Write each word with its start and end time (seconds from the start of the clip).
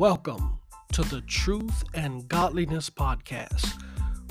Welcome 0.00 0.58
to 0.92 1.02
the 1.02 1.20
Truth 1.20 1.84
and 1.92 2.26
Godliness 2.26 2.88
Podcast, 2.88 3.82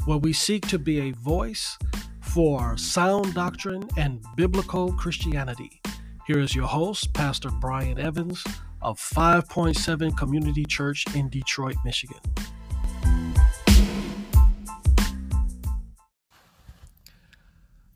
where 0.06 0.18
we 0.18 0.34
seek 0.34 0.68
to 0.70 0.80
be 0.80 1.00
a 1.00 1.12
voice 1.12 1.78
for 2.22 2.76
sound 2.76 3.36
doctrine 3.36 3.88
and 3.96 4.20
biblical 4.36 4.92
Christianity. 4.94 5.80
Here 6.26 6.40
is 6.40 6.56
your 6.56 6.66
host, 6.66 7.14
Pastor 7.14 7.52
Brian 7.52 8.00
Evans 8.00 8.44
of 8.82 9.00
5.7 9.00 10.18
Community 10.18 10.66
Church 10.66 11.06
in 11.14 11.30
Detroit, 11.30 11.76
Michigan. 11.86 12.18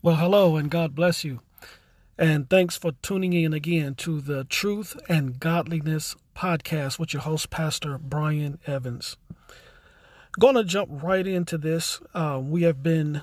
Well, 0.00 0.14
hello 0.14 0.54
and 0.54 0.70
God 0.70 0.94
bless 0.94 1.24
you. 1.24 1.40
And 2.16 2.48
thanks 2.48 2.76
for 2.76 2.92
tuning 3.02 3.32
in 3.32 3.52
again 3.52 3.96
to 3.96 4.20
the 4.20 4.44
Truth 4.44 4.96
and 5.08 5.40
Godliness 5.40 6.14
podcast 6.36 6.96
with 6.96 7.12
your 7.12 7.22
host, 7.22 7.50
Pastor 7.50 7.98
Brian 7.98 8.60
Evans. 8.68 9.16
Going 10.38 10.54
to 10.54 10.62
jump 10.62 11.02
right 11.02 11.26
into 11.26 11.58
this. 11.58 12.00
Uh, 12.14 12.40
we 12.40 12.62
have 12.62 12.84
been 12.84 13.22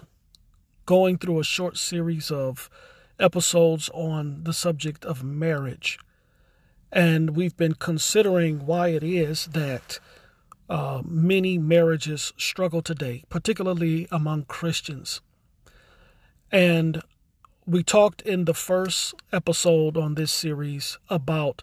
going 0.86 1.18
through 1.18 1.40
a 1.40 1.44
short 1.46 1.78
series 1.78 2.32
of 2.32 2.70
episodes 3.18 3.90
on 3.94 4.44
the 4.44 4.52
subject 4.52 5.06
of 5.06 5.24
marriage. 5.24 5.98
And 6.92 7.30
we've 7.34 7.56
been 7.56 7.76
considering 7.76 8.66
why 8.66 8.90
it 8.90 9.04
is 9.04 9.46
that 9.48 10.00
uh, 10.70 11.02
many 11.06 11.58
marriages 11.58 12.34
struggle 12.36 12.82
today, 12.82 13.24
particularly 13.30 14.10
among 14.12 14.44
Christians. 14.46 15.22
And 16.52 17.02
we 17.66 17.84
talked 17.84 18.22
in 18.24 18.46
the 18.46 18.54
first 18.54 19.14
episode 19.32 19.96
on 19.96 20.16
this 20.16 20.32
series 20.32 20.98
about 21.10 21.62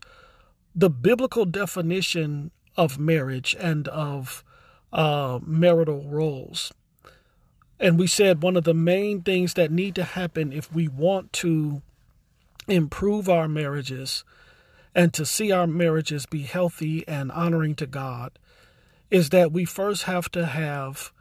the 0.75 0.91
biblical 0.91 1.45
definition 1.45 2.51
of 2.77 2.99
marriage 2.99 3.57
and 3.59 3.89
of 3.89 4.45
uh, 4.93 5.41
marital 5.45 6.05
roles. 6.09 6.73
And 7.81 7.99
we 7.99 8.07
said 8.07 8.43
one 8.43 8.57
of 8.57 8.65
the 8.65 8.75
main 8.75 9.23
things 9.23 9.55
that 9.55 9.73
need 9.73 9.95
to 9.97 10.05
happen 10.05 10.53
if 10.53 10.73
we 10.73 10.89
want 10.89 11.33
to 11.35 11.83
improve 12.69 13.29
our 13.29 13.49
marriages 13.49 14.25
and 14.95 15.13
to 15.15 15.27
see 15.27 15.51
our 15.51 15.67
marriages 15.67 16.27
be 16.27 16.43
healthy 16.43 17.07
and 17.07 17.31
honoring 17.33 17.75
to 17.77 17.87
God 17.87 18.39
is 19.11 19.31
that 19.31 19.53
we 19.53 19.65
first 19.65 20.05
have 20.05 20.31
to 20.31 20.47
have 20.47 21.13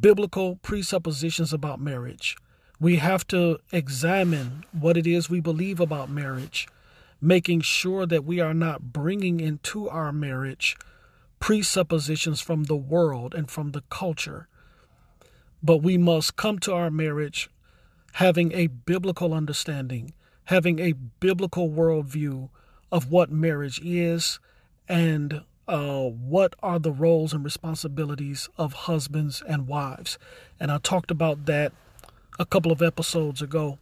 biblical 0.00 0.56
presuppositions 0.56 1.52
about 1.52 1.80
marriage 1.80 2.36
we 2.80 2.96
have 2.96 3.26
to 3.28 3.58
examine 3.72 4.64
what 4.72 4.96
it 4.96 5.06
is 5.06 5.28
we 5.28 5.40
believe 5.40 5.80
about 5.80 6.08
marriage, 6.10 6.68
making 7.20 7.60
sure 7.60 8.06
that 8.06 8.24
we 8.24 8.40
are 8.40 8.54
not 8.54 8.92
bringing 8.92 9.40
into 9.40 9.88
our 9.88 10.12
marriage 10.12 10.76
presuppositions 11.40 12.40
from 12.40 12.64
the 12.64 12.76
world 12.76 13.34
and 13.34 13.50
from 13.50 13.72
the 13.72 13.82
culture. 13.90 14.48
But 15.62 15.78
we 15.78 15.98
must 15.98 16.36
come 16.36 16.58
to 16.60 16.74
our 16.74 16.90
marriage 16.90 17.50
having 18.14 18.52
a 18.52 18.68
biblical 18.68 19.34
understanding, 19.34 20.12
having 20.44 20.78
a 20.78 20.92
biblical 20.92 21.70
worldview 21.70 22.48
of 22.90 23.10
what 23.10 23.30
marriage 23.30 23.80
is 23.84 24.38
and 24.88 25.42
uh, 25.66 26.04
what 26.04 26.54
are 26.62 26.78
the 26.78 26.92
roles 26.92 27.32
and 27.32 27.44
responsibilities 27.44 28.48
of 28.56 28.72
husbands 28.72 29.42
and 29.46 29.68
wives. 29.68 30.18
And 30.58 30.72
I 30.72 30.78
talked 30.78 31.10
about 31.10 31.46
that 31.46 31.72
a 32.38 32.46
couple 32.46 32.72
of 32.72 32.82
episodes 32.82 33.42
ago. 33.42 33.78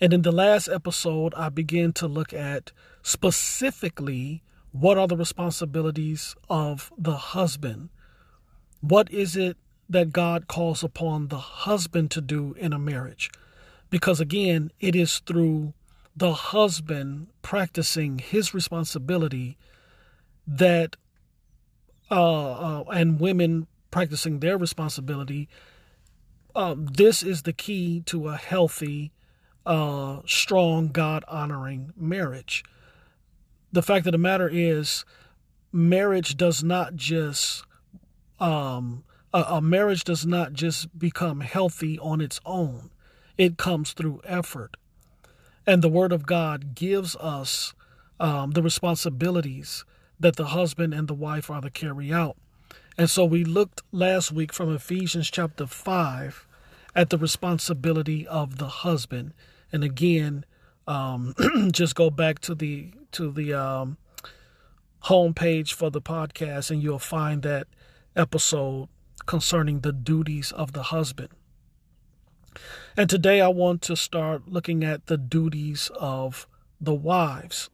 And 0.00 0.12
in 0.12 0.22
the 0.22 0.32
last 0.32 0.68
episode, 0.68 1.32
I 1.34 1.48
began 1.48 1.92
to 1.94 2.08
look 2.08 2.32
at 2.32 2.72
specifically 3.02 4.42
what 4.72 4.98
are 4.98 5.06
the 5.06 5.16
responsibilities 5.16 6.34
of 6.50 6.92
the 6.98 7.16
husband. 7.16 7.90
What 8.80 9.10
is 9.12 9.36
it 9.36 9.56
that 9.88 10.12
God 10.12 10.48
calls 10.48 10.82
upon 10.82 11.28
the 11.28 11.38
husband 11.38 12.10
to 12.12 12.20
do 12.20 12.54
in 12.58 12.72
a 12.72 12.78
marriage? 12.78 13.30
Because 13.90 14.20
again, 14.20 14.72
it 14.80 14.96
is 14.96 15.20
through 15.20 15.74
the 16.16 16.32
husband 16.32 17.28
practicing 17.42 18.18
his 18.18 18.54
responsibility 18.54 19.56
that 20.46 20.96
uh, 22.10 22.80
uh, 22.80 22.84
and 22.92 23.20
women 23.20 23.66
practicing 23.90 24.40
their 24.40 24.58
responsibility 24.58 25.48
um, 26.54 26.86
this 26.86 27.22
is 27.22 27.42
the 27.42 27.52
key 27.52 28.02
to 28.06 28.28
a 28.28 28.36
healthy, 28.36 29.12
uh, 29.64 30.20
strong, 30.26 30.88
God 30.88 31.24
honoring 31.28 31.92
marriage. 31.96 32.64
The 33.72 33.82
fact 33.82 34.06
of 34.06 34.12
the 34.12 34.18
matter 34.18 34.50
is, 34.52 35.04
marriage 35.72 36.36
does 36.36 36.62
not 36.62 36.94
just 36.94 37.64
um, 38.38 39.04
a, 39.32 39.44
a 39.48 39.60
marriage 39.62 40.04
does 40.04 40.26
not 40.26 40.52
just 40.52 40.98
become 40.98 41.40
healthy 41.40 41.98
on 41.98 42.20
its 42.20 42.40
own. 42.44 42.90
It 43.38 43.56
comes 43.56 43.92
through 43.92 44.20
effort, 44.24 44.76
and 45.66 45.80
the 45.80 45.88
Word 45.88 46.12
of 46.12 46.26
God 46.26 46.74
gives 46.74 47.16
us 47.16 47.72
um, 48.20 48.50
the 48.50 48.62
responsibilities 48.62 49.84
that 50.20 50.36
the 50.36 50.46
husband 50.46 50.92
and 50.92 51.08
the 51.08 51.14
wife 51.14 51.50
are 51.50 51.60
to 51.60 51.70
carry 51.70 52.12
out. 52.12 52.36
And 53.02 53.10
so 53.10 53.24
we 53.24 53.42
looked 53.42 53.82
last 53.90 54.30
week 54.30 54.52
from 54.52 54.72
Ephesians 54.72 55.28
chapter 55.28 55.66
5 55.66 56.46
at 56.94 57.10
the 57.10 57.18
responsibility 57.18 58.28
of 58.28 58.58
the 58.58 58.68
husband. 58.68 59.34
And 59.72 59.82
again, 59.82 60.44
um, 60.86 61.34
just 61.72 61.96
go 61.96 62.10
back 62.10 62.38
to 62.42 62.54
the 62.54 62.92
to 63.10 63.32
the 63.32 63.54
um, 63.54 63.96
homepage 65.06 65.72
for 65.72 65.90
the 65.90 66.00
podcast 66.00 66.70
and 66.70 66.80
you'll 66.80 67.00
find 67.00 67.42
that 67.42 67.66
episode 68.14 68.88
concerning 69.26 69.80
the 69.80 69.92
duties 69.92 70.52
of 70.52 70.70
the 70.72 70.84
husband. 70.84 71.30
And 72.96 73.10
today 73.10 73.40
I 73.40 73.48
want 73.48 73.82
to 73.82 73.96
start 73.96 74.46
looking 74.46 74.84
at 74.84 75.06
the 75.06 75.18
duties 75.18 75.90
of 75.98 76.46
the 76.80 76.94
wives. 76.94 77.68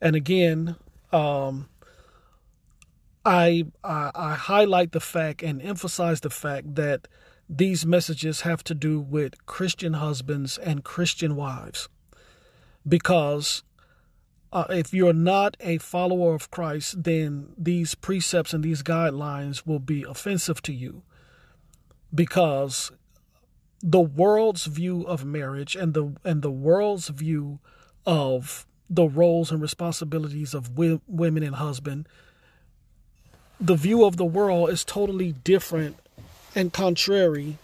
And 0.00 0.16
again, 0.16 0.74
um, 1.12 1.68
I, 3.26 3.64
I, 3.82 4.12
I 4.14 4.34
highlight 4.34 4.92
the 4.92 5.00
fact 5.00 5.42
and 5.42 5.60
emphasize 5.60 6.20
the 6.20 6.30
fact 6.30 6.76
that 6.76 7.08
these 7.48 7.84
messages 7.84 8.42
have 8.42 8.62
to 8.64 8.74
do 8.74 9.00
with 9.00 9.44
Christian 9.46 9.94
husbands 9.94 10.58
and 10.58 10.84
Christian 10.84 11.34
wives. 11.34 11.88
Because 12.86 13.64
uh, 14.52 14.66
if 14.70 14.94
you're 14.94 15.12
not 15.12 15.56
a 15.58 15.78
follower 15.78 16.34
of 16.36 16.52
Christ, 16.52 17.02
then 17.02 17.48
these 17.58 17.96
precepts 17.96 18.52
and 18.52 18.62
these 18.62 18.84
guidelines 18.84 19.66
will 19.66 19.80
be 19.80 20.04
offensive 20.04 20.62
to 20.62 20.72
you. 20.72 21.02
Because 22.14 22.92
the 23.82 24.00
world's 24.00 24.66
view 24.66 25.02
of 25.02 25.24
marriage 25.24 25.74
and 25.74 25.94
the 25.94 26.14
and 26.24 26.42
the 26.42 26.50
world's 26.50 27.08
view 27.08 27.58
of 28.06 28.66
the 28.88 29.08
roles 29.08 29.50
and 29.50 29.60
responsibilities 29.60 30.54
of 30.54 30.78
women 30.78 31.42
and 31.42 31.56
husband 31.56 32.08
the 33.60 33.74
view 33.74 34.04
of 34.04 34.16
the 34.16 34.24
world 34.24 34.70
is 34.70 34.84
totally 34.84 35.32
different 35.32 35.96
and 36.54 36.72
contrary 36.72 37.58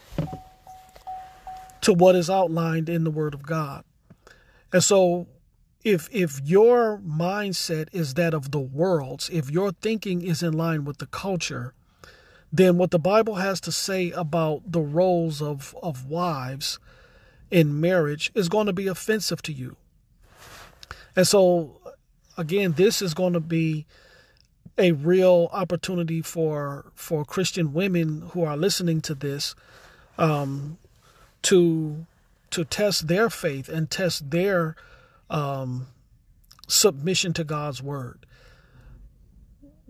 to 1.80 1.92
what 1.92 2.14
is 2.14 2.30
outlined 2.30 2.88
in 2.88 3.04
the 3.04 3.10
word 3.10 3.34
of 3.34 3.42
God. 3.42 3.84
And 4.72 4.82
so 4.82 5.26
if 5.84 6.08
if 6.12 6.40
your 6.44 6.98
mindset 6.98 7.88
is 7.92 8.14
that 8.14 8.34
of 8.34 8.52
the 8.52 8.60
world's, 8.60 9.28
if 9.30 9.50
your 9.50 9.72
thinking 9.72 10.22
is 10.22 10.42
in 10.42 10.52
line 10.52 10.84
with 10.84 10.98
the 10.98 11.06
culture, 11.06 11.74
then 12.52 12.78
what 12.78 12.90
the 12.90 12.98
Bible 12.98 13.36
has 13.36 13.60
to 13.62 13.72
say 13.72 14.10
about 14.10 14.70
the 14.70 14.80
roles 14.80 15.42
of, 15.42 15.74
of 15.82 16.06
wives 16.06 16.78
in 17.50 17.80
marriage 17.80 18.30
is 18.34 18.48
going 18.48 18.66
to 18.66 18.72
be 18.72 18.86
offensive 18.86 19.42
to 19.42 19.52
you. 19.52 19.76
And 21.16 21.26
so 21.26 21.80
again, 22.38 22.72
this 22.72 23.02
is 23.02 23.14
going 23.14 23.32
to 23.32 23.40
be 23.40 23.86
a 24.78 24.92
real 24.92 25.48
opportunity 25.52 26.22
for 26.22 26.86
for 26.94 27.24
Christian 27.24 27.72
women 27.72 28.30
who 28.32 28.42
are 28.42 28.56
listening 28.56 29.00
to 29.02 29.14
this 29.14 29.54
um, 30.18 30.78
to 31.42 32.06
to 32.50 32.64
test 32.64 33.08
their 33.08 33.30
faith 33.30 33.68
and 33.68 33.90
test 33.90 34.30
their 34.30 34.76
um, 35.30 35.86
submission 36.66 37.32
to 37.34 37.44
God's 37.44 37.82
word. 37.82 38.26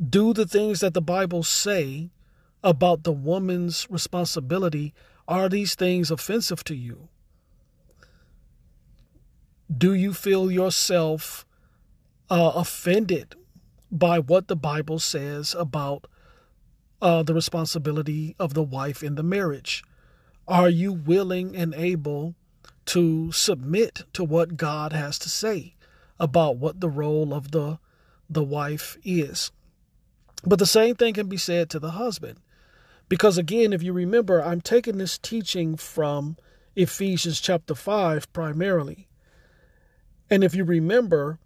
Do 0.03 0.33
the 0.33 0.47
things 0.47 0.81
that 0.81 0.95
the 0.95 1.03
Bible 1.03 1.43
say 1.43 2.11
about 2.65 3.03
the 3.05 3.13
woman's 3.13 3.89
responsibility. 3.91 4.95
Are 5.29 5.49
these 5.49 5.75
things 5.75 6.11
offensive 6.11 6.65
to 6.65 6.75
you? 6.75 7.09
Do 9.77 9.95
you 9.95 10.13
feel 10.13 10.51
yourself 10.51 11.47
uh, 12.29 12.53
offended 12.55 13.37
by 13.93 14.19
what 14.19 14.49
the 14.49 14.57
Bible 14.57 14.99
says 14.99 15.55
about 15.57 16.09
uh, 17.01 17.23
the 17.23 17.35
responsibility 17.35 18.35
of 18.41 18.55
the 18.55 18.63
wife 18.63 19.03
in 19.03 19.15
the 19.15 19.23
marriage. 19.23 19.85
Are 20.49 20.69
you 20.69 20.93
willing 20.93 21.55
and 21.55 21.75
able 21.75 22.35
to 22.87 23.31
submit 23.33 24.03
to 24.13 24.25
what 24.25 24.57
God 24.57 24.93
has 24.93 25.19
to 25.21 25.29
say 25.29 25.75
about 26.19 26.57
what 26.57 26.81
the 26.81 26.89
role 26.89 27.33
of 27.33 27.51
the 27.51 27.79
the 28.29 28.43
wife 28.43 28.97
is. 29.05 29.51
But 30.45 30.59
the 30.59 30.67
same 30.67 30.95
thing 30.95 31.15
can 31.15 31.29
be 31.29 31.37
said 31.37 31.69
to 31.71 31.79
the 31.79 31.93
husband. 31.93 32.39
Because 33.09 33.37
again, 33.37 33.73
if 33.73 33.83
you 33.83 33.93
remember, 33.93 34.43
I'm 34.43 34.61
taking 34.63 34.97
this 34.97 35.19
teaching 35.19 35.77
from 35.77 36.37
Ephesians 36.75 37.41
chapter 37.41 37.75
5 37.75 38.33
primarily. 38.33 39.09
And 40.31 40.43
if 40.43 40.55
you 40.55 40.65
remember, 40.65 41.39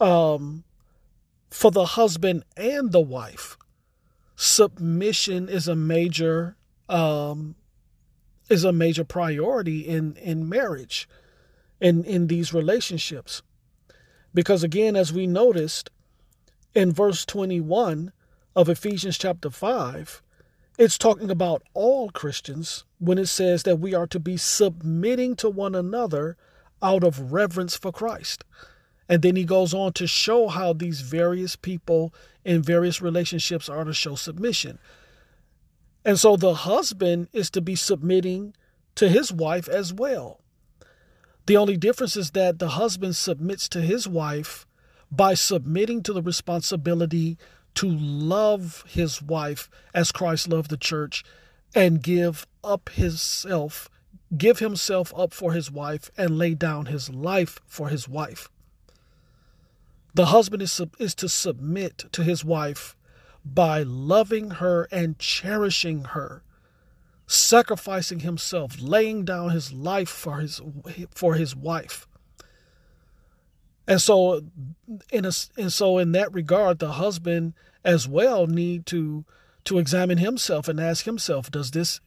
um, 0.00 0.64
for 1.52 1.70
the 1.70 1.84
husband 1.84 2.44
and 2.56 2.92
the 2.92 3.00
wife, 3.00 3.56
submission 4.36 5.48
is 5.48 5.68
a 5.68 5.76
major 5.76 6.56
um, 6.88 7.54
is 8.48 8.64
a 8.64 8.72
major 8.72 9.04
priority 9.04 9.80
in 9.80 10.16
in 10.16 10.48
marriage 10.48 11.08
in 11.80 12.04
in 12.04 12.26
these 12.26 12.52
relationships 12.52 13.42
because 14.34 14.62
again 14.62 14.96
as 14.96 15.12
we 15.12 15.26
noticed 15.26 15.90
in 16.74 16.92
verse 16.92 17.24
21 17.24 18.12
of 18.56 18.68
Ephesians 18.68 19.16
chapter 19.16 19.48
5 19.48 20.22
it's 20.78 20.98
talking 20.98 21.30
about 21.30 21.62
all 21.74 22.10
Christians 22.10 22.84
when 22.98 23.18
it 23.18 23.26
says 23.26 23.62
that 23.62 23.76
we 23.78 23.94
are 23.94 24.06
to 24.06 24.18
be 24.18 24.36
submitting 24.36 25.36
to 25.36 25.50
one 25.50 25.74
another 25.74 26.36
out 26.82 27.04
of 27.04 27.32
reverence 27.32 27.76
for 27.76 27.92
Christ. 27.92 28.44
And 29.12 29.20
then 29.20 29.36
he 29.36 29.44
goes 29.44 29.74
on 29.74 29.92
to 29.92 30.06
show 30.06 30.48
how 30.48 30.72
these 30.72 31.02
various 31.02 31.54
people 31.54 32.14
in 32.46 32.62
various 32.62 33.02
relationships 33.02 33.68
are 33.68 33.84
to 33.84 33.92
show 33.92 34.14
submission. 34.14 34.78
And 36.02 36.18
so 36.18 36.34
the 36.34 36.54
husband 36.54 37.28
is 37.30 37.50
to 37.50 37.60
be 37.60 37.76
submitting 37.76 38.54
to 38.94 39.10
his 39.10 39.30
wife 39.30 39.68
as 39.68 39.92
well. 39.92 40.40
The 41.44 41.58
only 41.58 41.76
difference 41.76 42.16
is 42.16 42.30
that 42.30 42.58
the 42.58 42.70
husband 42.70 43.14
submits 43.14 43.68
to 43.68 43.82
his 43.82 44.08
wife 44.08 44.66
by 45.10 45.34
submitting 45.34 46.02
to 46.04 46.14
the 46.14 46.22
responsibility 46.22 47.36
to 47.74 47.90
love 47.90 48.82
his 48.88 49.20
wife 49.20 49.68
as 49.92 50.10
Christ 50.10 50.48
loved 50.48 50.70
the 50.70 50.78
church 50.78 51.22
and 51.74 52.02
give 52.02 52.46
up 52.64 52.88
himself, 52.88 53.90
give 54.34 54.60
himself 54.60 55.12
up 55.14 55.34
for 55.34 55.52
his 55.52 55.70
wife 55.70 56.10
and 56.16 56.38
lay 56.38 56.54
down 56.54 56.86
his 56.86 57.10
life 57.10 57.60
for 57.66 57.90
his 57.90 58.08
wife. 58.08 58.48
The 60.14 60.26
husband 60.26 60.62
is, 60.62 60.80
is 60.98 61.14
to 61.16 61.28
submit 61.28 62.04
to 62.12 62.22
his 62.22 62.44
wife 62.44 62.96
by 63.44 63.82
loving 63.82 64.50
her 64.50 64.88
and 64.92 65.18
cherishing 65.18 66.04
her, 66.04 66.42
sacrificing 67.26 68.20
himself, 68.20 68.76
laying 68.80 69.24
down 69.24 69.50
his 69.50 69.72
life 69.72 70.08
for 70.08 70.38
his 70.38 70.60
for 71.10 71.34
his 71.34 71.56
wife. 71.56 72.06
And 73.88 74.00
so 74.00 74.42
in 75.10 75.24
a, 75.24 75.32
and 75.56 75.72
so 75.72 75.98
in 75.98 76.12
that 76.12 76.32
regard 76.32 76.78
the 76.78 76.92
husband 76.92 77.54
as 77.84 78.06
well 78.06 78.46
need 78.46 78.86
to 78.86 79.24
to 79.64 79.78
examine 79.78 80.18
himself 80.18 80.68
and 80.68 80.80
ask 80.80 81.04
himself 81.04 81.50
does 81.50 81.70
this 81.70 82.00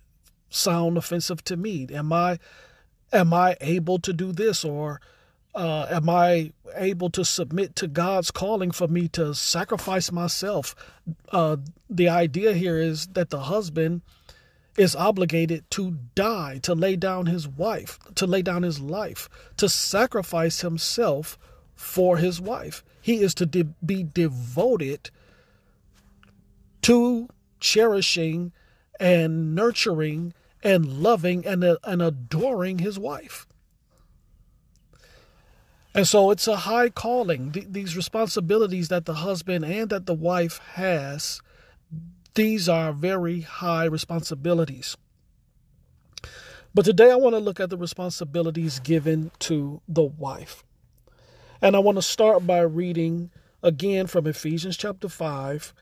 sound 0.50 0.98
offensive 0.98 1.44
to 1.44 1.58
me 1.58 1.88
am 1.92 2.14
i 2.14 2.40
am 3.12 3.34
i 3.34 3.56
able 3.62 3.98
to 4.00 4.14
do 4.14 4.32
this 4.32 4.64
or 4.64 5.02
uh, 5.56 5.88
am 5.90 6.10
I 6.10 6.52
able 6.76 7.10
to 7.12 7.24
submit 7.24 7.76
to 7.78 7.88
God's 7.88 8.32
calling 8.32 8.72
for 8.72 8.88
me 8.88 9.08
to 9.10 9.34
sacrifice 9.34 10.12
myself? 10.12 10.76
Uh, 11.32 11.58
the 11.90 12.10
idea 12.10 12.54
here 12.54 12.78
is 12.78 13.08
that 13.08 13.30
the 13.30 13.42
husband 13.42 14.02
is 14.78 14.96
obligated 14.96 15.70
to 15.72 15.98
die, 16.16 16.60
to 16.64 16.76
lay 16.76 16.98
down 16.98 17.28
his 17.28 17.48
wife, 17.48 17.98
to 18.16 18.28
lay 18.28 18.42
down 18.42 18.64
his 18.64 18.82
life, 18.82 19.30
to 19.56 19.70
sacrifice 19.70 20.62
himself 20.62 21.38
for 21.76 22.18
his 22.18 22.42
wife. 22.42 22.84
He 23.02 23.22
is 23.22 23.34
to 23.36 23.46
de- 23.46 23.64
be 23.86 24.04
devoted 24.04 25.10
to 26.82 27.30
cherishing 27.60 28.52
and 29.00 29.56
nurturing 29.56 30.34
and 30.62 30.86
loving 31.02 31.46
and, 31.46 31.64
uh, 31.64 31.78
and 31.84 32.02
adoring 32.02 32.80
his 32.80 33.00
wife. 33.00 33.45
And 35.96 36.06
so 36.06 36.30
it's 36.30 36.48
a 36.48 36.58
high 36.58 36.90
calling. 36.90 37.54
Th- 37.54 37.68
these 37.70 37.96
responsibilities 37.96 38.90
that 38.90 39.06
the 39.06 39.14
husband 39.16 39.64
and 39.64 39.90
that 39.90 40.06
the 40.06 40.14
wife 40.14 40.60
has, 40.74 41.42
these 42.34 42.68
are 42.68 42.92
very 42.92 43.42
high 43.42 43.86
responsibilities. 43.86 44.98
But 46.74 46.84
today 46.84 47.10
I 47.10 47.16
want 47.16 47.34
to 47.34 47.40
look 47.40 47.62
at 47.62 47.70
the 47.70 47.78
responsibilities 47.78 48.80
given 48.80 49.32
to 49.40 49.82
the 49.88 50.04
wife. 50.04 50.66
And 51.62 51.78
I 51.78 51.80
want 51.80 51.98
to 51.98 52.02
start 52.02 52.46
by 52.46 52.60
reading 52.60 53.32
again 53.64 54.08
from 54.08 54.28
Ephesians 54.28 54.76
chapter 54.76 55.08
5, 55.08 55.74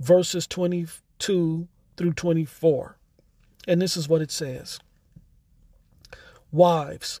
verses 0.00 0.46
22 0.46 1.68
through 1.98 2.12
24. 2.14 2.96
And 3.68 3.82
this 3.82 3.98
is 3.98 4.08
what 4.08 4.22
it 4.22 4.30
says 4.30 4.80
Wives, 6.50 7.20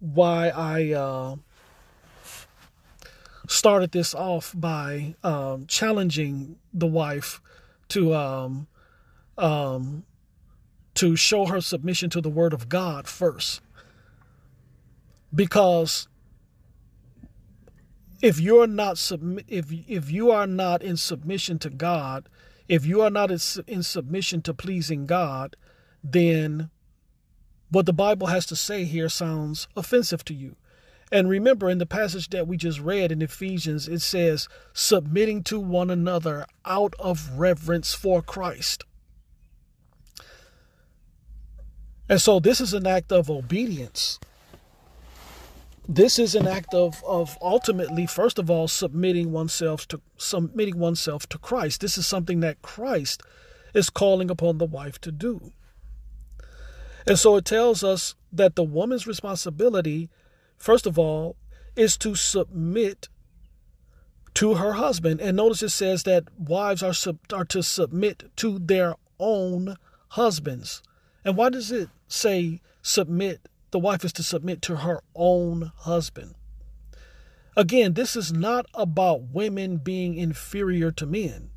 why 0.00 0.48
I 0.48 0.92
uh, 0.92 1.36
started 3.48 3.92
this 3.92 4.14
off 4.14 4.52
by 4.56 5.14
um, 5.24 5.66
challenging 5.66 6.56
the 6.72 6.86
wife 6.86 7.40
to 7.88 8.14
um, 8.14 8.66
um, 9.36 10.04
to 10.94 11.16
show 11.16 11.46
her 11.46 11.60
submission 11.60 12.10
to 12.10 12.20
the 12.20 12.28
word 12.28 12.52
of 12.52 12.68
God 12.68 13.08
first, 13.08 13.60
because 15.34 16.08
if 18.20 18.40
you're 18.40 18.66
not 18.66 19.00
if 19.48 19.72
if 19.88 20.10
you 20.10 20.30
are 20.30 20.46
not 20.46 20.82
in 20.82 20.96
submission 20.96 21.58
to 21.60 21.70
God, 21.70 22.28
if 22.68 22.84
you 22.84 23.00
are 23.00 23.10
not 23.10 23.30
in 23.30 23.82
submission 23.82 24.42
to 24.42 24.54
pleasing 24.54 25.06
God, 25.06 25.56
then 26.02 26.70
what 27.70 27.86
the 27.86 27.92
Bible 27.92 28.28
has 28.28 28.46
to 28.46 28.56
say 28.56 28.84
here 28.84 29.08
sounds 29.08 29.68
offensive 29.76 30.24
to 30.26 30.34
you. 30.34 30.56
And 31.10 31.28
remember, 31.28 31.70
in 31.70 31.78
the 31.78 31.86
passage 31.86 32.28
that 32.30 32.46
we 32.46 32.56
just 32.56 32.80
read 32.80 33.10
in 33.10 33.22
Ephesians, 33.22 33.88
it 33.88 34.00
says, 34.00 34.48
submitting 34.74 35.42
to 35.44 35.58
one 35.58 35.90
another 35.90 36.46
out 36.66 36.94
of 36.98 37.38
reverence 37.38 37.94
for 37.94 38.20
Christ. 38.20 38.84
And 42.10 42.20
so 42.20 42.40
this 42.40 42.60
is 42.60 42.74
an 42.74 42.86
act 42.86 43.12
of 43.12 43.30
obedience. 43.30 44.18
This 45.86 46.18
is 46.18 46.34
an 46.34 46.46
act 46.46 46.74
of, 46.74 47.02
of 47.06 47.38
ultimately, 47.40 48.06
first 48.06 48.38
of 48.38 48.50
all, 48.50 48.68
submitting 48.68 49.32
oneself 49.32 49.88
to 49.88 50.02
submitting 50.18 50.78
oneself 50.78 51.26
to 51.30 51.38
Christ. 51.38 51.80
This 51.80 51.96
is 51.96 52.06
something 52.06 52.40
that 52.40 52.60
Christ 52.60 53.22
is 53.72 53.88
calling 53.88 54.30
upon 54.30 54.58
the 54.58 54.66
wife 54.66 55.00
to 55.02 55.12
do. 55.12 55.52
And 57.08 57.18
so 57.18 57.36
it 57.36 57.46
tells 57.46 57.82
us 57.82 58.14
that 58.30 58.54
the 58.54 58.62
woman's 58.62 59.06
responsibility, 59.06 60.10
first 60.58 60.86
of 60.86 60.98
all, 60.98 61.36
is 61.74 61.96
to 61.98 62.14
submit 62.14 63.08
to 64.34 64.54
her 64.54 64.74
husband. 64.74 65.20
And 65.20 65.36
notice 65.36 65.62
it 65.62 65.70
says 65.70 66.02
that 66.02 66.24
wives 66.38 66.82
are, 66.82 66.92
sub, 66.92 67.18
are 67.32 67.46
to 67.46 67.62
submit 67.62 68.24
to 68.36 68.58
their 68.58 68.94
own 69.18 69.76
husbands. 70.08 70.82
And 71.24 71.34
why 71.34 71.48
does 71.48 71.72
it 71.72 71.88
say 72.08 72.60
submit? 72.82 73.48
The 73.70 73.78
wife 73.78 74.04
is 74.04 74.12
to 74.14 74.22
submit 74.22 74.60
to 74.62 74.76
her 74.76 75.00
own 75.14 75.72
husband. 75.76 76.34
Again, 77.56 77.94
this 77.94 78.16
is 78.16 78.32
not 78.32 78.66
about 78.74 79.32
women 79.32 79.78
being 79.78 80.14
inferior 80.14 80.90
to 80.92 81.06
men. 81.06 81.50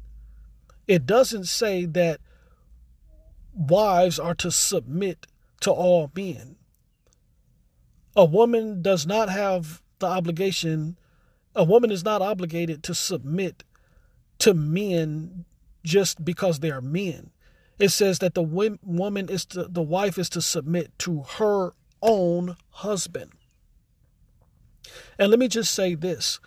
It 0.88 1.06
doesn't 1.06 1.46
say 1.46 1.86
that 1.86 2.22
wives 3.54 4.18
are 4.18 4.36
to 4.36 4.50
submit 4.50 5.28
to 5.62 5.72
all 5.72 6.12
men. 6.16 6.58
A 8.16 8.26
woman 8.26 8.82
does 8.82 9.08
not 9.08 9.30
have 9.30 9.82
the 10.00 10.08
obligation, 10.08 10.98
a 11.56 11.64
woman 11.64 11.92
is 11.92 12.04
not 12.04 12.22
obligated 12.22 12.84
to 12.84 12.96
submit 12.96 13.64
to 14.40 14.54
men 14.54 15.46
just 15.84 16.24
because 16.26 16.60
they 16.60 16.72
are 16.72 16.82
men. 16.82 17.32
It 17.80 17.90
says 17.90 18.20
that 18.20 18.34
the 18.34 18.44
woman 18.44 19.30
is 19.30 19.46
to, 19.48 19.64
the 19.64 19.82
wife 19.82 20.18
is 20.18 20.30
to 20.30 20.42
submit 20.42 20.98
to 21.00 21.24
her 21.38 21.74
own 22.02 22.58
husband. 22.70 23.32
And 25.18 25.30
let 25.30 25.40
me 25.40 25.48
just 25.48 25.74
say 25.74 25.96
this 25.96 26.40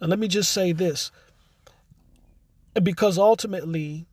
And 0.00 0.10
let 0.10 0.18
me 0.18 0.28
just 0.28 0.52
say 0.52 0.72
this 0.72 1.10
because 2.82 3.18
ultimately, 3.18 4.06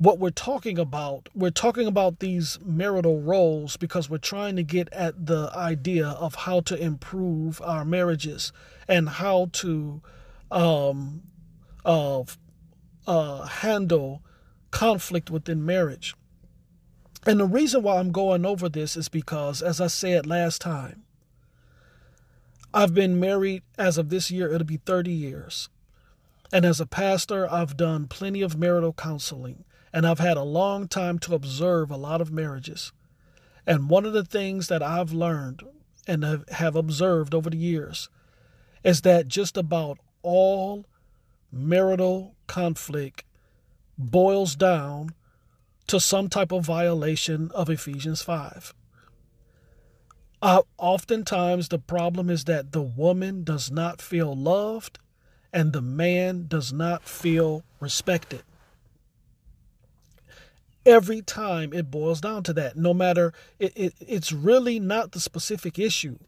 what 0.00 0.18
we're 0.18 0.30
talking 0.30 0.78
about, 0.78 1.28
we're 1.34 1.50
talking 1.50 1.86
about 1.86 2.20
these 2.20 2.58
marital 2.64 3.20
roles 3.20 3.76
because 3.76 4.08
we're 4.08 4.16
trying 4.16 4.56
to 4.56 4.62
get 4.62 4.90
at 4.94 5.26
the 5.26 5.52
idea 5.54 6.08
of 6.08 6.34
how 6.34 6.60
to 6.60 6.74
improve 6.74 7.60
our 7.60 7.84
marriages 7.84 8.50
and 8.88 9.10
how 9.10 9.50
to 9.52 10.00
um, 10.50 11.20
uh, 11.84 12.22
uh, 13.06 13.42
handle 13.42 14.22
conflict 14.70 15.30
within 15.30 15.66
marriage. 15.66 16.14
And 17.26 17.38
the 17.38 17.44
reason 17.44 17.82
why 17.82 17.98
I'm 17.98 18.10
going 18.10 18.46
over 18.46 18.70
this 18.70 18.96
is 18.96 19.10
because, 19.10 19.60
as 19.60 19.82
I 19.82 19.88
said 19.88 20.26
last 20.26 20.62
time, 20.62 21.02
I've 22.72 22.94
been 22.94 23.20
married 23.20 23.64
as 23.76 23.98
of 23.98 24.08
this 24.08 24.30
year, 24.30 24.50
it'll 24.50 24.66
be 24.66 24.78
30 24.78 25.12
years. 25.12 25.68
And 26.50 26.64
as 26.64 26.80
a 26.80 26.86
pastor, 26.86 27.46
I've 27.52 27.76
done 27.76 28.06
plenty 28.06 28.40
of 28.40 28.56
marital 28.56 28.94
counseling 28.94 29.64
and 29.92 30.06
I've 30.06 30.18
had 30.18 30.36
a 30.36 30.42
long 30.42 30.88
time 30.88 31.18
to 31.20 31.34
observe 31.34 31.90
a 31.90 31.96
lot 31.96 32.20
of 32.20 32.32
marriages. 32.32 32.92
And 33.66 33.90
one 33.90 34.04
of 34.04 34.12
the 34.12 34.24
things 34.24 34.68
that 34.68 34.82
I've 34.82 35.12
learned 35.12 35.62
and 36.06 36.44
have 36.50 36.76
observed 36.76 37.34
over 37.34 37.50
the 37.50 37.56
years 37.56 38.08
is 38.82 39.02
that 39.02 39.28
just 39.28 39.56
about 39.56 39.98
all 40.22 40.86
marital 41.52 42.34
conflict 42.46 43.24
boils 43.98 44.56
down 44.56 45.10
to 45.86 46.00
some 46.00 46.28
type 46.28 46.52
of 46.52 46.64
violation 46.64 47.50
of 47.54 47.68
Ephesians 47.68 48.22
5. 48.22 48.72
Uh, 50.42 50.62
oftentimes, 50.78 51.68
the 51.68 51.78
problem 51.78 52.30
is 52.30 52.44
that 52.44 52.72
the 52.72 52.80
woman 52.80 53.44
does 53.44 53.70
not 53.70 54.00
feel 54.00 54.34
loved 54.34 54.98
and 55.52 55.72
the 55.72 55.82
man 55.82 56.46
does 56.48 56.72
not 56.72 57.02
feel 57.02 57.62
respected 57.80 58.42
every 60.86 61.20
time 61.22 61.72
it 61.72 61.90
boils 61.90 62.20
down 62.20 62.42
to 62.42 62.52
that 62.54 62.76
no 62.76 62.94
matter 62.94 63.32
it, 63.58 63.72
it, 63.76 63.94
it's 64.00 64.32
really 64.32 64.80
not 64.80 65.12
the 65.12 65.20
specific 65.20 65.78
issue. 65.78 66.18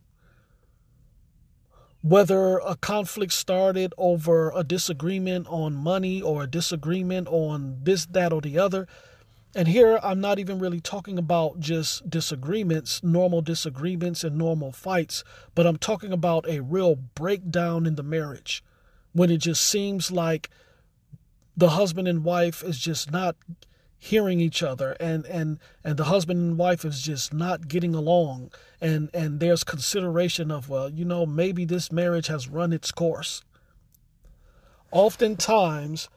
Whether 2.03 2.59
a 2.59 2.75
conflict 2.77 3.33
started 3.33 3.95
over 3.97 4.53
a 4.55 4.65
disagreement 4.65 5.47
on 5.49 5.75
money 5.75 6.21
or 6.21 6.43
a 6.43 6.47
disagreement 6.49 7.29
on 7.29 7.79
this 7.83 8.07
that 8.07 8.33
or 8.33 8.41
the 8.41 8.59
other. 8.59 8.89
And 9.55 9.69
here 9.69 10.01
i'm 10.03 10.21
not 10.21 10.39
even 10.39 10.59
really 10.59 10.81
talking 10.81 11.19
about 11.19 11.61
just 11.61 12.09
disagreements 12.09 13.03
normal 13.03 13.43
disagreements 13.43 14.25
and 14.25 14.39
normal 14.39 14.73
fights 14.73 15.25
but 15.55 15.67
i'm 15.67 15.77
talking 15.77 16.11
about 16.11 16.49
a 16.49 16.61
real 16.61 16.97
breakdown 16.97 17.87
in 17.87 17.97
the 17.97 18.03
marriage. 18.03 18.65
When 19.13 19.31
it 19.31 19.39
just 19.39 19.63
seems 19.63 20.11
like 20.11 20.49
the 21.55 21.71
husband 21.71 22.09
and 22.09 22.25
wife 22.25 22.63
is 22.63 22.79
just 22.79 23.11
not 23.13 23.37
hearing 24.03 24.41
each 24.41 24.65
other 24.65 24.97
and 24.99 25.25
and 25.27 25.61
and 25.85 25.97
the 25.97 26.07
husband 26.07 26.37
and 26.37 26.59
wife 26.59 26.85
is 26.85 27.03
just 27.03 27.33
not 27.33 27.69
getting 27.69 27.95
along. 27.95 28.51
And 28.81 29.09
and 29.15 29.39
there's 29.39 29.63
consideration 29.63 30.51
of 30.51 30.69
well 30.69 30.91
you 30.91 31.05
know 31.05 31.25
maybe 31.25 31.65
this 31.65 31.93
marriage 31.93 32.27
has 32.27 32.49
run 32.49 32.73
its 32.73 32.91
course. 32.91 33.45
Oftentimes 34.91 36.09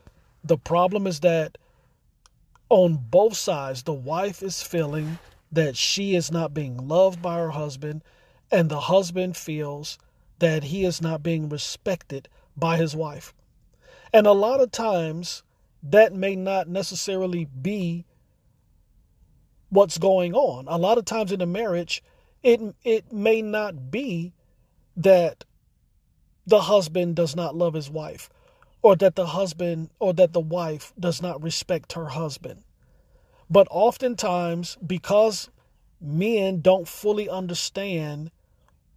the 0.43 0.57
problem 0.57 1.05
is 1.05 1.19
that 1.19 1.59
on 2.69 2.95
both 2.95 3.37
sides 3.37 3.83
the 3.83 3.93
wife 3.93 4.41
is 4.41 4.63
feeling 4.63 5.19
that 5.51 5.77
she 5.77 6.15
is 6.15 6.31
not 6.31 6.55
being 6.55 6.87
loved 6.87 7.21
by 7.21 7.37
her 7.37 7.51
husband 7.51 8.01
and 8.51 8.67
the 8.67 8.79
husband 8.79 9.37
feels 9.37 9.99
that 10.39 10.63
he 10.63 10.85
is 10.85 11.03
not 11.03 11.21
being 11.21 11.49
respected 11.49 12.29
by 12.57 12.77
his 12.77 12.95
wife. 12.95 13.31
And 14.11 14.25
a 14.25 14.31
lot 14.31 14.59
of 14.59 14.71
times 14.71 15.43
that 15.89 16.13
may 16.13 16.35
not 16.35 16.67
necessarily 16.67 17.45
be 17.45 18.05
what's 19.69 19.97
going 19.97 20.33
on. 20.33 20.65
A 20.67 20.77
lot 20.77 20.97
of 20.97 21.05
times 21.05 21.31
in 21.31 21.41
a 21.41 21.45
marriage, 21.45 22.03
it 22.43 22.61
it 22.83 23.11
may 23.11 23.41
not 23.41 23.91
be 23.91 24.33
that 24.97 25.43
the 26.45 26.61
husband 26.61 27.15
does 27.15 27.35
not 27.35 27.55
love 27.55 27.73
his 27.73 27.89
wife 27.89 28.29
or 28.81 28.95
that 28.95 29.15
the 29.15 29.27
husband 29.27 29.89
or 29.99 30.13
that 30.13 30.33
the 30.33 30.39
wife 30.39 30.93
does 30.99 31.21
not 31.21 31.41
respect 31.43 31.93
her 31.93 32.07
husband. 32.07 32.63
But 33.49 33.67
oftentimes 33.69 34.77
because 34.85 35.49
men 36.01 36.61
don't 36.61 36.87
fully 36.87 37.29
understand 37.29 38.31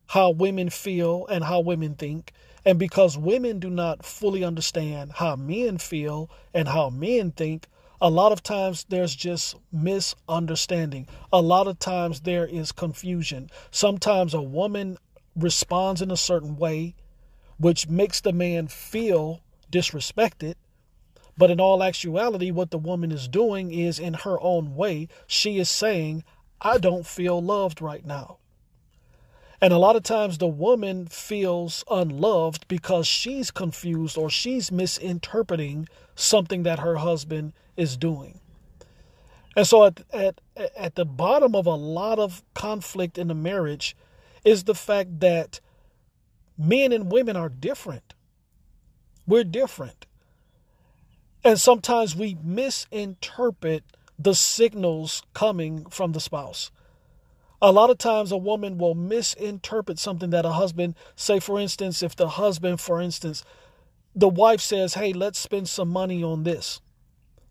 how 0.09 0.31
women 0.31 0.71
feel 0.71 1.27
and 1.27 1.45
how 1.45 1.61
women 1.61 1.95
think, 1.95 2.33
and 2.69 2.79
because 2.79 3.17
women 3.17 3.59
do 3.61 3.71
not 3.71 4.05
fully 4.05 4.45
understand 4.45 5.13
how 5.13 5.35
men 5.37 5.79
feel 5.79 6.29
and 6.53 6.69
how 6.69 6.91
men 6.91 7.31
think, 7.31 7.67
a 7.99 8.11
lot 8.11 8.31
of 8.31 8.43
times 8.43 8.85
there's 8.91 9.15
just 9.15 9.55
misunderstanding. 9.73 11.07
A 11.33 11.41
lot 11.41 11.67
of 11.67 11.79
times 11.79 12.21
there 12.21 12.47
is 12.47 12.71
confusion. 12.71 13.49
Sometimes 13.71 14.35
a 14.35 14.43
woman 14.43 14.99
responds 15.35 16.03
in 16.03 16.11
a 16.11 16.17
certain 16.19 16.59
way, 16.59 16.95
which 17.57 17.89
makes 17.89 18.21
the 18.21 18.35
man 18.35 18.69
feel 18.69 19.41
disrespected. 19.73 20.57
But 21.39 21.51
in 21.51 21.63
all 21.63 21.83
actuality, 21.83 22.51
what 22.51 22.71
the 22.71 22.77
woman 22.77 23.13
is 23.13 23.29
doing 23.29 23.73
is 23.73 23.99
in 23.99 24.13
her 24.13 24.39
own 24.43 24.77
way, 24.77 25.09
she 25.27 25.59
is 25.59 25.71
saying, 25.71 26.23
I 26.61 26.77
don't 26.77 27.07
feel 27.07 27.41
loved 27.41 27.81
right 27.81 28.05
now. 28.05 28.38
And 29.61 29.73
a 29.73 29.79
lot 29.79 29.97
of 29.97 30.05
times 30.05 30.39
the 30.39 30.47
woman 30.47 31.07
feels 31.07 31.85
unloved 31.91 32.69
because 32.69 33.07
she's 33.07 33.51
confused 33.51 34.17
or 34.17 34.31
she's 34.31 34.71
misinterpreting 34.71 35.89
something 36.15 36.63
that 36.63 36.79
her 36.79 36.97
husband 36.97 37.53
is 37.77 37.97
doing. 37.97 38.41
And 39.57 39.67
so 39.67 39.85
at, 39.85 40.03
at, 40.13 40.41
at 40.77 40.95
the 40.95 41.05
bottom 41.05 41.57
of 41.57 41.67
a 41.67 41.75
lot 41.75 42.21
of 42.21 42.45
conflict 42.55 43.19
in 43.19 43.29
the 43.29 43.35
marriage 43.35 43.97
is 44.45 44.65
the 44.65 44.75
fact 44.75 45.21
that 45.21 45.61
men 46.57 46.93
and 46.93 47.11
women 47.11 47.37
are 47.37 47.49
different. 47.49 48.15
We're 49.27 49.45
different. 49.45 50.07
And 51.45 51.61
sometimes 51.61 52.15
we 52.15 52.37
misinterpret 52.43 53.85
the 54.19 54.35
signals 54.35 55.23
coming 55.35 55.87
from 55.87 56.13
the 56.13 56.21
spouse. 56.21 56.71
A 57.61 57.73
lot 57.73 57.91
of 57.91 57.99
times 57.99 58.33
a 58.33 58.37
woman 58.37 58.79
will 58.79 58.95
misinterpret 58.95 59.99
something 59.99 60.31
that 60.31 60.45
a 60.45 60.53
husband, 60.53 60.95
say 61.17 61.41
for 61.41 61.59
instance, 61.59 62.03
if 62.03 62.15
the 62.15 62.29
husband, 62.31 62.81
for 62.81 63.01
instance, 63.01 63.45
the 64.15 64.29
wife 64.29 64.61
says, 64.61 64.95
Hey, 64.95 65.13
let's 65.13 65.39
spend 65.39 65.69
some 65.69 65.89
money 65.89 66.23
on 66.23 66.45
this. 66.45 66.81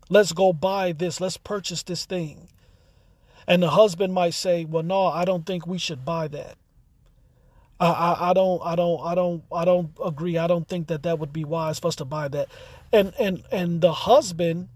Let's 0.08 0.32
go 0.32 0.52
buy 0.52 0.92
this. 0.92 1.20
Let's 1.20 1.36
purchase 1.36 1.82
this 1.82 2.06
thing. 2.06 2.48
And 3.46 3.62
the 3.62 3.70
husband 3.70 4.14
might 4.14 4.34
say, 4.34 4.64
Well, 4.64 4.82
no, 4.82 5.06
I 5.06 5.24
don't 5.24 5.46
think 5.46 5.66
we 5.66 5.78
should 5.78 6.04
buy 6.04 6.28
that. 6.28 6.56
I, 7.80 7.88
I, 7.88 8.30
I 8.30 8.32
don't 8.32 8.62
I 8.64 8.74
don't 8.76 9.00
I 9.04 9.14
don't 9.14 9.42
I 9.52 9.64
don't 9.64 9.90
agree. 10.04 10.38
I 10.38 10.46
don't 10.46 10.68
think 10.68 10.88
that 10.88 11.02
that 11.04 11.18
would 11.18 11.32
be 11.32 11.44
wise 11.44 11.78
for 11.78 11.88
us 11.88 11.96
to 11.96 12.04
buy 12.04 12.28
that. 12.28 12.48
And 12.92 13.12
and 13.18 13.44
and 13.52 13.80
the 13.80 13.92
husband, 13.92 14.68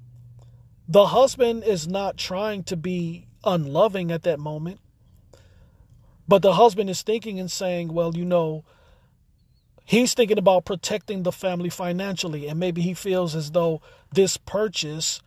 the 0.88 1.06
husband 1.06 1.64
is 1.64 1.88
not 1.88 2.16
trying 2.16 2.64
to 2.64 2.76
be 2.76 3.26
unloving 3.44 4.12
at 4.12 4.22
that 4.24 4.38
moment. 4.38 4.80
But 6.28 6.42
the 6.42 6.54
husband 6.54 6.90
is 6.90 7.02
thinking 7.02 7.40
and 7.40 7.50
saying, 7.50 7.92
well, 7.92 8.16
you 8.16 8.24
know, 8.24 8.64
he's 9.84 10.14
thinking 10.14 10.38
about 10.38 10.64
protecting 10.64 11.22
the 11.22 11.32
family 11.32 11.68
financially. 11.68 12.48
And 12.48 12.58
maybe 12.60 12.82
he 12.82 12.94
feels 12.94 13.34
as 13.34 13.50
though 13.50 13.80
this 14.12 14.36
purchase 14.36 15.20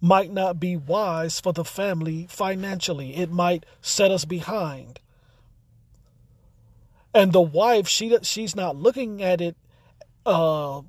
might 0.00 0.32
not 0.32 0.60
be 0.60 0.76
wise 0.76 1.40
for 1.40 1.52
the 1.52 1.64
family 1.64 2.26
financially. 2.28 3.16
It 3.16 3.30
might 3.30 3.64
set 3.80 4.10
us 4.10 4.24
behind. 4.24 5.00
And 7.14 7.32
the 7.32 7.40
wife, 7.40 7.88
she 7.88 8.16
she's 8.22 8.54
not 8.54 8.76
looking 8.76 9.22
at 9.22 9.40
it 9.40 9.56
uh, 10.26 10.82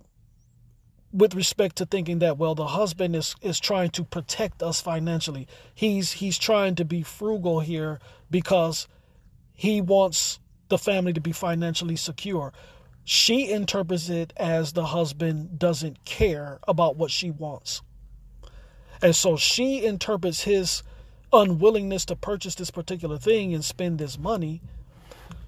with 1.11 1.33
respect 1.33 1.77
to 1.77 1.85
thinking 1.85 2.19
that 2.19 2.37
well 2.37 2.53
the 2.55 2.67
husband 2.67 3.15
is 3.15 3.35
is 3.41 3.59
trying 3.59 3.89
to 3.91 4.03
protect 4.03 4.61
us 4.61 4.81
financially. 4.81 5.47
He's 5.73 6.13
he's 6.13 6.37
trying 6.37 6.75
to 6.75 6.85
be 6.85 7.01
frugal 7.01 7.61
here 7.61 7.99
because 8.29 8.87
he 9.59 9.81
wants 9.81 10.39
the 10.69 10.77
family 10.77 11.11
to 11.11 11.19
be 11.19 11.33
financially 11.33 11.97
secure. 11.97 12.53
She 13.03 13.51
interprets 13.51 14.07
it 14.07 14.31
as 14.37 14.71
the 14.71 14.85
husband 14.85 15.59
doesn't 15.59 16.05
care 16.05 16.59
about 16.65 16.95
what 16.95 17.11
she 17.11 17.29
wants. 17.29 17.81
And 19.01 19.13
so 19.13 19.35
she 19.35 19.83
interprets 19.83 20.43
his 20.43 20.81
unwillingness 21.33 22.05
to 22.05 22.15
purchase 22.15 22.55
this 22.55 22.71
particular 22.71 23.17
thing 23.17 23.53
and 23.53 23.65
spend 23.65 23.99
this 23.99 24.17
money. 24.17 24.61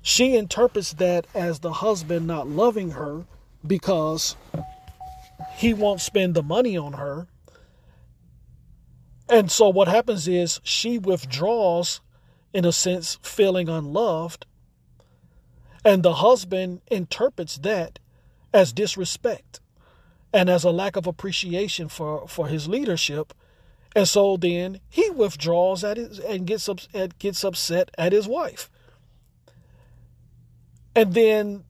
She 0.02 0.36
interprets 0.36 0.92
that 0.96 1.26
as 1.34 1.60
the 1.60 1.72
husband 1.72 2.28
not 2.28 2.50
loving 2.50 2.92
her 2.92 3.24
because 3.66 4.36
he 5.56 5.74
won't 5.74 6.02
spend 6.02 6.34
the 6.36 6.44
money 6.44 6.76
on 6.76 6.94
her. 6.94 7.28
And 9.30 9.50
so 9.50 9.70
what 9.70 9.88
happens 9.88 10.28
is 10.28 10.60
she 10.66 10.98
withdraws 10.98 12.02
in 12.54 12.66
a 12.66 12.72
sense, 12.72 13.18
feeling 13.22 13.70
unloved. 13.70 14.46
And 15.84 16.04
the 16.04 16.16
husband 16.16 16.82
interprets 16.90 17.58
that 17.58 18.00
as 18.54 18.74
disrespect 18.74 19.60
and 20.34 20.50
as 20.50 20.64
a 20.64 20.72
lack 20.72 20.96
of 20.96 21.08
appreciation 21.08 21.88
for, 21.90 22.28
for 22.28 22.48
his 22.48 22.68
leadership. 22.68 23.34
And 23.96 24.08
so 24.08 24.38
then 24.38 24.80
he 24.90 25.10
withdraws 25.10 25.84
at 25.84 25.98
his, 25.98 26.20
and 26.20 26.48
gets 26.48 26.70
up, 26.70 26.80
gets 27.20 27.44
upset 27.44 27.92
at 27.98 28.14
his 28.14 28.28
wife. 28.28 28.70
And 30.96 31.14
then 31.14 31.64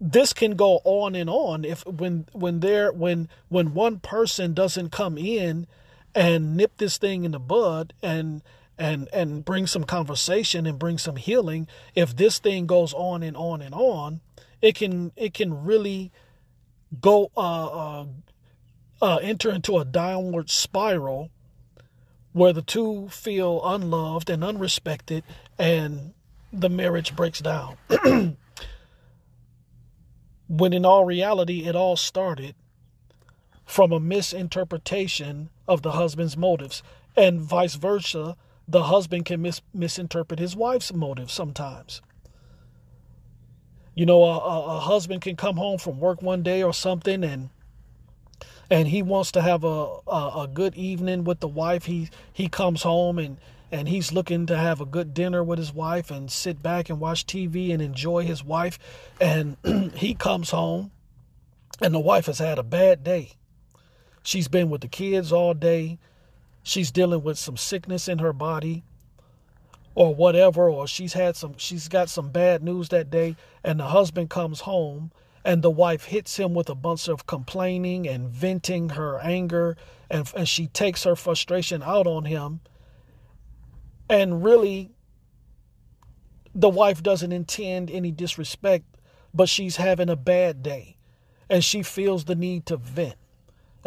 this 0.00 0.32
can 0.32 0.54
go 0.54 0.80
on 0.84 1.14
and 1.14 1.28
on 1.28 1.64
if 1.64 1.84
when 1.86 2.26
when 2.32 2.60
there 2.60 2.92
when 2.92 3.28
when 3.48 3.74
one 3.74 3.98
person 3.98 4.54
doesn't 4.54 4.90
come 4.90 5.18
in 5.18 5.66
and 6.14 6.56
nip 6.56 6.76
this 6.76 6.98
thing 6.98 7.24
in 7.24 7.32
the 7.32 7.40
bud 7.40 7.92
and 8.02 8.42
and 8.78 9.08
and 9.12 9.44
bring 9.44 9.66
some 9.66 9.84
conversation 9.84 10.66
and 10.66 10.78
bring 10.78 10.98
some 10.98 11.16
healing 11.16 11.66
if 11.94 12.14
this 12.16 12.38
thing 12.38 12.66
goes 12.66 12.94
on 12.94 13.22
and 13.22 13.36
on 13.36 13.60
and 13.60 13.74
on 13.74 14.20
it 14.62 14.74
can 14.74 15.12
it 15.16 15.34
can 15.34 15.64
really 15.64 16.12
go 17.00 17.30
uh, 17.36 17.66
uh, 17.66 18.06
uh, 19.02 19.16
enter 19.16 19.50
into 19.50 19.78
a 19.78 19.84
downward 19.84 20.50
spiral 20.50 21.30
where 22.32 22.52
the 22.52 22.62
two 22.62 23.08
feel 23.08 23.60
unloved 23.64 24.30
and 24.30 24.42
unrespected 24.42 25.22
and 25.58 26.14
the 26.52 26.68
marriage 26.68 27.14
breaks 27.16 27.40
down. 27.40 27.76
When 30.50 30.72
in 30.72 30.86
all 30.86 31.04
reality 31.04 31.66
it 31.66 31.76
all 31.76 31.94
started 31.94 32.54
from 33.66 33.92
a 33.92 34.00
misinterpretation 34.00 35.50
of 35.66 35.82
the 35.82 35.90
husband's 35.90 36.38
motives 36.38 36.82
and 37.14 37.38
vice 37.38 37.74
versa 37.74 38.34
the 38.68 38.84
husband 38.84 39.24
can 39.24 39.40
mis- 39.40 39.62
misinterpret 39.72 40.38
his 40.38 40.54
wife's 40.54 40.92
motives 40.92 41.32
sometimes. 41.32 42.02
You 43.94 44.06
know 44.06 44.22
a, 44.22 44.38
a, 44.38 44.76
a, 44.76 44.80
husband 44.80 45.22
can 45.22 45.34
come 45.34 45.56
home 45.56 45.78
from 45.78 45.98
work 45.98 46.22
one 46.22 46.42
day 46.42 46.62
or 46.62 46.72
something 46.72 47.24
and 47.24 47.48
and 48.70 48.86
he 48.88 49.02
wants 49.02 49.32
to 49.32 49.42
have 49.42 49.64
a, 49.64 49.96
a, 50.06 50.42
a 50.42 50.50
good 50.52 50.74
evening 50.76 51.24
with 51.24 51.40
the 51.40 51.48
wife. 51.48 51.86
He 51.86 52.10
he 52.32 52.48
comes 52.48 52.82
home 52.82 53.18
and 53.18 53.38
and 53.72 53.88
he's 53.88 54.12
looking 54.12 54.46
to 54.46 54.56
have 54.56 54.80
a 54.80 54.86
good 54.86 55.14
dinner 55.14 55.42
with 55.42 55.58
his 55.58 55.72
wife 55.72 56.10
and 56.10 56.30
sit 56.30 56.62
back 56.62 56.88
and 56.88 57.00
watch 57.00 57.26
TV 57.26 57.72
and 57.72 57.82
enjoy 57.82 58.24
his 58.24 58.44
wife. 58.44 58.78
And 59.20 59.56
he 59.94 60.14
comes 60.14 60.50
home 60.50 60.90
and 61.80 61.92
the 61.92 61.98
wife 61.98 62.26
has 62.26 62.38
had 62.38 62.58
a 62.58 62.62
bad 62.62 63.02
day. 63.02 63.32
She's 64.22 64.48
been 64.48 64.70
with 64.70 64.82
the 64.82 64.88
kids 64.88 65.32
all 65.32 65.54
day 65.54 65.98
she's 66.68 66.90
dealing 66.90 67.22
with 67.22 67.38
some 67.38 67.56
sickness 67.56 68.08
in 68.08 68.18
her 68.18 68.32
body 68.32 68.84
or 69.94 70.14
whatever 70.14 70.68
or 70.68 70.86
she's 70.86 71.14
had 71.14 71.34
some 71.34 71.54
she's 71.56 71.88
got 71.88 72.10
some 72.10 72.28
bad 72.28 72.62
news 72.62 72.90
that 72.90 73.10
day 73.10 73.34
and 73.64 73.80
the 73.80 73.86
husband 73.86 74.28
comes 74.28 74.60
home 74.60 75.10
and 75.44 75.62
the 75.62 75.70
wife 75.70 76.04
hits 76.04 76.36
him 76.36 76.52
with 76.52 76.68
a 76.68 76.74
bunch 76.74 77.08
of 77.08 77.26
complaining 77.26 78.06
and 78.06 78.28
venting 78.28 78.90
her 78.90 79.18
anger 79.20 79.76
and, 80.10 80.30
and 80.36 80.46
she 80.46 80.66
takes 80.66 81.04
her 81.04 81.16
frustration 81.16 81.82
out 81.82 82.06
on 82.06 82.24
him. 82.24 82.60
And 84.10 84.44
really 84.44 84.90
the 86.54 86.68
wife 86.68 87.02
doesn't 87.02 87.32
intend 87.32 87.90
any 87.90 88.10
disrespect 88.10 88.84
but 89.32 89.48
she's 89.48 89.76
having 89.76 90.10
a 90.10 90.16
bad 90.16 90.62
day 90.62 90.98
and 91.48 91.64
she 91.64 91.82
feels 91.82 92.26
the 92.26 92.34
need 92.34 92.66
to 92.66 92.76
vent 92.76 93.16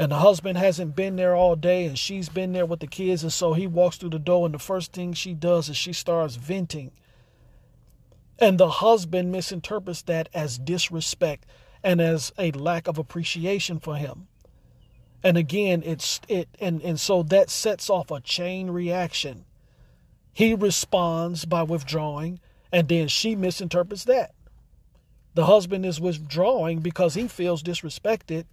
and 0.01 0.11
the 0.11 0.17
husband 0.17 0.57
hasn't 0.57 0.95
been 0.95 1.15
there 1.15 1.35
all 1.35 1.55
day 1.55 1.85
and 1.85 1.95
she's 1.95 2.27
been 2.27 2.53
there 2.53 2.65
with 2.65 2.79
the 2.79 2.87
kids 2.87 3.21
and 3.21 3.31
so 3.31 3.53
he 3.53 3.67
walks 3.67 3.97
through 3.97 4.09
the 4.09 4.17
door 4.17 4.47
and 4.47 4.55
the 4.55 4.57
first 4.57 4.93
thing 4.93 5.13
she 5.13 5.35
does 5.35 5.69
is 5.69 5.77
she 5.77 5.93
starts 5.93 6.37
venting. 6.37 6.89
And 8.39 8.57
the 8.57 8.67
husband 8.67 9.31
misinterprets 9.31 10.01
that 10.01 10.27
as 10.33 10.57
disrespect 10.57 11.45
and 11.83 12.01
as 12.01 12.33
a 12.39 12.49
lack 12.53 12.87
of 12.87 12.97
appreciation 12.97 13.79
for 13.79 13.95
him. 13.95 14.27
And 15.23 15.37
again 15.37 15.83
it's 15.85 16.19
it 16.27 16.49
and 16.59 16.81
and 16.81 16.99
so 16.99 17.21
that 17.21 17.51
sets 17.51 17.87
off 17.87 18.09
a 18.09 18.21
chain 18.21 18.71
reaction. 18.71 19.45
He 20.33 20.55
responds 20.55 21.45
by 21.45 21.61
withdrawing 21.61 22.39
and 22.71 22.89
then 22.89 23.07
she 23.07 23.35
misinterprets 23.35 24.05
that. 24.05 24.33
The 25.35 25.45
husband 25.45 25.85
is 25.85 26.01
withdrawing 26.01 26.79
because 26.79 27.13
he 27.13 27.27
feels 27.27 27.61
disrespected 27.61 28.45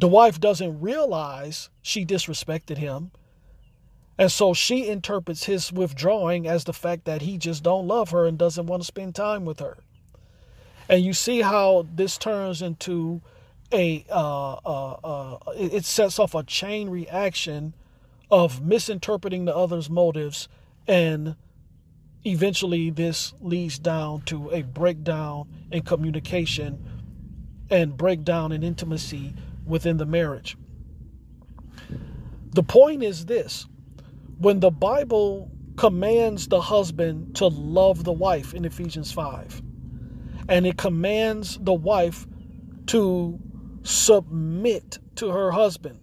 the 0.00 0.08
wife 0.08 0.40
doesn't 0.40 0.80
realize 0.80 1.68
she 1.82 2.06
disrespected 2.06 2.78
him. 2.78 3.10
And 4.16 4.32
so 4.32 4.54
she 4.54 4.88
interprets 4.88 5.44
his 5.44 5.70
withdrawing 5.70 6.46
as 6.46 6.64
the 6.64 6.72
fact 6.72 7.04
that 7.04 7.22
he 7.22 7.36
just 7.36 7.62
don't 7.62 7.86
love 7.86 8.10
her 8.10 8.26
and 8.26 8.38
doesn't 8.38 8.66
want 8.66 8.82
to 8.82 8.86
spend 8.86 9.14
time 9.14 9.44
with 9.44 9.60
her. 9.60 9.78
And 10.88 11.04
you 11.04 11.12
see 11.12 11.42
how 11.42 11.86
this 11.94 12.16
turns 12.16 12.62
into 12.62 13.20
a 13.72 14.04
uh, 14.10 14.54
uh, 14.54 14.90
uh, 15.04 15.38
it 15.56 15.84
sets 15.84 16.18
off 16.18 16.34
a 16.34 16.42
chain 16.42 16.88
reaction 16.88 17.74
of 18.30 18.64
misinterpreting 18.64 19.44
the 19.44 19.54
other's 19.54 19.88
motives 19.88 20.48
and 20.88 21.36
eventually 22.24 22.90
this 22.90 23.32
leads 23.40 23.78
down 23.78 24.22
to 24.22 24.50
a 24.50 24.62
breakdown 24.62 25.48
in 25.70 25.82
communication 25.82 26.84
and 27.70 27.96
breakdown 27.96 28.50
in 28.50 28.64
intimacy 28.64 29.32
within 29.64 29.96
the 29.96 30.06
marriage. 30.06 30.56
The 32.52 32.62
point 32.62 33.02
is 33.02 33.26
this 33.26 33.66
when 34.38 34.60
the 34.60 34.70
Bible 34.70 35.50
commands 35.76 36.48
the 36.48 36.60
husband 36.60 37.36
to 37.36 37.46
love 37.46 38.04
the 38.04 38.12
wife 38.12 38.54
in 38.54 38.64
Ephesians 38.64 39.12
5, 39.12 39.62
and 40.48 40.66
it 40.66 40.76
commands 40.76 41.58
the 41.60 41.74
wife 41.74 42.26
to 42.86 43.38
submit 43.82 44.98
to 45.16 45.30
her 45.30 45.50
husband 45.50 46.00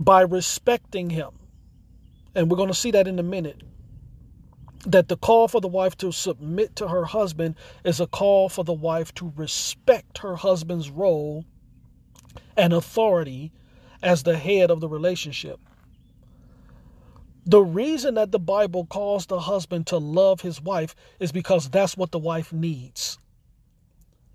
by 0.00 0.22
respecting 0.22 1.10
him. 1.10 1.30
And 2.34 2.50
we're 2.50 2.56
going 2.56 2.68
to 2.68 2.74
see 2.74 2.92
that 2.92 3.06
in 3.06 3.18
a 3.18 3.22
minute 3.22 3.62
that 4.86 5.08
the 5.08 5.16
call 5.16 5.48
for 5.48 5.60
the 5.60 5.68
wife 5.68 5.96
to 5.98 6.10
submit 6.12 6.76
to 6.76 6.88
her 6.88 7.04
husband 7.04 7.54
is 7.84 8.00
a 8.00 8.06
call 8.06 8.48
for 8.48 8.64
the 8.64 8.72
wife 8.72 9.14
to 9.14 9.32
respect 9.36 10.18
her 10.18 10.36
husband's 10.36 10.90
role 10.90 11.44
and 12.56 12.72
authority 12.72 13.52
as 14.02 14.22
the 14.22 14.36
head 14.36 14.70
of 14.70 14.80
the 14.80 14.88
relationship. 14.88 15.60
The 17.44 17.62
reason 17.62 18.14
that 18.14 18.30
the 18.30 18.38
Bible 18.38 18.86
calls 18.86 19.26
the 19.26 19.40
husband 19.40 19.88
to 19.88 19.98
love 19.98 20.40
his 20.40 20.60
wife 20.60 20.94
is 21.18 21.32
because 21.32 21.68
that's 21.68 21.96
what 21.96 22.12
the 22.12 22.18
wife 22.18 22.52
needs. 22.52 23.18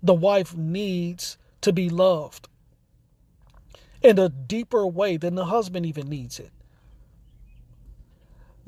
The 0.02 0.14
wife 0.14 0.54
needs 0.54 1.38
to 1.62 1.72
be 1.72 1.88
loved 1.88 2.48
in 4.02 4.18
a 4.18 4.28
deeper 4.28 4.86
way 4.86 5.16
than 5.16 5.34
the 5.34 5.46
husband 5.46 5.86
even 5.86 6.08
needs 6.08 6.38
it. 6.38 6.52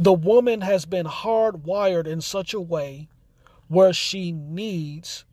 The 0.01 0.15
woman 0.15 0.63
has 0.63 0.87
been 0.87 1.05
hardwired 1.05 2.07
in 2.07 2.23
such 2.23 2.55
a 2.55 2.61
way 2.61 3.11
where 3.69 3.93
she 3.93 4.33
needs 4.33 5.27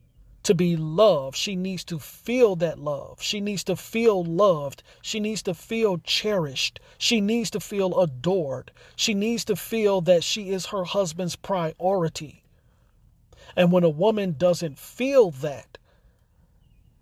to 0.43 0.53
be 0.53 0.75
loved. 0.75 1.37
She 1.37 1.55
needs 1.55 1.85
to 1.85 1.99
feel 1.99 2.57
that 2.57 2.77
love. 2.77 3.21
She 3.21 3.39
needs 3.39 3.63
to 3.63 3.77
feel 3.77 4.25
loved. 4.25 4.83
She 5.01 5.21
needs 5.21 5.41
to 5.43 5.53
feel 5.53 5.99
cherished. 5.99 6.81
She 6.97 7.21
needs 7.21 7.49
to 7.51 7.61
feel 7.61 7.97
adored. 7.97 8.71
She 8.97 9.13
needs 9.13 9.45
to 9.45 9.55
feel 9.55 10.01
that 10.01 10.21
she 10.21 10.49
is 10.49 10.65
her 10.65 10.83
husband's 10.83 11.37
priority. 11.37 12.43
And 13.55 13.71
when 13.71 13.85
a 13.85 13.89
woman 13.89 14.35
doesn't 14.37 14.77
feel 14.77 15.31
that, 15.31 15.77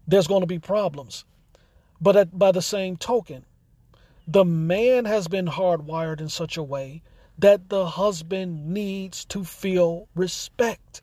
there's 0.07 0.27
going 0.27 0.41
to 0.41 0.45
be 0.45 0.59
problems. 0.59 1.25
But 1.99 2.15
at, 2.15 2.37
by 2.37 2.51
the 2.51 2.61
same 2.61 2.95
token, 2.95 3.43
the 4.27 4.45
man 4.45 5.05
has 5.05 5.27
been 5.27 5.47
hardwired 5.47 6.21
in 6.21 6.29
such 6.29 6.57
a 6.57 6.63
way 6.63 7.01
that 7.37 7.69
the 7.69 7.85
husband 7.85 8.67
needs 8.67 9.25
to 9.25 9.43
feel 9.43 10.07
respect. 10.15 11.01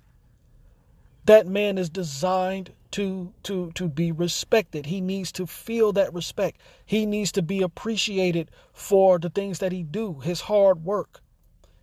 That 1.26 1.46
man 1.46 1.78
is 1.78 1.90
designed 1.90 2.72
to 2.92 3.32
to 3.44 3.72
to 3.72 3.88
be 3.88 4.12
respected. 4.12 4.86
He 4.86 5.00
needs 5.00 5.32
to 5.32 5.46
feel 5.46 5.92
that 5.92 6.12
respect. 6.12 6.60
He 6.84 7.06
needs 7.06 7.32
to 7.32 7.42
be 7.42 7.62
appreciated 7.62 8.50
for 8.72 9.18
the 9.18 9.30
things 9.30 9.58
that 9.60 9.72
he 9.72 9.82
do, 9.82 10.20
his 10.20 10.42
hard 10.42 10.84
work, 10.84 11.22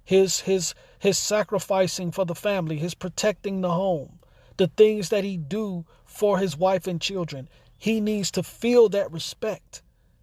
his 0.03 0.41
his 0.41 0.73
his 0.99 1.17
sacrificing 1.17 2.11
for 2.11 2.25
the 2.25 2.35
family, 2.35 2.77
his 2.77 2.95
protecting 2.95 3.61
the 3.61 3.71
home, 3.71 4.19
the 4.57 4.67
things 4.67 5.09
that 5.09 5.23
he 5.23 5.37
do 5.37 5.85
for 6.05 6.37
his 6.39 6.57
wife 6.57 6.87
and 6.87 7.01
children. 7.01 7.49
He 7.77 8.01
needs 8.01 8.29
to 8.31 8.43
feel 8.43 8.89
that 8.89 9.11
respect. 9.11 9.81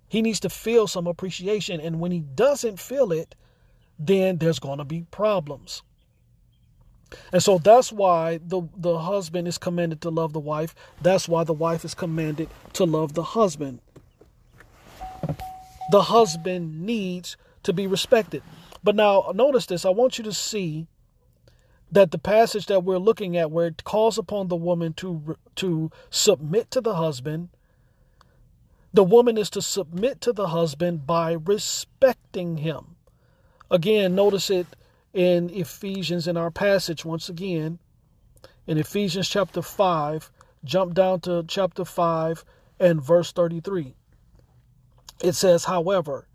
He 0.08 0.22
needs 0.22 0.40
to 0.40 0.50
feel 0.50 0.86
some 0.86 1.06
appreciation 1.06 1.80
and 1.80 1.98
when 2.00 2.12
he 2.12 2.20
doesn't 2.20 2.78
feel 2.78 3.12
it, 3.12 3.34
then 3.98 4.38
there's 4.38 4.59
going 4.59 4.78
to 4.78 4.85
be 4.85 5.06
problems. 5.11 5.82
And 7.32 7.42
so 7.42 7.59
that's 7.59 7.92
why 7.92 8.40
the, 8.44 8.62
the 8.76 8.98
husband 8.98 9.46
is 9.46 9.59
commanded 9.59 10.00
to 10.02 10.11
love 10.11 10.32
the 10.32 10.40
wife. 10.40 10.74
That's 11.00 11.28
why 11.28 11.44
the 11.44 11.52
wife 11.52 11.85
is 11.85 11.94
commanded 11.94 12.48
to 12.74 12.85
love 12.85 13.14
the 13.14 13.22
husband. 13.22 13.80
The 15.90 16.02
husband 16.02 16.85
needs 16.85 17.37
to 17.62 17.72
be 17.72 17.87
respected. 17.87 18.42
But 18.82 18.96
now, 18.96 19.30
notice 19.35 19.66
this. 19.66 19.85
I 19.85 19.90
want 19.90 20.18
you 20.18 20.24
to 20.24 20.32
see 20.32 20.88
that 21.90 22.11
the 22.11 22.18
passage 22.18 22.66
that 22.66 22.85
we're 22.85 22.98
looking 22.98 23.37
at 23.37 23.50
where 23.50 23.68
it 23.68 23.85
calls 23.85 24.18
upon 24.18 24.48
the 24.48 24.56
woman 24.56 24.92
to 24.94 25.37
to 25.56 25.90
submit 26.11 26.70
to 26.72 26.80
the 26.80 26.96
husband 26.96 27.48
the 28.92 29.04
woman 29.04 29.38
is 29.38 29.50
to 29.50 29.62
submit 29.62 30.20
to 30.20 30.32
the 30.32 30.48
husband 30.48 31.06
by 31.06 31.32
respecting 31.32 32.59
him 32.59 32.95
again 33.70 34.14
notice 34.14 34.50
it 34.50 34.66
in 35.12 35.50
Ephesians 35.50 36.26
in 36.26 36.37
our 36.37 36.50
passage 36.50 37.05
once 37.05 37.29
again 37.29 37.79
in 38.66 38.79
Ephesians 38.79 39.29
chapter 39.29 39.62
5 39.62 40.31
jump 40.64 40.94
down 40.94 41.20
to 41.20 41.44
chapter 41.48 41.85
5 41.85 42.44
and 42.81 43.02
verse 43.02 43.33
33 43.33 43.94
it 45.22 45.33
says 45.33 45.64
however 45.64 46.26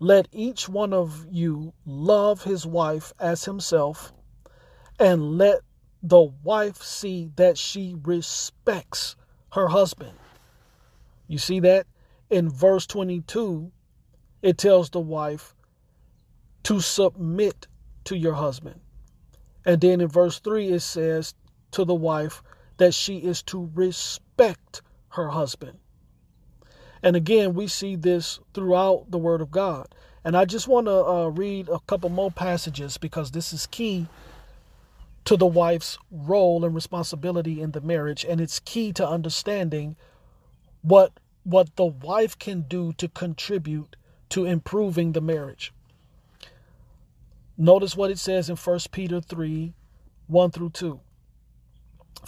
let 0.00 0.28
each 0.30 0.68
one 0.68 0.92
of 0.92 1.26
you 1.30 1.72
love 1.84 2.44
his 2.44 2.64
wife 2.64 3.12
as 3.18 3.44
himself 3.44 4.12
and 4.98 5.38
let 5.38 5.60
the 6.02 6.22
wife 6.44 6.82
see 6.82 7.30
that 7.36 7.58
she 7.58 7.96
respects 8.04 9.16
her 9.52 9.68
husband. 9.68 10.12
You 11.26 11.38
see 11.38 11.60
that? 11.60 11.86
In 12.30 12.48
verse 12.50 12.86
22, 12.86 13.72
it 14.42 14.58
tells 14.58 14.90
the 14.90 15.00
wife 15.00 15.54
to 16.64 16.80
submit 16.80 17.66
to 18.04 18.16
your 18.16 18.34
husband. 18.34 18.80
And 19.64 19.80
then 19.80 20.00
in 20.00 20.08
verse 20.08 20.38
3, 20.40 20.68
it 20.68 20.80
says 20.80 21.34
to 21.72 21.84
the 21.84 21.94
wife 21.94 22.42
that 22.78 22.94
she 22.94 23.18
is 23.18 23.42
to 23.44 23.70
respect 23.74 24.82
her 25.10 25.28
husband. 25.28 25.78
And 27.02 27.16
again, 27.16 27.54
we 27.54 27.66
see 27.68 27.96
this 27.96 28.40
throughout 28.54 29.10
the 29.10 29.18
Word 29.18 29.40
of 29.40 29.50
God. 29.50 29.88
And 30.24 30.36
I 30.36 30.44
just 30.44 30.68
want 30.68 30.86
to 30.86 31.04
uh, 31.04 31.28
read 31.28 31.68
a 31.68 31.80
couple 31.80 32.10
more 32.10 32.30
passages 32.30 32.98
because 32.98 33.30
this 33.30 33.52
is 33.52 33.66
key 33.66 34.08
to 35.28 35.36
the 35.36 35.46
wife's 35.46 35.98
role 36.10 36.64
and 36.64 36.74
responsibility 36.74 37.60
in 37.60 37.72
the 37.72 37.82
marriage 37.82 38.24
and 38.24 38.40
it's 38.40 38.60
key 38.60 38.94
to 38.94 39.06
understanding 39.06 39.94
what 40.80 41.12
what 41.44 41.76
the 41.76 41.84
wife 41.84 42.38
can 42.38 42.62
do 42.62 42.94
to 42.94 43.08
contribute 43.08 43.94
to 44.30 44.46
improving 44.46 45.12
the 45.12 45.20
marriage. 45.20 45.72
Notice 47.60 47.96
what 47.96 48.12
it 48.12 48.20
says 48.20 48.48
in 48.48 48.54
1 48.54 48.78
Peter 48.92 49.20
3 49.20 49.74
1 50.28 50.50
through 50.52 50.70
2. 50.70 51.00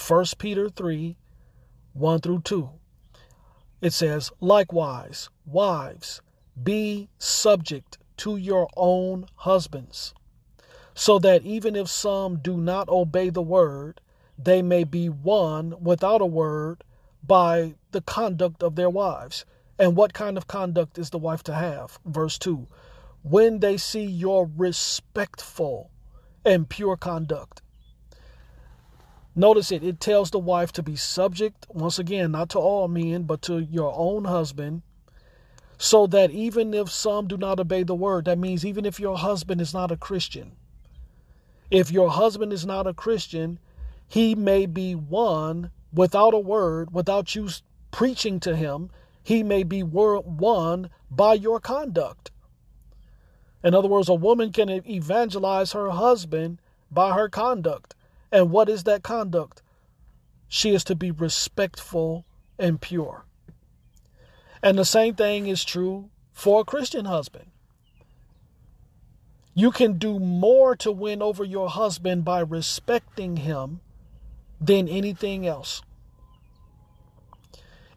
1 0.08 0.24
Peter 0.38 0.68
3 0.68 1.16
1 1.92 2.20
through 2.20 2.40
2. 2.40 2.70
It 3.80 3.92
says, 3.92 4.32
Likewise, 4.40 5.30
wives, 5.46 6.20
be 6.60 7.08
subject 7.18 7.98
to 8.16 8.36
your 8.36 8.68
own 8.76 9.26
husbands 9.36 10.14
so 10.94 11.20
that 11.20 11.44
even 11.44 11.76
if 11.76 11.88
some 11.88 12.38
do 12.38 12.56
not 12.56 12.88
obey 12.88 13.30
the 13.30 13.40
word, 13.40 14.00
they 14.36 14.62
may 14.62 14.82
be 14.82 15.08
won 15.08 15.74
without 15.80 16.20
a 16.20 16.26
word 16.26 16.82
by 17.24 17.74
the 17.92 18.00
conduct 18.00 18.64
of 18.64 18.74
their 18.74 18.90
wives. 18.90 19.44
And 19.78 19.96
what 19.96 20.12
kind 20.12 20.36
of 20.36 20.48
conduct 20.48 20.98
is 20.98 21.10
the 21.10 21.18
wife 21.18 21.44
to 21.44 21.54
have? 21.54 22.00
Verse 22.04 22.36
2 22.36 22.66
When 23.22 23.61
they 23.61 23.76
see 23.76 24.04
your 24.04 24.50
respectful 24.56 25.90
and 26.44 26.68
pure 26.68 26.96
conduct. 26.96 27.62
Notice 29.37 29.70
it, 29.70 29.85
it 29.85 30.00
tells 30.00 30.30
the 30.30 30.38
wife 30.38 30.72
to 30.72 30.83
be 30.83 30.96
subject, 30.96 31.66
once 31.68 31.98
again, 31.98 32.33
not 32.33 32.48
to 32.50 32.59
all 32.59 32.88
men, 32.88 33.22
but 33.22 33.42
to 33.42 33.61
your 33.61 33.92
own 33.96 34.24
husband, 34.24 34.83
so 35.78 36.06
that 36.09 36.30
even 36.30 36.74
if 36.74 36.90
some 36.90 37.28
do 37.28 37.37
not 37.37 37.61
obey 37.61 37.83
the 37.83 37.94
word, 37.94 38.24
that 38.24 38.38
means 38.38 38.66
even 38.66 38.85
if 38.85 38.98
your 38.98 39.16
husband 39.16 39.61
is 39.61 39.72
not 39.72 39.92
a 39.92 39.96
Christian, 39.96 40.52
if 41.70 41.90
your 41.90 42.11
husband 42.11 42.52
is 42.52 42.66
not 42.66 42.87
a 42.87 42.94
Christian, 42.94 43.59
he 44.09 44.35
may 44.35 44.66
be 44.66 44.94
won 44.94 45.70
without 45.92 46.35
a 46.35 46.38
word, 46.38 46.92
without 46.92 47.35
you 47.35 47.48
preaching 47.92 48.40
to 48.40 48.56
him. 48.56 48.90
He 49.22 49.42
may 49.42 49.62
be 49.62 49.83
won 49.85 50.90
by 51.11 51.35
your 51.35 51.61
conduct. 51.61 52.33
In 53.62 53.74
other 53.74 53.88
words, 53.88 54.08
a 54.08 54.14
woman 54.14 54.52
can 54.52 54.70
evangelize 54.88 55.72
her 55.72 55.90
husband 55.90 56.60
by 56.90 57.14
her 57.14 57.28
conduct. 57.28 57.94
And 58.32 58.50
what 58.50 58.68
is 58.68 58.84
that 58.84 59.02
conduct? 59.02 59.62
She 60.48 60.74
is 60.74 60.84
to 60.84 60.94
be 60.94 61.10
respectful 61.10 62.24
and 62.58 62.80
pure. 62.80 63.24
And 64.62 64.78
the 64.78 64.84
same 64.84 65.14
thing 65.14 65.46
is 65.46 65.64
true 65.64 66.10
for 66.32 66.60
a 66.60 66.64
Christian 66.64 67.04
husband. 67.04 67.46
You 69.54 69.70
can 69.70 69.98
do 69.98 70.18
more 70.18 70.76
to 70.76 70.92
win 70.92 71.22
over 71.22 71.44
your 71.44 71.68
husband 71.68 72.24
by 72.24 72.40
respecting 72.40 73.38
him 73.38 73.80
than 74.60 74.88
anything 74.88 75.46
else. 75.46 75.82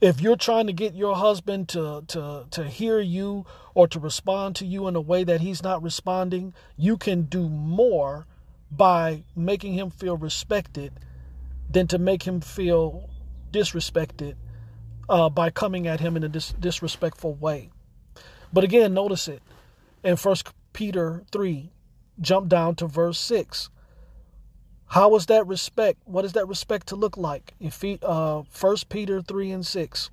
If 0.03 0.19
you're 0.19 0.35
trying 0.35 0.67
to 0.67 0.73
get 0.73 0.95
your 0.95 1.15
husband 1.15 1.69
to, 1.69 2.03
to, 2.09 2.45
to 2.51 2.65
hear 2.65 2.99
you 2.99 3.45
or 3.73 3.87
to 3.87 3.99
respond 3.99 4.57
to 4.57 4.65
you 4.65 4.89
in 4.89 4.97
a 4.97 5.01
way 5.01 5.23
that 5.23 5.39
he's 5.39 5.63
not 5.63 5.81
responding, 5.81 6.53
you 6.75 6.97
can 6.97 7.21
do 7.21 7.47
more 7.47 8.27
by 8.69 9.23
making 9.33 9.75
him 9.75 9.89
feel 9.89 10.17
respected 10.17 10.91
than 11.71 11.87
to 11.87 11.97
make 11.97 12.23
him 12.23 12.41
feel 12.41 13.09
disrespected 13.53 14.35
uh, 15.07 15.29
by 15.29 15.49
coming 15.49 15.87
at 15.87 16.01
him 16.01 16.17
in 16.17 16.25
a 16.25 16.29
dis- 16.29 16.53
disrespectful 16.59 17.35
way. 17.35 17.69
But 18.51 18.65
again, 18.65 18.93
notice 18.93 19.29
it 19.29 19.41
in 20.03 20.17
First 20.17 20.49
Peter 20.73 21.23
3, 21.31 21.71
jump 22.19 22.49
down 22.49 22.75
to 22.75 22.87
verse 22.87 23.19
6. 23.19 23.69
How 24.93 25.15
is 25.15 25.25
that 25.25 25.47
respect? 25.47 26.03
What 26.05 26.23
is 26.23 26.33
that 26.33 26.47
respect 26.47 26.85
to 26.89 26.95
look 26.95 27.17
like? 27.17 27.55
If 27.59 27.83
uh, 28.03 28.43
1 28.43 28.75
Peter 28.89 29.23
3 29.23 29.51
and 29.51 29.65
6. 29.65 30.11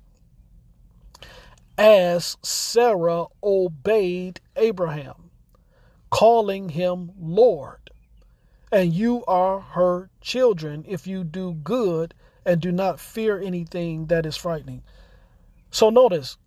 As 1.77 2.35
Sarah 2.41 3.25
obeyed 3.43 4.41
Abraham, 4.55 5.29
calling 6.09 6.69
him 6.69 7.11
Lord, 7.19 7.91
and 8.71 8.91
you 8.91 9.23
are 9.27 9.59
her 9.59 10.09
children 10.19 10.83
if 10.87 11.05
you 11.05 11.23
do 11.23 11.53
good 11.53 12.15
and 12.43 12.59
do 12.59 12.71
not 12.71 12.99
fear 12.99 13.39
anything 13.39 14.07
that 14.07 14.25
is 14.25 14.35
frightening. 14.35 14.81
So 15.69 15.91
notice, 15.91 16.37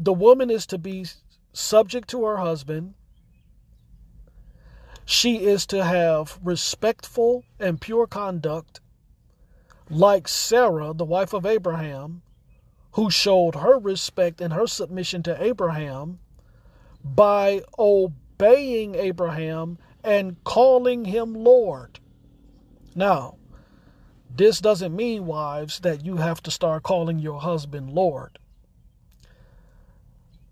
the 0.00 0.12
woman 0.12 0.50
is 0.50 0.66
to 0.66 0.78
be 0.78 1.06
subject 1.52 2.08
to 2.08 2.24
her 2.24 2.38
husband 2.38 2.94
she 5.10 5.36
is 5.46 5.64
to 5.64 5.82
have 5.82 6.38
respectful 6.44 7.42
and 7.58 7.80
pure 7.80 8.06
conduct, 8.06 8.78
like 9.88 10.28
Sarah, 10.28 10.92
the 10.92 11.06
wife 11.06 11.32
of 11.32 11.46
Abraham, 11.46 12.20
who 12.92 13.10
showed 13.10 13.54
her 13.54 13.78
respect 13.78 14.42
and 14.42 14.52
her 14.52 14.66
submission 14.66 15.22
to 15.22 15.42
Abraham 15.42 16.18
by 17.02 17.62
obeying 17.78 18.96
Abraham 18.96 19.78
and 20.04 20.36
calling 20.44 21.06
him 21.06 21.32
Lord. 21.32 22.00
Now, 22.94 23.36
this 24.36 24.60
doesn't 24.60 24.94
mean, 24.94 25.24
wives, 25.24 25.80
that 25.80 26.04
you 26.04 26.18
have 26.18 26.42
to 26.42 26.50
start 26.50 26.82
calling 26.82 27.18
your 27.18 27.40
husband 27.40 27.94
Lord. 27.94 28.38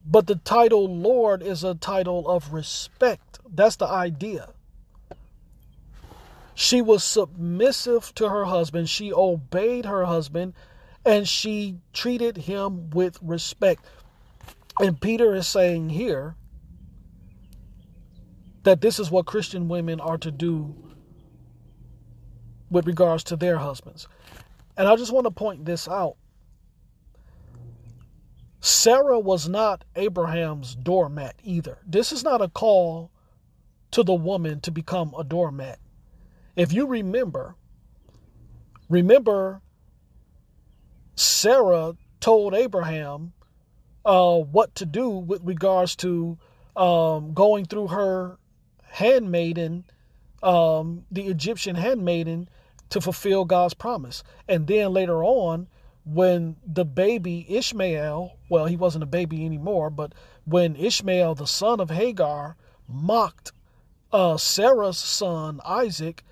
But 0.06 0.28
the 0.28 0.36
title 0.36 0.88
Lord 0.88 1.42
is 1.42 1.62
a 1.62 1.74
title 1.74 2.26
of 2.26 2.54
respect. 2.54 3.25
That's 3.52 3.76
the 3.76 3.86
idea. 3.86 4.50
She 6.54 6.80
was 6.80 7.04
submissive 7.04 8.14
to 8.14 8.28
her 8.28 8.46
husband. 8.46 8.88
She 8.88 9.12
obeyed 9.12 9.84
her 9.84 10.06
husband 10.06 10.54
and 11.04 11.28
she 11.28 11.78
treated 11.92 12.36
him 12.36 12.90
with 12.90 13.18
respect. 13.22 13.84
And 14.80 15.00
Peter 15.00 15.34
is 15.34 15.46
saying 15.46 15.90
here 15.90 16.34
that 18.64 18.80
this 18.80 18.98
is 18.98 19.10
what 19.10 19.26
Christian 19.26 19.68
women 19.68 20.00
are 20.00 20.18
to 20.18 20.30
do 20.30 20.74
with 22.70 22.86
regards 22.86 23.22
to 23.24 23.36
their 23.36 23.58
husbands. 23.58 24.08
And 24.76 24.88
I 24.88 24.96
just 24.96 25.12
want 25.12 25.24
to 25.26 25.30
point 25.30 25.64
this 25.64 25.86
out. 25.86 26.16
Sarah 28.60 29.20
was 29.20 29.48
not 29.48 29.84
Abraham's 29.94 30.74
doormat 30.74 31.36
either. 31.44 31.78
This 31.86 32.10
is 32.12 32.24
not 32.24 32.42
a 32.42 32.48
call 32.48 33.12
to 33.96 34.02
the 34.02 34.12
woman 34.12 34.60
to 34.60 34.70
become 34.70 35.14
a 35.18 35.24
doormat. 35.24 35.78
If 36.54 36.70
you 36.70 36.86
remember, 36.86 37.56
remember 38.90 39.62
Sarah 41.14 41.96
told 42.20 42.52
Abraham 42.52 43.32
uh, 44.04 44.36
what 44.36 44.74
to 44.74 44.84
do 44.84 45.08
with 45.08 45.40
regards 45.44 45.96
to 45.96 46.36
um, 46.76 47.32
going 47.32 47.64
through 47.64 47.86
her 47.86 48.36
handmaiden, 48.82 49.86
um, 50.42 51.06
the 51.10 51.28
Egyptian 51.28 51.74
handmaiden, 51.74 52.50
to 52.90 53.00
fulfill 53.00 53.46
God's 53.46 53.72
promise. 53.72 54.22
And 54.46 54.66
then 54.66 54.92
later 54.92 55.24
on, 55.24 55.68
when 56.04 56.56
the 56.66 56.84
baby 56.84 57.46
Ishmael, 57.48 58.36
well, 58.50 58.66
he 58.66 58.76
wasn't 58.76 59.04
a 59.04 59.06
baby 59.06 59.46
anymore, 59.46 59.88
but 59.88 60.12
when 60.44 60.76
Ishmael, 60.76 61.34
the 61.34 61.46
son 61.46 61.80
of 61.80 61.88
Hagar, 61.88 62.58
mocked 62.86 63.52
uh, 64.12 64.36
Sarah's 64.36 64.98
son 64.98 65.60
Isaac, 65.64 66.22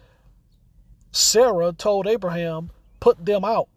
Sarah 1.13 1.73
told 1.73 2.07
Abraham, 2.07 2.71
Put 3.01 3.25
them 3.25 3.45
out. 3.45 3.69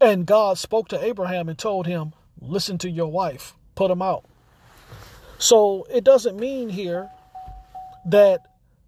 And 0.00 0.26
God 0.26 0.58
spoke 0.58 0.88
to 0.88 1.04
Abraham 1.04 1.48
and 1.48 1.58
told 1.58 1.86
him, 1.86 2.12
Listen 2.40 2.78
to 2.78 2.90
your 2.90 3.10
wife, 3.10 3.54
put 3.74 3.88
them 3.88 4.02
out. 4.02 4.24
So 5.38 5.86
it 5.90 6.04
doesn't 6.04 6.38
mean 6.38 6.68
here 6.68 7.10
that 8.04 8.40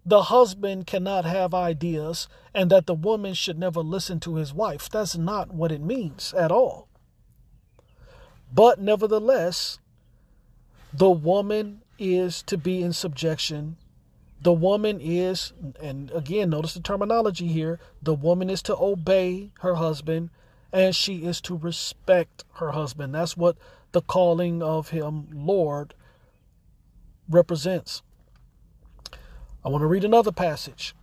the 0.05 0.23
husband 0.23 0.85
cannot 0.85 1.25
have 1.25 1.53
ideas 1.53 2.27
and 2.53 2.69
that 2.69 2.85
the 2.85 2.93
woman 2.93 3.33
should 3.33 3.57
never 3.57 3.79
listen 3.79 4.19
to 4.21 4.35
his 4.35 4.53
wife. 4.53 4.89
That's 4.89 5.15
not 5.15 5.53
what 5.53 5.71
it 5.71 5.81
means 5.81 6.33
at 6.33 6.51
all. 6.51 6.87
But 8.53 8.79
nevertheless, 8.79 9.79
the 10.93 11.09
woman 11.09 11.81
is 11.97 12.43
to 12.43 12.57
be 12.57 12.83
in 12.83 12.93
subjection. 12.93 13.77
The 14.43 14.53
woman 14.53 14.99
is, 15.01 15.53
and 15.81 16.11
again, 16.11 16.49
notice 16.49 16.73
the 16.73 16.81
terminology 16.81 17.47
here 17.47 17.79
the 18.01 18.13
woman 18.13 18.49
is 18.49 18.61
to 18.63 18.77
obey 18.77 19.51
her 19.61 19.75
husband 19.75 20.29
and 20.73 20.95
she 20.95 21.23
is 21.23 21.39
to 21.41 21.55
respect 21.55 22.43
her 22.55 22.71
husband. 22.71 23.15
That's 23.15 23.37
what 23.37 23.57
the 23.93 24.01
calling 24.01 24.61
of 24.61 24.89
him 24.89 25.27
Lord 25.31 25.93
represents. 27.29 28.01
I 29.63 29.69
want 29.69 29.83
to 29.83 29.87
read 29.87 30.03
another 30.03 30.31
passage 30.31 30.93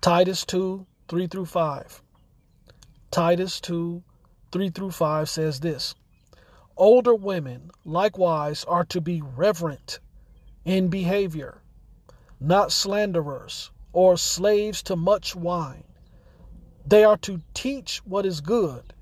Titus 0.00 0.46
2 0.46 0.86
3 1.08 1.26
through 1.26 1.46
5. 1.46 2.02
Titus 3.10 3.60
2 3.60 4.02
3 4.52 4.70
through 4.70 4.92
5 4.92 5.28
says 5.28 5.60
this 5.60 5.94
Older 6.76 7.14
women 7.14 7.70
likewise 7.84 8.64
are 8.64 8.84
to 8.86 9.00
be 9.00 9.20
reverent 9.20 9.98
in 10.64 10.88
behavior, 10.88 11.60
not 12.40 12.72
slanderers 12.72 13.70
or 13.92 14.16
slaves 14.16 14.82
to 14.84 14.96
much 14.96 15.36
wine. 15.36 15.84
They 16.86 17.04
are 17.04 17.18
to 17.18 17.42
teach 17.54 17.98
what 18.06 18.24
is 18.24 18.40
good 18.40 18.94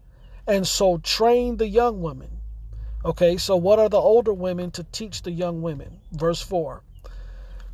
and 0.47 0.67
so 0.67 0.99
train 0.99 1.59
the 1.59 1.69
young 1.69 2.01
women. 2.01 2.39
Okay, 3.05 3.37
so 3.37 3.55
what 3.55 3.79
are 3.79 3.89
the 3.89 4.01
older 4.01 4.33
women 4.33 4.71
to 4.73 4.83
teach 4.83 5.23
the 5.23 5.31
young 5.31 5.63
women? 5.63 6.01
Verse 6.11 6.41
4 6.41 6.83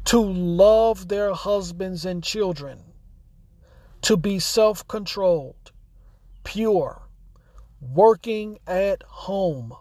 To 0.07 0.21
love 0.21 1.09
their 1.09 1.33
husbands 1.33 2.05
and 2.05 2.23
children, 2.23 2.81
to 4.03 4.17
be 4.17 4.39
self 4.39 4.87
controlled, 4.87 5.73
pure, 6.43 7.09
working 7.81 8.59
at 8.67 9.03
home 9.05 9.75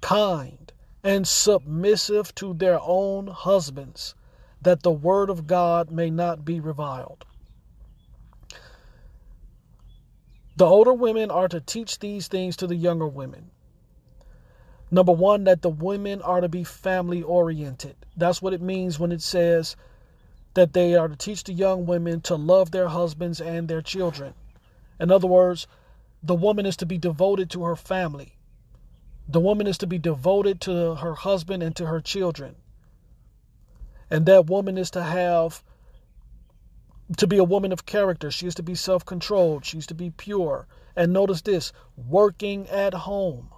kind, 0.00 0.72
and 1.02 1.26
submissive 1.26 2.34
to 2.36 2.54
their 2.54 2.78
own 2.80 3.26
husbands, 3.26 4.14
that 4.64 4.82
the 4.82 4.90
word 4.90 5.30
of 5.30 5.46
God 5.46 5.90
may 5.90 6.10
not 6.10 6.44
be 6.44 6.60
reviled. 6.60 7.24
The 10.56 10.66
older 10.66 10.92
women 10.92 11.30
are 11.30 11.48
to 11.48 11.60
teach 11.60 11.98
these 11.98 12.28
things 12.28 12.56
to 12.56 12.66
the 12.66 12.76
younger 12.76 13.08
women. 13.08 13.50
Number 14.90 15.12
one, 15.12 15.44
that 15.44 15.62
the 15.62 15.70
women 15.70 16.22
are 16.22 16.40
to 16.40 16.48
be 16.48 16.62
family 16.62 17.22
oriented. 17.22 17.96
That's 18.16 18.40
what 18.40 18.52
it 18.52 18.62
means 18.62 18.98
when 18.98 19.10
it 19.10 19.22
says 19.22 19.74
that 20.54 20.72
they 20.72 20.94
are 20.94 21.08
to 21.08 21.16
teach 21.16 21.42
the 21.44 21.52
young 21.52 21.86
women 21.86 22.20
to 22.22 22.36
love 22.36 22.70
their 22.70 22.88
husbands 22.88 23.40
and 23.40 23.66
their 23.66 23.82
children. 23.82 24.34
In 25.00 25.10
other 25.10 25.26
words, 25.26 25.66
the 26.22 26.36
woman 26.36 26.64
is 26.64 26.76
to 26.76 26.86
be 26.86 26.98
devoted 26.98 27.50
to 27.50 27.64
her 27.64 27.76
family. 27.76 28.36
The 29.26 29.40
woman 29.40 29.66
is 29.66 29.78
to 29.78 29.86
be 29.86 29.98
devoted 29.98 30.60
to 30.62 30.94
her 30.96 31.14
husband 31.14 31.62
and 31.62 31.74
to 31.76 31.86
her 31.86 32.00
children. 32.00 32.54
And 34.10 34.26
that 34.26 34.46
woman 34.46 34.78
is 34.78 34.90
to 34.92 35.02
have, 35.02 35.62
to 37.16 37.26
be 37.26 37.38
a 37.38 37.44
woman 37.44 37.72
of 37.72 37.86
character. 37.86 38.30
She 38.30 38.46
is 38.46 38.54
to 38.56 38.62
be 38.62 38.74
self 38.74 39.04
controlled. 39.04 39.64
She 39.64 39.78
is 39.78 39.86
to 39.88 39.94
be 39.94 40.10
pure. 40.10 40.66
And 40.96 41.12
notice 41.12 41.42
this 41.42 41.72
working 41.96 42.68
at 42.68 42.94
home. 42.94 43.48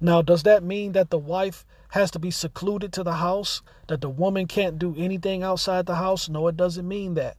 Now, 0.00 0.22
does 0.22 0.44
that 0.44 0.62
mean 0.62 0.92
that 0.92 1.10
the 1.10 1.18
wife 1.18 1.66
has 1.90 2.10
to 2.12 2.18
be 2.18 2.30
secluded 2.30 2.92
to 2.92 3.02
the 3.02 3.14
house? 3.14 3.62
That 3.88 4.00
the 4.00 4.08
woman 4.08 4.46
can't 4.46 4.78
do 4.78 4.94
anything 4.96 5.42
outside 5.42 5.86
the 5.86 5.96
house? 5.96 6.28
No, 6.28 6.46
it 6.46 6.56
doesn't 6.56 6.86
mean 6.86 7.14
that. 7.14 7.36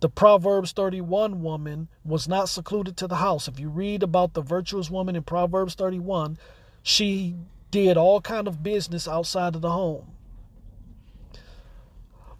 The 0.00 0.08
Proverbs 0.08 0.72
31 0.72 1.42
woman 1.42 1.88
was 2.04 2.28
not 2.28 2.48
secluded 2.48 2.96
to 2.98 3.06
the 3.06 3.16
house. 3.16 3.48
If 3.48 3.58
you 3.58 3.68
read 3.70 4.02
about 4.02 4.34
the 4.34 4.42
virtuous 4.42 4.90
woman 4.90 5.16
in 5.16 5.22
Proverbs 5.22 5.74
31, 5.74 6.38
she 6.82 7.34
did 7.70 7.96
all 7.96 8.20
kind 8.20 8.46
of 8.46 8.62
business 8.62 9.08
outside 9.08 9.54
of 9.54 9.62
the 9.62 9.70
home. 9.70 10.15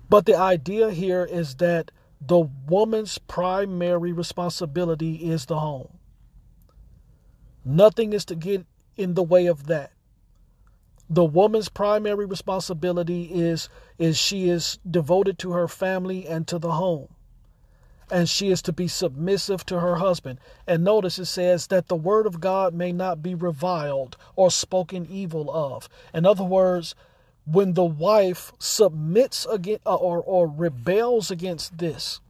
But 0.08 0.26
the 0.26 0.36
idea 0.36 0.90
here 0.90 1.24
is 1.24 1.56
that 1.56 1.90
the 2.20 2.48
woman's 2.68 3.18
primary 3.18 4.12
responsibility 4.12 5.16
is 5.16 5.46
the 5.46 5.58
home. 5.58 5.98
Nothing 7.64 8.12
is 8.12 8.24
to 8.26 8.34
get 8.34 8.64
in 8.96 9.14
the 9.14 9.22
way 9.22 9.46
of 9.46 9.66
that. 9.66 9.92
The 11.10 11.24
woman's 11.24 11.68
primary 11.68 12.26
responsibility 12.26 13.24
is 13.24 13.68
is 13.98 14.18
she 14.18 14.48
is 14.48 14.78
devoted 14.88 15.38
to 15.40 15.52
her 15.52 15.68
family 15.68 16.26
and 16.26 16.46
to 16.48 16.58
the 16.58 16.72
home 16.72 17.08
and 18.10 18.28
she 18.28 18.50
is 18.50 18.62
to 18.62 18.72
be 18.72 18.88
submissive 18.88 19.66
to 19.66 19.80
her 19.80 19.96
husband. 19.96 20.38
And 20.66 20.84
notice 20.84 21.18
it 21.18 21.26
says 21.26 21.66
that 21.68 21.88
the 21.88 21.96
word 21.96 22.26
of 22.26 22.40
God 22.40 22.74
may 22.74 22.92
not 22.92 23.22
be 23.22 23.34
reviled 23.34 24.16
or 24.36 24.50
spoken 24.50 25.06
evil 25.10 25.50
of. 25.50 25.88
In 26.14 26.24
other 26.24 26.44
words, 26.44 26.94
when 27.46 27.74
the 27.74 27.84
wife 27.84 28.52
submits 28.58 29.46
against 29.46 29.86
uh, 29.86 29.94
or, 29.94 30.20
or 30.20 30.48
rebels 30.48 31.30
against 31.30 31.78
this, 31.78 32.20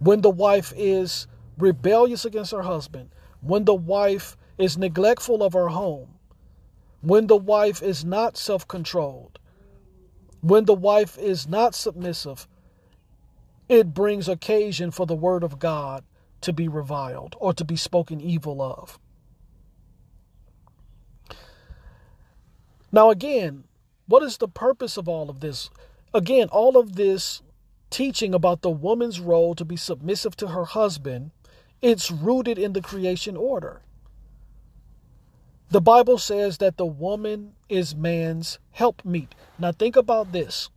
when 0.00 0.20
the 0.20 0.30
wife 0.30 0.72
is 0.76 1.28
rebellious 1.56 2.24
against 2.24 2.50
her 2.50 2.62
husband, 2.62 3.10
when 3.40 3.64
the 3.64 3.74
wife 3.74 4.36
is 4.58 4.76
neglectful 4.76 5.42
of 5.42 5.52
her 5.52 5.68
home, 5.68 6.08
when 7.00 7.28
the 7.28 7.36
wife 7.36 7.82
is 7.82 8.04
not 8.04 8.36
self 8.36 8.66
controlled, 8.66 9.38
when 10.40 10.64
the 10.64 10.74
wife 10.74 11.16
is 11.18 11.48
not 11.48 11.74
submissive, 11.74 12.48
it 13.68 13.94
brings 13.94 14.28
occasion 14.28 14.90
for 14.90 15.06
the 15.06 15.14
word 15.14 15.44
of 15.44 15.60
God 15.60 16.04
to 16.40 16.52
be 16.52 16.66
reviled 16.66 17.36
or 17.38 17.52
to 17.52 17.64
be 17.64 17.76
spoken 17.76 18.20
evil 18.20 18.60
of. 18.60 18.98
Now, 22.90 23.10
again, 23.10 23.64
what 24.06 24.22
is 24.22 24.36
the 24.36 24.48
purpose 24.48 24.96
of 24.96 25.08
all 25.08 25.30
of 25.30 25.40
this? 25.40 25.70
Again, 26.14 26.48
all 26.50 26.76
of 26.76 26.96
this 26.96 27.42
teaching 27.90 28.34
about 28.34 28.62
the 28.62 28.70
woman's 28.70 29.20
role 29.20 29.54
to 29.54 29.64
be 29.64 29.76
submissive 29.76 30.36
to 30.36 30.48
her 30.48 30.64
husband, 30.64 31.30
it's 31.80 32.10
rooted 32.10 32.58
in 32.58 32.72
the 32.72 32.80
creation 32.80 33.36
order. 33.36 33.82
The 35.70 35.80
Bible 35.80 36.18
says 36.18 36.58
that 36.58 36.76
the 36.76 36.86
woman 36.86 37.54
is 37.68 37.94
man's 37.94 38.58
helpmeet. 38.72 39.34
Now, 39.58 39.72
think 39.72 39.96
about 39.96 40.32
this. 40.32 40.68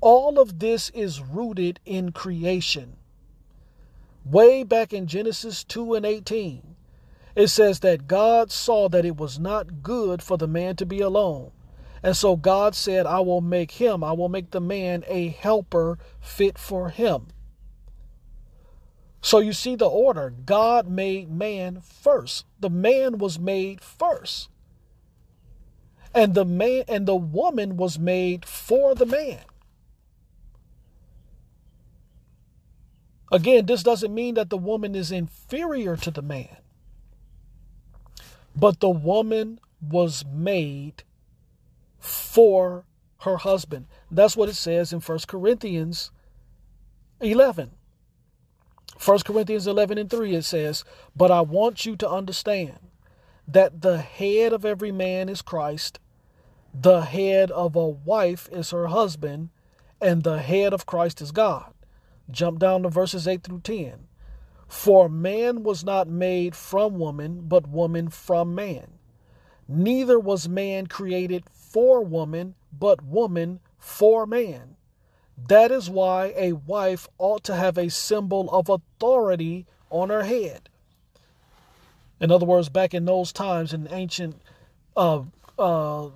All 0.00 0.38
of 0.38 0.58
this 0.58 0.90
is 0.90 1.20
rooted 1.20 1.78
in 1.84 2.12
creation. 2.12 2.96
Way 4.24 4.62
back 4.62 4.92
in 4.92 5.06
Genesis 5.06 5.64
2 5.64 5.94
and 5.94 6.06
18, 6.06 6.76
it 7.34 7.48
says 7.48 7.80
that 7.80 8.08
God 8.08 8.50
saw 8.50 8.88
that 8.88 9.04
it 9.04 9.16
was 9.16 9.38
not 9.38 9.82
good 9.82 10.22
for 10.22 10.38
the 10.38 10.48
man 10.48 10.76
to 10.76 10.86
be 10.86 11.00
alone. 11.00 11.50
And 12.02 12.16
so 12.16 12.36
God 12.36 12.74
said, 12.74 13.06
I 13.06 13.20
will 13.20 13.40
make 13.40 13.72
him, 13.72 14.02
I 14.02 14.12
will 14.12 14.28
make 14.28 14.50
the 14.50 14.60
man 14.60 15.04
a 15.06 15.28
helper 15.28 15.98
fit 16.20 16.58
for 16.58 16.90
him. 16.90 17.28
So 19.20 19.38
you 19.38 19.52
see 19.52 19.76
the 19.76 19.88
order. 19.88 20.30
God 20.30 20.88
made 20.88 21.30
man 21.30 21.80
first. 21.80 22.44
The 22.58 22.70
man 22.70 23.18
was 23.18 23.38
made 23.38 23.80
first. 23.80 24.48
And 26.12 26.34
the 26.34 26.44
man 26.44 26.84
and 26.88 27.06
the 27.06 27.14
woman 27.16 27.76
was 27.76 27.98
made 27.98 28.44
for 28.44 28.96
the 28.96 29.06
man. 29.06 29.40
Again, 33.30 33.64
this 33.64 33.82
doesn't 33.82 34.12
mean 34.12 34.34
that 34.34 34.50
the 34.50 34.58
woman 34.58 34.94
is 34.94 35.10
inferior 35.10 35.96
to 35.96 36.10
the 36.10 36.20
man, 36.20 36.58
but 38.54 38.80
the 38.80 38.90
woman 38.90 39.58
was 39.80 40.22
made 40.30 41.02
for 42.02 42.84
her 43.20 43.38
husband. 43.38 43.86
That's 44.10 44.36
what 44.36 44.48
it 44.48 44.56
says 44.56 44.92
in 44.92 45.00
1 45.00 45.18
Corinthians 45.28 46.10
11. 47.20 47.70
1 49.04 49.18
Corinthians 49.20 49.66
11 49.66 49.98
and 49.98 50.10
3, 50.10 50.34
it 50.34 50.42
says, 50.42 50.84
But 51.16 51.30
I 51.30 51.40
want 51.40 51.86
you 51.86 51.96
to 51.96 52.08
understand 52.08 52.78
that 53.48 53.80
the 53.80 53.98
head 53.98 54.52
of 54.52 54.64
every 54.64 54.92
man 54.92 55.28
is 55.28 55.42
Christ, 55.42 55.98
the 56.74 57.02
head 57.02 57.50
of 57.50 57.76
a 57.76 57.86
wife 57.86 58.48
is 58.52 58.70
her 58.70 58.88
husband, 58.88 59.50
and 60.00 60.22
the 60.22 60.38
head 60.38 60.72
of 60.72 60.86
Christ 60.86 61.20
is 61.20 61.30
God. 61.30 61.72
Jump 62.30 62.58
down 62.58 62.82
to 62.82 62.88
verses 62.88 63.28
8 63.28 63.42
through 63.42 63.60
10. 63.60 64.06
For 64.66 65.08
man 65.08 65.62
was 65.62 65.84
not 65.84 66.08
made 66.08 66.56
from 66.56 66.98
woman, 66.98 67.42
but 67.42 67.68
woman 67.68 68.08
from 68.08 68.54
man. 68.54 68.94
Neither 69.68 70.18
was 70.18 70.48
man 70.48 70.86
created 70.86 71.44
for 71.72 72.04
woman, 72.04 72.54
but 72.78 73.02
woman 73.02 73.60
for 73.78 74.26
man. 74.26 74.76
That 75.48 75.70
is 75.70 75.88
why 75.88 76.34
a 76.36 76.52
wife 76.52 77.08
ought 77.18 77.42
to 77.44 77.56
have 77.56 77.78
a 77.78 77.88
symbol 77.88 78.50
of 78.50 78.68
authority 78.68 79.66
on 79.90 80.10
her 80.10 80.22
head. 80.22 80.68
In 82.20 82.30
other 82.30 82.46
words, 82.46 82.68
back 82.68 82.94
in 82.94 83.06
those 83.06 83.32
times, 83.32 83.72
in 83.72 83.88
ancient 83.90 84.40
uh, 84.96 85.22
uh, 85.58 86.08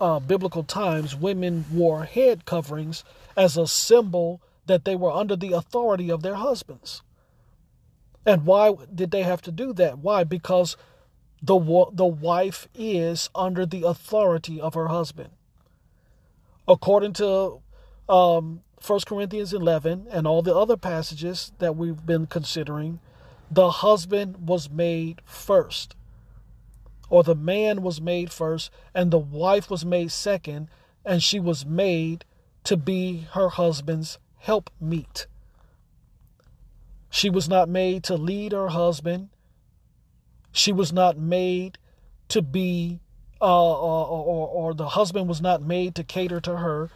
uh, 0.00 0.20
biblical 0.20 0.62
times, 0.62 1.16
women 1.16 1.64
wore 1.72 2.04
head 2.04 2.44
coverings 2.44 3.02
as 3.36 3.56
a 3.56 3.66
symbol 3.66 4.40
that 4.66 4.84
they 4.84 4.94
were 4.94 5.10
under 5.10 5.34
the 5.34 5.52
authority 5.52 6.10
of 6.10 6.22
their 6.22 6.36
husbands. 6.36 7.02
And 8.26 8.44
why 8.44 8.74
did 8.94 9.10
they 9.10 9.22
have 9.22 9.42
to 9.42 9.50
do 9.50 9.72
that? 9.72 9.98
Why? 9.98 10.24
Because 10.24 10.76
the 11.42 11.58
the 11.92 12.06
wife 12.06 12.68
is 12.74 13.30
under 13.34 13.64
the 13.66 13.82
authority 13.82 14.60
of 14.60 14.74
her 14.74 14.88
husband. 14.88 15.30
According 16.68 17.14
to 17.14 17.60
um, 18.08 18.62
1 18.86 19.00
Corinthians 19.06 19.52
11 19.52 20.06
and 20.10 20.26
all 20.26 20.42
the 20.42 20.54
other 20.54 20.76
passages 20.76 21.52
that 21.58 21.76
we've 21.76 22.04
been 22.06 22.26
considering, 22.26 23.00
the 23.50 23.70
husband 23.70 24.48
was 24.48 24.70
made 24.70 25.20
first, 25.24 25.96
or 27.08 27.22
the 27.22 27.34
man 27.34 27.82
was 27.82 28.00
made 28.00 28.32
first, 28.32 28.70
and 28.94 29.10
the 29.10 29.18
wife 29.18 29.70
was 29.70 29.84
made 29.84 30.12
second, 30.12 30.68
and 31.04 31.22
she 31.22 31.40
was 31.40 31.66
made 31.66 32.24
to 32.64 32.76
be 32.76 33.26
her 33.32 33.48
husband's 33.48 34.18
helpmeet. 34.38 35.26
She 37.10 37.28
was 37.28 37.48
not 37.48 37.68
made 37.68 38.04
to 38.04 38.16
lead 38.16 38.52
her 38.52 38.68
husband. 38.68 39.30
She 40.52 40.72
was 40.72 40.92
not 40.92 41.18
made 41.18 41.78
to 42.28 42.42
be, 42.42 43.00
uh, 43.40 43.72
or, 43.72 44.06
or, 44.06 44.48
or 44.48 44.74
the 44.74 44.90
husband 44.90 45.28
was 45.28 45.40
not 45.40 45.62
made 45.62 45.94
to 45.96 46.04
cater 46.04 46.40
to 46.40 46.56
her. 46.56 46.90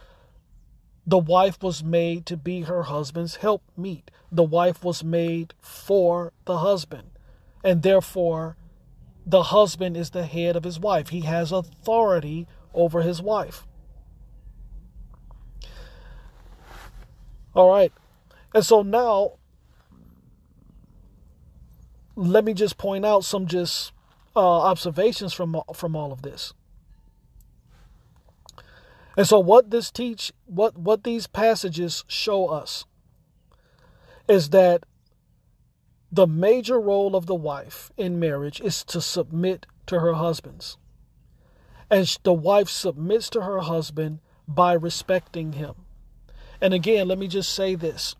The 1.07 1.17
wife 1.17 1.61
was 1.61 1.83
made 1.83 2.25
to 2.27 2.37
be 2.37 2.61
her 2.61 2.83
husband's 2.83 3.37
helpmeet. 3.37 4.09
The 4.31 4.43
wife 4.43 4.83
was 4.83 5.03
made 5.03 5.53
for 5.59 6.33
the 6.45 6.57
husband. 6.59 7.11
And 7.63 7.83
therefore, 7.83 8.57
the 9.25 9.43
husband 9.43 9.97
is 9.97 10.11
the 10.11 10.25
head 10.25 10.55
of 10.55 10.63
his 10.63 10.79
wife. 10.79 11.09
He 11.09 11.21
has 11.21 11.51
authority 11.51 12.47
over 12.73 13.01
his 13.01 13.21
wife. 13.21 13.65
All 17.55 17.69
right. 17.69 17.93
And 18.53 18.65
so 18.65 18.81
now 18.81 19.33
let 22.15 22.45
me 22.45 22.53
just 22.53 22.77
point 22.77 23.05
out 23.05 23.23
some 23.23 23.47
just 23.47 23.91
uh, 24.35 24.39
observations 24.39 25.33
from 25.33 25.61
from 25.73 25.95
all 25.95 26.11
of 26.11 26.21
this. 26.21 26.53
And 29.17 29.27
so 29.27 29.39
what 29.39 29.71
this 29.71 29.91
teach 29.91 30.31
what 30.45 30.77
what 30.77 31.03
these 31.03 31.27
passages 31.27 32.03
show 32.07 32.47
us 32.47 32.85
is 34.27 34.49
that 34.49 34.85
the 36.11 36.27
major 36.27 36.79
role 36.79 37.15
of 37.15 37.25
the 37.25 37.35
wife 37.35 37.91
in 37.97 38.19
marriage 38.19 38.61
is 38.61 38.83
to 38.85 39.01
submit 39.01 39.65
to 39.87 39.99
her 39.99 40.13
husbands. 40.13 40.77
And 41.89 42.17
the 42.23 42.33
wife 42.33 42.69
submits 42.69 43.29
to 43.31 43.41
her 43.41 43.59
husband 43.59 44.19
by 44.47 44.73
respecting 44.73 45.53
him. 45.53 45.75
And 46.61 46.73
again, 46.73 47.07
let 47.07 47.17
me 47.17 47.27
just 47.27 47.53
say 47.53 47.75
this 47.75 48.15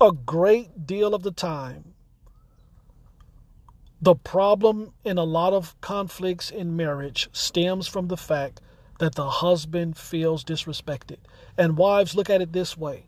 a 0.00 0.12
great 0.12 0.86
deal 0.86 1.14
of 1.14 1.22
the 1.22 1.32
time, 1.32 1.94
the 4.00 4.14
problem 4.14 4.92
in 5.04 5.18
a 5.18 5.24
lot 5.24 5.52
of 5.52 5.78
conflicts 5.80 6.50
in 6.50 6.76
marriage 6.76 7.28
stems 7.32 7.88
from 7.88 8.08
the 8.08 8.16
fact 8.16 8.60
that 9.00 9.16
the 9.16 9.28
husband 9.28 9.96
feels 9.96 10.44
disrespected. 10.44 11.18
And 11.56 11.76
wives, 11.76 12.14
look 12.14 12.30
at 12.30 12.40
it 12.40 12.52
this 12.52 12.76
way 12.76 13.06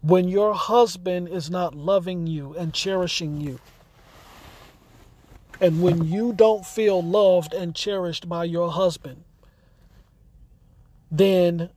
when 0.00 0.28
your 0.28 0.52
husband 0.52 1.28
is 1.28 1.48
not 1.48 1.74
loving 1.74 2.26
you 2.26 2.54
and 2.56 2.74
cherishing 2.74 3.40
you, 3.40 3.60
and 5.60 5.80
when 5.80 6.04
you 6.04 6.32
don't 6.32 6.66
feel 6.66 7.00
loved 7.00 7.54
and 7.54 7.74
cherished 7.74 8.28
by 8.28 8.44
your 8.44 8.72
husband, 8.72 9.22
then 11.10 11.70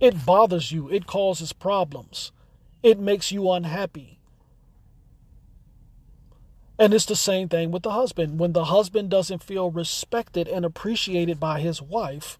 it 0.00 0.26
bothers 0.26 0.72
you, 0.72 0.88
it 0.90 1.06
causes 1.06 1.52
problems, 1.52 2.32
it 2.82 2.98
makes 2.98 3.32
you 3.32 3.50
unhappy. 3.50 4.18
And 6.78 6.92
it's 6.92 7.06
the 7.06 7.16
same 7.16 7.48
thing 7.48 7.70
with 7.70 7.82
the 7.82 7.92
husband. 7.92 8.38
When 8.38 8.52
the 8.52 8.66
husband 8.66 9.10
doesn't 9.10 9.42
feel 9.42 9.70
respected 9.70 10.46
and 10.46 10.64
appreciated 10.64 11.40
by 11.40 11.60
his 11.60 11.80
wife, 11.80 12.38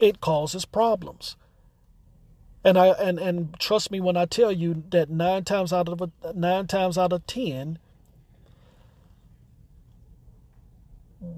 it 0.00 0.20
causes 0.20 0.64
problems. 0.64 1.36
And 2.64 2.76
I 2.76 2.88
and, 2.88 3.18
and 3.20 3.58
trust 3.60 3.92
me 3.92 4.00
when 4.00 4.16
I 4.16 4.26
tell 4.26 4.50
you 4.50 4.82
that 4.90 5.08
nine 5.08 5.44
times 5.44 5.72
out 5.72 5.88
of 5.88 6.10
nine 6.34 6.66
times 6.66 6.98
out 6.98 7.12
of 7.12 7.24
ten, 7.28 7.78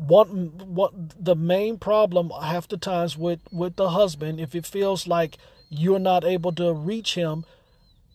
what 0.07 0.29
what 0.29 0.93
the 1.23 1.37
main 1.37 1.79
problem 1.79 2.31
half 2.43 2.69
the 2.69 2.77
times 2.77 3.17
with 3.17 3.41
with 3.51 3.77
the 3.77 3.91
husband 3.91 4.41
if 4.41 4.55
it 4.55 4.67
feels 4.67 5.07
like 5.07 5.37
you're 5.69 5.99
not 5.99 6.25
able 6.25 6.53
to 6.53 6.73
reach 6.73 7.15
him 7.15 7.45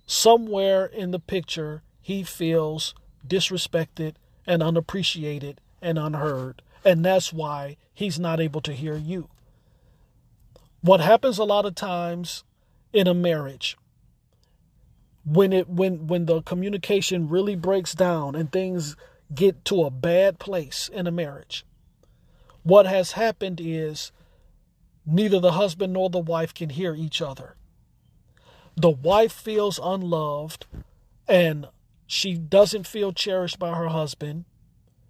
somewhere 0.05 0.85
in 0.85 1.11
the 1.11 1.19
picture 1.19 1.81
he 2.01 2.23
feels 2.23 2.93
disrespected 3.27 4.15
and 4.45 4.61
unappreciated 4.61 5.61
and 5.81 5.97
unheard. 5.97 6.61
And 6.83 7.03
that's 7.03 7.31
why 7.31 7.77
he's 7.93 8.19
not 8.19 8.39
able 8.39 8.61
to 8.61 8.73
hear 8.73 8.95
you. 8.95 9.29
What 10.81 10.99
happens 10.99 11.37
a 11.37 11.45
lot 11.45 11.65
of 11.65 11.75
times 11.75 12.43
in 12.91 13.07
a 13.07 13.13
marriage 13.13 13.77
when 15.25 15.53
it 15.53 15.69
when 15.69 16.07
when 16.07 16.25
the 16.25 16.41
communication 16.41 17.29
really 17.29 17.55
breaks 17.55 17.93
down 17.93 18.35
and 18.35 18.51
things 18.51 18.97
get 19.33 19.65
to 19.65 19.83
a 19.83 19.91
bad 19.91 20.39
place 20.39 20.89
in 20.91 21.07
a 21.07 21.11
marriage. 21.11 21.65
What 22.63 22.85
has 22.85 23.13
happened 23.13 23.59
is 23.61 24.11
neither 25.05 25.39
the 25.39 25.53
husband 25.53 25.93
nor 25.93 26.09
the 26.09 26.19
wife 26.19 26.53
can 26.53 26.69
hear 26.69 26.95
each 26.95 27.21
other. 27.21 27.55
The 28.75 28.89
wife 28.89 29.33
feels 29.33 29.79
unloved 29.81 30.65
and 31.27 31.67
she 32.07 32.35
doesn't 32.35 32.87
feel 32.87 33.11
cherished 33.11 33.59
by 33.59 33.75
her 33.75 33.89
husband 33.89 34.45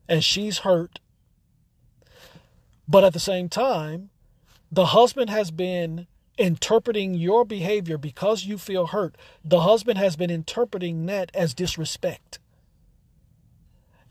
and 0.07 0.23
she's 0.23 0.59
hurt. 0.59 0.99
But 2.87 3.03
at 3.03 3.13
the 3.13 3.19
same 3.19 3.49
time, 3.49 4.09
the 4.71 4.87
husband 4.87 5.29
has 5.29 5.51
been 5.51 6.07
interpreting 6.37 7.13
your 7.13 7.45
behavior 7.45 7.97
because 7.97 8.45
you 8.45 8.57
feel 8.57 8.87
hurt. 8.87 9.15
The 9.45 9.61
husband 9.61 9.97
has 9.99 10.15
been 10.15 10.31
interpreting 10.31 11.05
that 11.05 11.31
as 11.33 11.53
disrespect. 11.53 12.39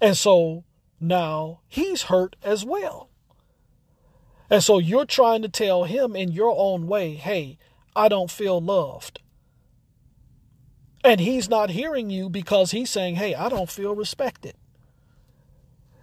And 0.03 0.17
so 0.17 0.65
now 1.01 1.61
he's 1.69 2.03
hurt 2.03 2.35
as 2.43 2.65
well. 2.65 3.09
And 4.51 4.63
so 4.63 4.79
you're 4.79 5.07
trying 5.07 5.43
to 5.43 5.49
tell 5.49 5.85
him 5.85 6.17
in 6.17 6.33
your 6.33 6.55
own 6.59 6.89
way, 6.89 7.15
hey, 7.15 7.57
I 7.95 8.09
don't 8.09 8.31
feel 8.31 8.61
loved. 8.61 9.21
And 11.05 11.21
he's 11.21 11.49
not 11.49 11.71
hearing 11.71 12.11
you 12.11 12.29
because 12.29 12.73
he's 12.73 12.91
saying, 12.91 13.15
hey, 13.15 13.35
I 13.35 13.49
don't 13.49 13.71
feel 13.71 13.95
respected. 13.95 14.55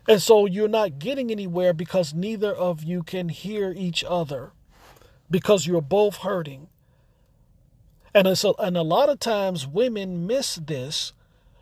And 0.07 0.21
so 0.21 0.45
you're 0.45 0.69
not 0.69 0.97
getting 0.97 1.29
anywhere 1.29 1.73
because 1.73 2.13
neither 2.13 2.53
of 2.53 2.81
you 2.83 3.03
can 3.03 3.27
hear 3.29 3.73
each 3.75 4.03
other 4.07 4.53
because 5.29 5.67
you're 5.67 5.81
both 5.81 6.17
hurting. 6.17 6.69
And, 8.13 8.27
a, 8.27 8.35
and 8.59 8.77
a 8.77 8.81
lot 8.81 9.09
of 9.09 9.19
times 9.19 9.67
women 9.67 10.25
miss 10.25 10.55
this 10.55 11.13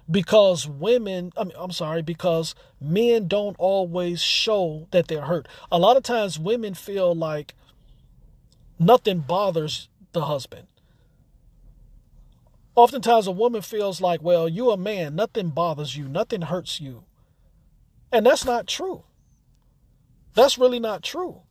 because 0.09 0.67
women 0.67 1.31
I 1.37 1.43
mean, 1.43 1.53
I'm 1.57 1.71
sorry 1.71 2.01
because 2.01 2.55
men 2.79 3.27
don't 3.27 3.55
always 3.59 4.21
show 4.21 4.87
that 4.91 5.07
they're 5.07 5.21
hurt. 5.21 5.47
A 5.71 5.77
lot 5.77 5.97
of 5.97 6.03
times 6.03 6.39
women 6.39 6.73
feel 6.73 7.13
like 7.13 7.53
nothing 8.79 9.19
bothers 9.19 9.89
the 10.13 10.25
husband. 10.25 10.67
Oftentimes 12.75 13.25
a 13.25 13.31
woman 13.31 13.63
feels 13.63 14.01
like, 14.01 14.21
well, 14.21 14.47
you're 14.47 14.75
a 14.75 14.77
man, 14.77 15.15
nothing 15.15 15.49
bothers 15.49 15.97
you, 15.97 16.07
nothing 16.07 16.43
hurts 16.43 16.79
you. 16.79 17.03
And 18.11 18.25
that's 18.25 18.45
not 18.45 18.67
true. 18.67 19.03
That's 20.35 20.59
really 20.59 20.79
not 20.79 21.01
true. 21.01 21.41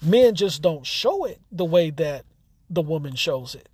Men 0.00 0.34
just 0.34 0.62
don't 0.62 0.86
show 0.86 1.24
it 1.24 1.40
the 1.52 1.66
way 1.66 1.90
that 1.90 2.24
the 2.70 2.80
woman 2.80 3.14
shows 3.14 3.54
it. 3.54 3.68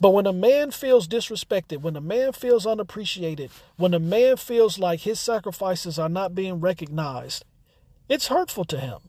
But 0.00 0.10
when 0.10 0.26
a 0.26 0.32
man 0.32 0.70
feels 0.70 1.08
disrespected, 1.08 1.80
when 1.80 1.96
a 1.96 2.00
man 2.00 2.32
feels 2.32 2.66
unappreciated, 2.66 3.50
when 3.76 3.94
a 3.94 3.98
man 3.98 4.36
feels 4.36 4.78
like 4.78 5.00
his 5.00 5.18
sacrifices 5.18 5.98
are 5.98 6.08
not 6.08 6.34
being 6.34 6.60
recognized, 6.60 7.44
it's 8.08 8.28
hurtful 8.28 8.64
to 8.66 8.78
him. 8.78 9.00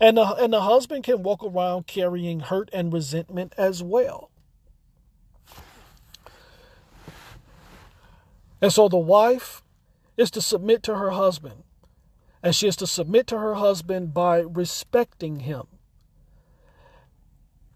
And 0.00 0.16
the, 0.16 0.34
and 0.36 0.52
the 0.52 0.60
husband 0.60 1.04
can 1.04 1.24
walk 1.24 1.42
around 1.42 1.88
carrying 1.88 2.40
hurt 2.40 2.70
and 2.72 2.92
resentment 2.92 3.52
as 3.58 3.82
well. 3.82 4.30
And 8.60 8.72
so 8.72 8.88
the 8.88 8.96
wife 8.96 9.62
is 10.16 10.30
to 10.32 10.40
submit 10.40 10.82
to 10.84 10.96
her 10.96 11.10
husband. 11.10 11.64
And 12.42 12.54
she 12.54 12.68
is 12.68 12.76
to 12.76 12.86
submit 12.86 13.26
to 13.28 13.38
her 13.38 13.54
husband 13.54 14.14
by 14.14 14.38
respecting 14.38 15.40
him. 15.40 15.66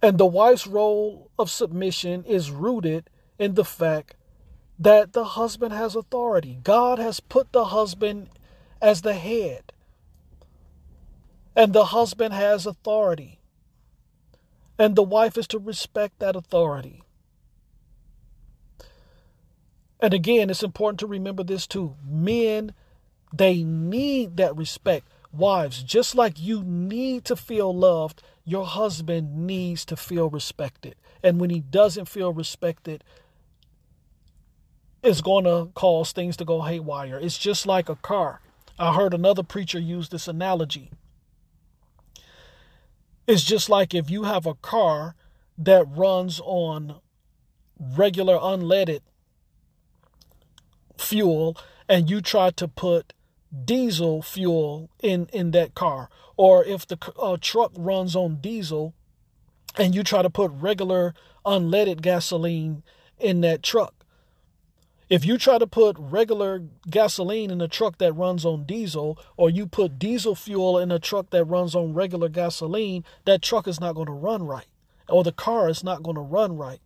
And 0.03 0.19
the 0.19 0.27
wife's 0.27 0.67
role 0.67 1.31
of 1.39 1.49
submission 1.51 2.25
is 2.25 2.51
rooted 2.51 3.09
in 3.39 3.55
the 3.55 3.65
fact 3.65 4.17
that 4.79 5.13
the 5.13 5.25
husband 5.25 5.73
has 5.73 5.95
authority. 5.95 6.59
God 6.65 6.99
has 6.99 7.21
put 7.21 7.53
the 7.53 7.67
husband 7.67 8.29
as 8.81 9.03
the 9.03 9.15
head, 9.15 9.73
and 11.55 11.73
the 11.73 11.87
husband 11.87 12.35
has 12.35 12.67
authority. 12.67 13.39
And 14.77 14.97
the 14.97 15.05
wife 15.05 15.39
is 15.39 15.47
to 15.49 15.59
respect 15.61 16.19
that 16.19 16.35
authority. 16.35 17.05
And 20.01 20.13
again, 20.13 20.51
it's 20.51 20.65
important 20.65 20.99
to 21.01 21.07
remember 21.07 21.45
this 21.45 21.69
too. 21.69 21.95
Men, 22.05 22.75
they 23.33 23.63
need 23.63 24.37
that 24.39 24.57
respect. 24.57 25.07
Wives, 25.33 25.85
just 25.85 26.17
like 26.17 26.41
you 26.41 26.65
need 26.65 27.25
to 27.27 27.37
feel 27.37 27.75
loved, 27.75 28.21
your 28.45 28.67
husband 28.67 29.47
needs 29.47 29.85
to 29.87 29.97
feel 29.97 30.29
respected. 30.29 30.97
And 31.23 31.41
when 31.41 31.51
he 31.51 31.61
doesn't 31.61 32.07
feel 32.07 32.33
respected, 32.33 33.05
it's 35.03 35.21
going 35.21 35.45
to 35.45 35.71
cause 35.75 36.13
things 36.13 36.37
to 36.37 36.45
go 36.45 36.63
haywire. 36.63 37.19
It's 37.19 37.39
just 37.39 37.67
like 37.67 37.89
a 37.89 37.97
car. 37.97 38.41
I 38.79 38.95
heard 38.95 39.15
another 39.15 39.43
preacher 39.43 39.79
use 39.79 40.09
this 40.09 40.29
analogy. 40.29 40.91
It's 43.27 43.45
just 43.45 43.69
like 43.69 43.95
if 43.95 44.11
you 44.11 44.25
have 44.25 44.47
a 44.47 44.55
car 44.55 45.15
that 45.59 45.87
runs 45.89 46.41
on 46.45 46.97
regular 47.79 48.39
unleaded 48.39 49.01
fuel 50.99 51.57
and 51.89 52.11
you 52.11 52.21
try 52.21 52.51
to 52.51 52.69
put 52.69 53.13
diesel 53.65 54.23
fuel 54.23 54.91
in 55.03 55.29
in 55.33 55.51
that 55.53 55.75
car. 55.75 56.09
Or 56.37 56.65
if 56.65 56.87
the 56.87 56.99
uh, 57.19 57.37
truck 57.41 57.73
runs 57.77 58.17
on 58.17 58.37
diesel 58.37 58.95
and 59.77 59.95
you 59.95 60.03
try 60.03 60.23
to 60.23 60.31
put 60.31 60.51
regular 60.53 61.15
unleaded 61.45 62.03
gasoline 62.03 62.83
in 63.19 63.41
that 63.43 63.63
truck. 63.63 63.95
If 65.09 65.27
you 65.27 65.37
try 65.37 65.59
to 65.59 65.67
put 65.67 65.97
regular 65.99 66.63
gasoline 66.89 67.51
in 67.51 67.61
a 67.61 67.69
truck 67.69 67.99
that 67.99 68.15
runs 68.15 68.47
on 68.47 68.65
diesel 68.65 69.19
or 69.37 69.51
you 69.51 69.67
put 69.67 69.99
diesel 69.99 70.35
fuel 70.35 70.79
in 70.79 70.91
a 70.91 70.99
truck 70.99 71.31
that 71.31 71.45
runs 71.45 71.75
on 71.75 71.93
regular 71.93 72.31
gasoline 72.31 73.05
that 73.27 73.43
truck 73.43 73.69
is 73.69 73.79
not 73.79 73.95
going 73.95 74.07
to 74.07 74.13
run 74.13 74.45
right 74.45 74.69
or 75.09 75.23
the 75.23 75.33
car 75.33 75.69
is 75.69 75.85
not 75.85 76.03
going 76.03 76.15
to 76.15 76.23
run 76.23 76.57
right 76.57 76.81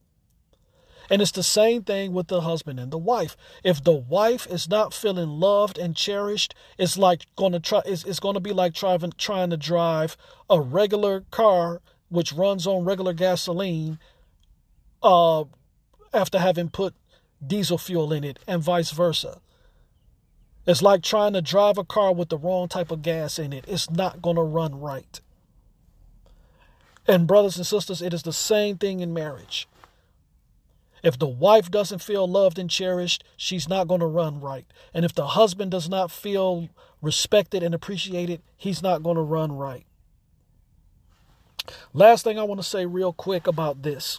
and 1.11 1.22
it's 1.22 1.30
the 1.30 1.42
same 1.42 1.82
thing 1.82 2.12
with 2.12 2.28
the 2.28 2.42
husband 2.42 2.80
and 2.80 2.90
the 2.90 2.98
wife. 2.98 3.36
If 3.62 3.82
the 3.82 3.92
wife 3.92 4.46
is 4.46 4.68
not 4.68 4.94
feeling 4.94 5.28
loved 5.28 5.78
and 5.78 5.96
cherished, 5.96 6.54
it's 6.78 6.98
like 6.98 7.26
going 7.36 7.52
to 7.52 7.61
try. 7.61 7.82
It's, 7.84 8.04
it's 8.04 8.20
going 8.20 8.34
to 8.34 8.40
be 8.40 8.52
like 8.52 8.74
trying 8.74 9.12
trying 9.18 9.50
to 9.50 9.57
drive 9.57 10.16
a 10.48 10.61
regular 10.61 11.24
car 11.30 11.80
which 12.09 12.32
runs 12.32 12.66
on 12.66 12.84
regular 12.84 13.12
gasoline, 13.12 13.98
uh, 15.02 15.44
after 16.12 16.38
having 16.38 16.68
put 16.68 16.94
diesel 17.44 17.78
fuel 17.78 18.12
in 18.12 18.24
it, 18.24 18.38
and 18.46 18.62
vice 18.62 18.90
versa. 18.90 19.40
It's 20.66 20.82
like 20.82 21.02
trying 21.02 21.32
to 21.34 21.42
drive 21.42 21.78
a 21.78 21.84
car 21.84 22.12
with 22.12 22.28
the 22.28 22.38
wrong 22.38 22.68
type 22.68 22.90
of 22.90 23.02
gas 23.02 23.38
in 23.38 23.52
it. 23.52 23.64
It's 23.68 23.90
not 23.90 24.20
going 24.20 24.36
to 24.36 24.42
run 24.42 24.80
right. 24.80 25.20
And, 27.07 27.26
brothers 27.26 27.57
and 27.57 27.66
sisters, 27.66 28.02
it 28.02 28.12
is 28.12 28.24
the 28.24 28.32
same 28.32 28.76
thing 28.76 28.98
in 28.98 29.14
marriage. 29.14 29.68
If 31.07 31.20
the 31.20 31.28
wife 31.28 31.70
doesn't 31.70 32.02
feel 32.02 32.26
loved 32.26 32.59
and 32.59 32.68
cherished, 32.68 33.22
she's 33.36 33.68
not 33.68 33.86
going 33.86 34.00
to 34.00 34.09
run 34.09 34.40
right. 34.40 34.66
And 34.92 35.04
if 35.04 35.14
the 35.14 35.28
husband 35.28 35.70
does 35.70 35.88
not 35.88 36.11
feel 36.11 36.68
respected 37.00 37.62
and 37.62 37.72
appreciated, 37.72 38.42
he's 38.57 38.82
not 38.82 39.04
going 39.04 39.14
to 39.14 39.22
run 39.22 39.52
right. 39.52 39.86
Last 41.92 42.24
thing 42.24 42.40
I 42.40 42.42
want 42.42 42.61
to 42.61 42.66
say, 42.66 42.86
real 42.86 43.12
quick, 43.12 43.46
about 43.46 43.84
this. 43.84 44.18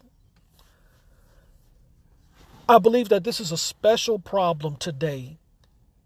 I 2.69 2.77
believe 2.77 3.09
that 3.09 3.25
this 3.25 3.41
is 3.41 3.51
a 3.51 3.57
special 3.57 4.17
problem 4.17 4.77
today 4.77 5.39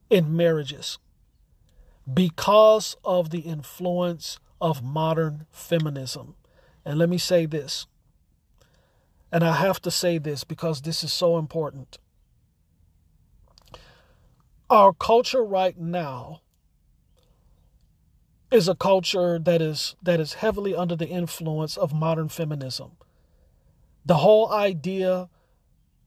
in 0.10 0.36
marriages 0.36 0.98
because 2.12 2.98
of 3.06 3.30
the 3.30 3.42
influence 3.42 4.40
of 4.60 4.82
modern 4.82 5.46
feminism. 5.52 6.34
And 6.84 6.98
let 6.98 7.08
me 7.08 7.20
say 7.20 7.46
this 7.46 7.86
and 9.32 9.44
I 9.44 9.54
have 9.54 9.82
to 9.84 9.92
say 9.92 10.18
this 10.18 10.44
because 10.44 10.82
this 10.82 11.04
is 11.04 11.14
so 11.14 11.38
important. 11.38 11.98
Our 14.70 14.94
culture 14.94 15.44
right 15.44 15.78
now 15.78 16.42
is 18.52 18.68
a 18.68 18.76
culture 18.76 19.40
that 19.40 19.62
is 19.62 19.96
that 20.02 20.20
is 20.20 20.36
heavily 20.36 20.76
under 20.76 20.96
the 20.96 21.08
influence 21.08 21.78
of 21.78 21.94
modern 21.94 22.28
feminism. 22.28 22.92
The 24.06 24.18
whole 24.18 24.52
idea 24.52 25.30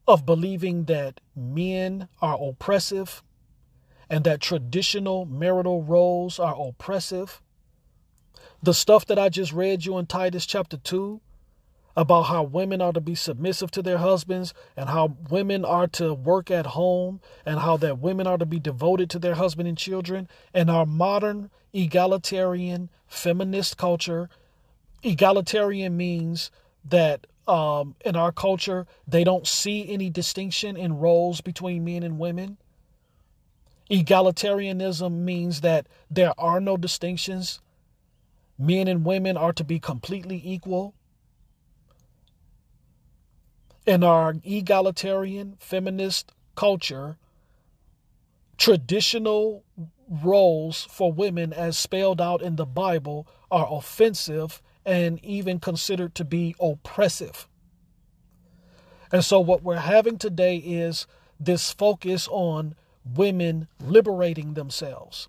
of 0.06 0.26
believing 0.26 0.84
that 0.84 1.20
men 1.34 2.08
are 2.20 2.38
oppressive 2.40 3.22
and 4.10 4.24
that 4.24 4.40
traditional 4.40 5.24
marital 5.24 5.82
roles 5.82 6.38
are 6.38 6.54
oppressive. 6.58 7.40
The 8.62 8.74
stuff 8.74 9.06
that 9.06 9.18
I 9.18 9.30
just 9.30 9.52
read 9.52 9.86
you 9.86 9.96
in 9.96 10.06
Titus 10.06 10.44
chapter 10.44 10.76
2 10.76 11.20
about 11.96 12.22
how 12.22 12.42
women 12.42 12.80
are 12.80 12.92
to 12.92 13.00
be 13.00 13.14
submissive 13.14 13.70
to 13.70 13.82
their 13.82 13.98
husbands 13.98 14.52
and 14.76 14.88
how 14.88 15.16
women 15.30 15.64
are 15.64 15.86
to 15.86 16.12
work 16.12 16.50
at 16.50 16.66
home 16.66 17.20
and 17.46 17.60
how 17.60 17.76
that 17.76 17.98
women 17.98 18.26
are 18.26 18.38
to 18.38 18.46
be 18.46 18.58
devoted 18.58 19.08
to 19.10 19.18
their 19.18 19.34
husband 19.34 19.68
and 19.68 19.78
children. 19.78 20.28
And 20.52 20.70
our 20.70 20.86
modern 20.86 21.50
egalitarian 21.72 22.90
feminist 23.06 23.76
culture 23.76 24.28
egalitarian 25.04 25.96
means 25.96 26.50
that 26.84 27.26
um, 27.46 27.94
in 28.04 28.16
our 28.16 28.32
culture 28.32 28.86
they 29.06 29.22
don't 29.22 29.46
see 29.46 29.88
any 29.88 30.10
distinction 30.10 30.76
in 30.76 30.98
roles 30.98 31.40
between 31.40 31.84
men 31.84 32.02
and 32.02 32.18
women. 32.18 32.56
Egalitarianism 33.90 35.12
means 35.12 35.60
that 35.60 35.86
there 36.10 36.32
are 36.38 36.58
no 36.58 36.76
distinctions. 36.76 37.60
Men 38.58 38.88
and 38.88 39.04
women 39.04 39.36
are 39.36 39.52
to 39.52 39.64
be 39.64 39.78
completely 39.78 40.40
equal 40.42 40.94
in 43.86 44.02
our 44.02 44.34
egalitarian 44.44 45.56
feminist 45.58 46.32
culture, 46.54 47.16
traditional 48.56 49.64
roles 50.08 50.84
for 50.90 51.12
women 51.12 51.52
as 51.52 51.76
spelled 51.76 52.20
out 52.20 52.42
in 52.42 52.56
the 52.56 52.66
Bible 52.66 53.26
are 53.50 53.68
offensive 53.70 54.62
and 54.84 55.22
even 55.24 55.58
considered 55.58 56.14
to 56.14 56.24
be 56.24 56.54
oppressive. 56.60 57.48
And 59.10 59.24
so, 59.24 59.40
what 59.40 59.62
we're 59.62 59.76
having 59.76 60.18
today 60.18 60.56
is 60.56 61.06
this 61.38 61.72
focus 61.72 62.28
on 62.30 62.74
women 63.04 63.68
liberating 63.80 64.54
themselves. 64.54 65.28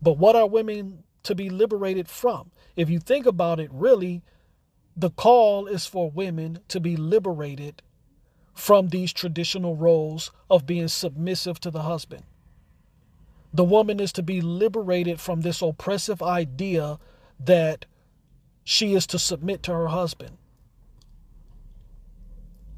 But 0.00 0.18
what 0.18 0.36
are 0.36 0.46
women 0.46 1.02
to 1.24 1.34
be 1.34 1.50
liberated 1.50 2.08
from? 2.08 2.50
If 2.76 2.88
you 2.88 3.00
think 3.00 3.26
about 3.26 3.58
it, 3.58 3.70
really, 3.72 4.22
the 4.98 5.10
call 5.10 5.68
is 5.68 5.86
for 5.86 6.10
women 6.10 6.58
to 6.66 6.80
be 6.80 6.96
liberated 6.96 7.82
from 8.52 8.88
these 8.88 9.12
traditional 9.12 9.76
roles 9.76 10.32
of 10.50 10.66
being 10.66 10.88
submissive 10.88 11.60
to 11.60 11.70
the 11.70 11.82
husband. 11.82 12.24
The 13.54 13.62
woman 13.62 14.00
is 14.00 14.12
to 14.14 14.22
be 14.24 14.40
liberated 14.40 15.20
from 15.20 15.42
this 15.42 15.62
oppressive 15.62 16.20
idea 16.20 16.98
that 17.38 17.86
she 18.64 18.94
is 18.94 19.06
to 19.06 19.20
submit 19.20 19.62
to 19.62 19.72
her 19.72 19.86
husband. 19.86 20.36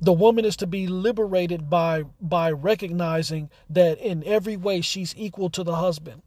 The 0.02 0.12
woman 0.12 0.44
is 0.44 0.56
to 0.56 0.66
be 0.66 0.86
liberated 0.86 1.70
by 1.70 2.04
by 2.20 2.50
recognizing 2.50 3.50
that 3.70 3.98
in 3.98 4.22
every 4.24 4.56
way 4.56 4.82
she's 4.82 5.14
equal 5.16 5.48
to 5.50 5.64
the 5.64 5.76
husband. 5.76 6.22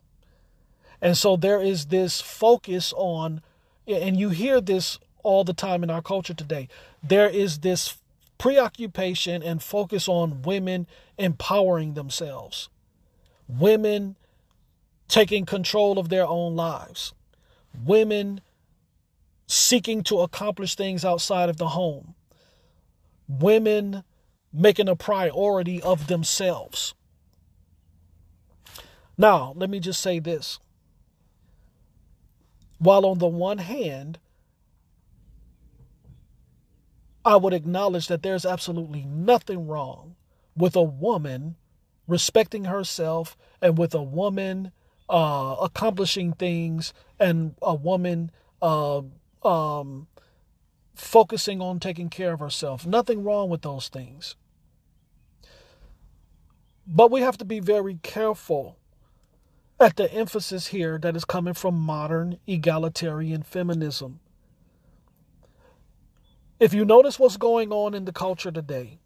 And 1.01 1.15
so 1.15 1.35
there 1.35 1.61
is 1.61 1.87
this 1.87 2.19
focus 2.19 2.93
on 2.97 3.41
and 3.87 4.19
you 4.19 4.29
hear 4.29 4.59
this 4.59 4.99
all 5.23 5.43
the 5.43 5.53
time 5.53 5.83
in 5.83 5.89
our 5.89 6.01
culture 6.01 6.33
today. 6.33 6.67
There 7.01 7.29
is 7.29 7.59
this 7.59 7.97
preoccupation 8.37 9.41
and 9.41 9.63
focus 9.63 10.07
on 10.07 10.41
women 10.41 10.87
empowering 11.17 11.93
themselves, 11.93 12.69
women 13.47 14.15
taking 15.07 15.45
control 15.45 15.97
of 15.97 16.09
their 16.09 16.27
own 16.27 16.55
lives, 16.55 17.13
women 17.85 18.41
seeking 19.47 20.03
to 20.03 20.19
accomplish 20.19 20.75
things 20.75 21.05
outside 21.05 21.49
of 21.49 21.57
the 21.57 21.69
home, 21.69 22.15
women 23.27 24.03
making 24.51 24.87
a 24.89 24.95
priority 24.95 25.81
of 25.81 26.07
themselves. 26.07 26.93
Now, 29.17 29.53
let 29.55 29.69
me 29.69 29.79
just 29.79 30.01
say 30.01 30.19
this. 30.19 30.59
While 32.79 33.05
on 33.05 33.19
the 33.19 33.27
one 33.27 33.59
hand, 33.59 34.19
I 37.25 37.37
would 37.37 37.53
acknowledge 37.53 38.07
that 38.07 38.21
there's 38.23 38.45
absolutely 38.45 39.03
nothing 39.03 39.67
wrong 39.67 40.15
with 40.55 40.75
a 40.75 40.83
woman 40.83 41.55
respecting 42.07 42.65
herself 42.65 43.37
and 43.61 43.77
with 43.77 43.93
a 43.93 44.03
woman 44.03 44.71
uh, 45.09 45.55
accomplishing 45.61 46.33
things 46.33 46.93
and 47.19 47.55
a 47.61 47.73
woman 47.73 48.31
uh, 48.61 49.01
um, 49.43 50.07
focusing 50.95 51.61
on 51.61 51.79
taking 51.79 52.09
care 52.09 52.33
of 52.33 52.39
herself. 52.39 52.85
Nothing 52.85 53.23
wrong 53.23 53.49
with 53.49 53.61
those 53.61 53.87
things. 53.87 54.35
But 56.85 57.11
we 57.11 57.21
have 57.21 57.37
to 57.37 57.45
be 57.45 57.59
very 57.59 57.99
careful 58.03 58.77
at 59.79 59.95
the 59.95 60.11
emphasis 60.13 60.67
here 60.67 60.97
that 60.99 61.15
is 61.15 61.25
coming 61.25 61.53
from 61.53 61.75
modern 61.75 62.39
egalitarian 62.47 63.43
feminism. 63.43 64.19
If 66.59 66.73
you 66.73 66.85
notice 66.85 67.19
what's 67.19 67.37
going 67.37 67.71
on 67.71 67.93
in 67.93 68.05
the 68.05 68.11
culture 68.11 68.51
today, 68.51 68.99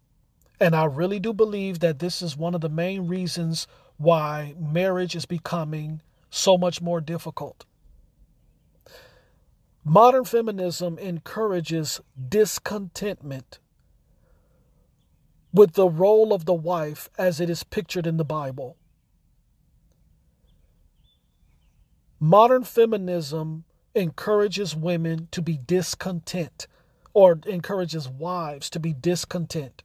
and 0.60 0.74
I 0.74 0.84
really 0.84 1.18
do 1.18 1.32
believe 1.32 1.80
that 1.80 1.98
this 1.98 2.20
is 2.20 2.36
one 2.36 2.54
of 2.54 2.60
the 2.60 2.68
main 2.68 3.06
reasons 3.06 3.66
why 3.96 4.54
marriage 4.58 5.14
is 5.14 5.26
becoming 5.26 6.02
so 6.30 6.58
much 6.58 6.80
more 6.82 7.00
difficult. 7.00 7.64
Modern 9.84 10.24
feminism 10.24 10.98
encourages 10.98 12.00
discontentment 12.28 13.58
with 15.52 15.72
the 15.72 15.88
role 15.88 16.32
of 16.32 16.44
the 16.44 16.54
wife 16.54 17.08
as 17.16 17.40
it 17.40 17.48
is 17.48 17.64
pictured 17.64 18.06
in 18.06 18.18
the 18.18 18.24
Bible. 18.24 18.76
Modern 22.20 22.64
feminism 22.64 23.64
encourages 23.94 24.76
women 24.76 25.28
to 25.30 25.40
be 25.40 25.56
discontent 25.56 26.66
or 27.14 27.38
encourages 27.46 28.08
wives 28.08 28.70
to 28.70 28.80
be 28.80 28.92
discontent. 28.92 29.82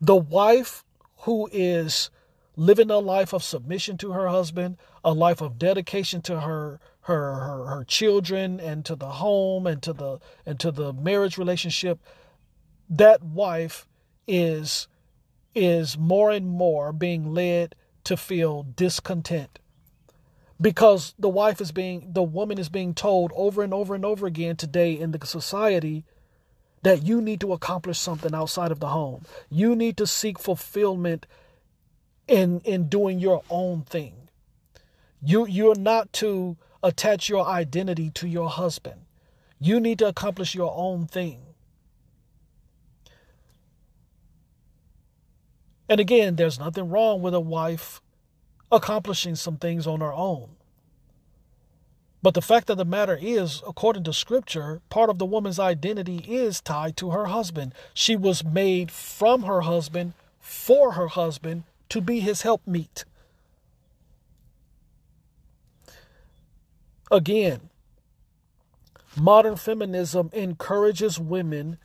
The 0.00 0.16
wife 0.16 0.84
who 1.20 1.48
is 1.52 2.10
living 2.56 2.90
a 2.90 2.98
life 2.98 3.32
of 3.32 3.42
submission 3.42 3.96
to 3.98 4.12
her 4.12 4.28
husband, 4.28 4.76
a 5.04 5.12
life 5.12 5.40
of 5.40 5.58
dedication 5.58 6.22
to 6.22 6.40
her 6.40 6.80
her 7.02 7.34
her, 7.34 7.64
her 7.66 7.84
children 7.84 8.60
and 8.60 8.84
to 8.84 8.94
the 8.94 9.08
home 9.12 9.66
and 9.66 9.82
to 9.82 9.92
the 9.92 10.18
and 10.44 10.60
to 10.60 10.70
the 10.70 10.92
marriage 10.92 11.38
relationship, 11.38 11.98
that 12.90 13.22
wife 13.22 13.86
is 14.26 14.88
is 15.54 15.98
more 15.98 16.30
and 16.30 16.48
more 16.48 16.92
being 16.92 17.32
led 17.32 17.74
to 18.04 18.16
feel 18.16 18.64
discontent 18.76 19.58
because 20.60 21.14
the 21.18 21.28
wife 21.28 21.60
is 21.60 21.72
being 21.72 22.12
the 22.12 22.22
woman 22.22 22.58
is 22.58 22.68
being 22.68 22.94
told 22.94 23.32
over 23.34 23.62
and 23.62 23.72
over 23.72 23.94
and 23.94 24.04
over 24.04 24.26
again 24.26 24.56
today 24.56 24.92
in 24.92 25.12
the 25.12 25.26
society 25.26 26.04
that 26.82 27.02
you 27.02 27.20
need 27.20 27.40
to 27.40 27.52
accomplish 27.52 27.98
something 27.98 28.34
outside 28.34 28.70
of 28.70 28.80
the 28.80 28.88
home. 28.88 29.24
You 29.50 29.76
need 29.76 29.96
to 29.98 30.06
seek 30.06 30.38
fulfillment 30.38 31.26
in 32.26 32.60
in 32.60 32.88
doing 32.88 33.18
your 33.20 33.42
own 33.50 33.82
thing. 33.82 34.28
You 35.22 35.46
you're 35.46 35.78
not 35.78 36.12
to 36.14 36.56
attach 36.82 37.28
your 37.28 37.46
identity 37.46 38.10
to 38.10 38.28
your 38.28 38.48
husband. 38.48 39.02
You 39.60 39.80
need 39.80 39.98
to 40.00 40.06
accomplish 40.06 40.54
your 40.54 40.72
own 40.76 41.06
thing. 41.06 41.40
And 45.88 46.00
again 46.00 46.36
there's 46.36 46.58
nothing 46.58 46.88
wrong 46.88 47.22
with 47.22 47.34
a 47.34 47.40
wife 47.40 48.00
accomplishing 48.70 49.34
some 49.34 49.56
things 49.56 49.86
on 49.86 50.00
her 50.00 50.12
own. 50.12 50.50
But 52.22 52.34
the 52.34 52.42
fact 52.42 52.68
of 52.68 52.76
the 52.76 52.84
matter 52.84 53.16
is, 53.20 53.62
according 53.66 54.04
to 54.04 54.12
scripture, 54.12 54.80
part 54.90 55.08
of 55.08 55.18
the 55.18 55.26
woman's 55.26 55.60
identity 55.60 56.18
is 56.26 56.60
tied 56.60 56.96
to 56.96 57.10
her 57.10 57.26
husband. 57.26 57.72
She 57.94 58.16
was 58.16 58.44
made 58.44 58.90
from 58.90 59.44
her 59.44 59.60
husband, 59.60 60.14
for 60.40 60.92
her 60.92 61.08
husband, 61.08 61.62
to 61.90 62.00
be 62.00 62.20
his 62.20 62.42
helpmeet. 62.42 63.04
Again, 67.10 67.70
modern 69.16 69.56
feminism 69.56 70.30
encourages 70.32 71.18
women 71.18 71.78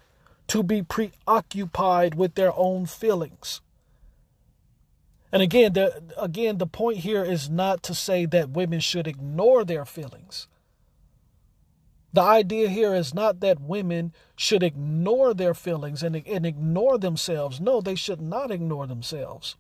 to 0.48 0.64
be 0.64 0.82
preoccupied 0.82 2.16
with 2.16 2.36
their 2.36 2.54
own 2.58 2.86
feelings. 2.86 3.62
And 5.34 5.42
again, 5.42 5.74
the 5.74 6.04
again 6.16 6.60
the 6.60 6.68
point 6.68 7.00
here 7.00 7.24
is 7.24 7.50
not 7.50 7.82
to 7.84 7.96
say 7.96 8.28
that 8.28 8.52
women 8.52 8.80
should 8.80 9.08
ignore 9.08 9.66
their 9.66 9.84
feelings. 9.84 10.48
The 12.14 12.22
idea 12.22 12.70
here 12.70 12.94
is 12.94 13.16
not 13.16 13.40
that 13.40 13.60
women 13.60 14.14
should 14.36 14.62
ignore 14.62 15.34
their 15.34 15.56
feelings 15.56 16.04
and, 16.04 16.16
and 16.16 16.46
ignore 16.46 17.00
themselves. 17.00 17.60
No, 17.60 17.82
they 17.82 17.96
should 17.96 18.22
not 18.22 18.52
ignore 18.52 18.86
themselves. 18.86 19.56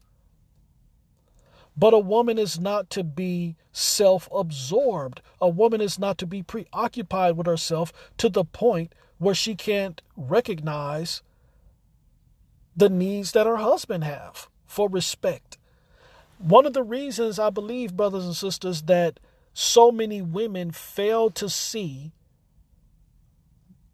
But 1.75 1.95
a 1.95 1.99
woman 1.99 2.37
is 2.37 2.59
not 2.59 2.91
to 2.91 3.03
be 3.03 3.55
self 3.71 4.29
absorbed. 4.31 5.23
A 5.41 5.49
woman 5.49 5.81
is 5.81 5.97
not 5.97 6.19
to 6.19 6.27
be 6.27 6.43
preoccupied 6.43 7.35
with 7.35 7.47
herself 7.47 7.91
to 8.19 8.29
the 8.29 8.45
point 8.45 8.93
where 9.17 9.33
she 9.33 9.55
can't 9.55 10.03
recognize 10.15 11.23
the 12.75 12.89
needs 12.89 13.31
that 13.31 13.47
her 13.47 13.57
husband 13.57 14.03
have 14.03 14.49
for 14.67 14.87
respect 14.87 15.57
one 16.37 16.65
of 16.65 16.73
the 16.73 16.83
reasons 16.83 17.39
I 17.39 17.49
believe, 17.49 17.95
brothers 17.95 18.25
and 18.25 18.35
sisters, 18.35 18.83
that 18.83 19.19
so 19.53 19.91
many 19.91 20.21
women 20.21 20.71
fail 20.71 21.29
to 21.31 21.49
see 21.49 22.11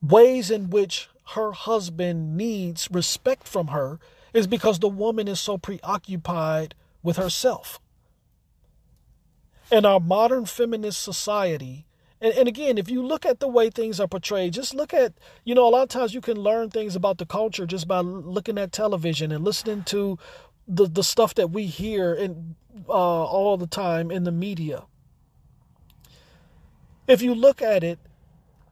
ways 0.01 0.49
in 0.49 0.69
which 0.69 1.09
her 1.33 1.51
husband 1.51 2.35
needs 2.37 2.89
respect 2.91 3.47
from 3.47 3.67
her 3.67 3.99
is 4.33 4.47
because 4.47 4.79
the 4.79 4.89
woman 4.89 5.27
is 5.27 5.39
so 5.39 5.57
preoccupied 5.57 6.75
with 7.03 7.17
herself. 7.17 7.79
In 9.71 9.85
our 9.85 9.99
modern 9.99 10.45
feminist 10.45 11.01
society, 11.01 11.85
and, 12.21 12.33
and 12.33 12.47
again, 12.47 12.77
if 12.77 12.89
you 12.89 13.05
look 13.05 13.25
at 13.25 13.39
the 13.39 13.47
way 13.47 13.69
things 13.69 13.99
are 13.99 14.07
portrayed, 14.07 14.53
just 14.53 14.73
look 14.73 14.93
at, 14.93 15.13
you 15.43 15.55
know, 15.55 15.67
a 15.67 15.69
lot 15.69 15.83
of 15.83 15.89
times 15.89 16.13
you 16.13 16.21
can 16.21 16.39
learn 16.39 16.69
things 16.69 16.95
about 16.95 17.17
the 17.17 17.25
culture 17.25 17.65
just 17.65 17.87
by 17.87 17.99
looking 17.99 18.57
at 18.57 18.71
television 18.71 19.31
and 19.31 19.43
listening 19.43 19.83
to 19.83 20.17
the 20.69 20.85
the 20.85 21.03
stuff 21.03 21.33
that 21.35 21.49
we 21.49 21.65
hear 21.65 22.13
in 22.13 22.55
uh, 22.87 22.91
all 22.93 23.57
the 23.57 23.67
time 23.67 24.11
in 24.11 24.23
the 24.23 24.31
media. 24.31 24.83
If 27.07 27.23
you 27.23 27.33
look 27.33 27.61
at 27.61 27.83
it, 27.83 27.99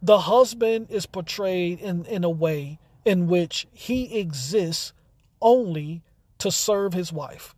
the 0.01 0.19
husband 0.19 0.87
is 0.91 1.07
portrayed 1.07 1.79
in, 1.79 2.05
in 2.05 2.23
a 2.23 2.29
way 2.29 2.79
in 3.03 3.27
which 3.27 3.67
he 3.73 4.19
exists 4.19 4.93
only 5.41 6.03
to 6.37 6.51
serve 6.51 6.93
his 6.93 7.11
wife. 7.11 7.55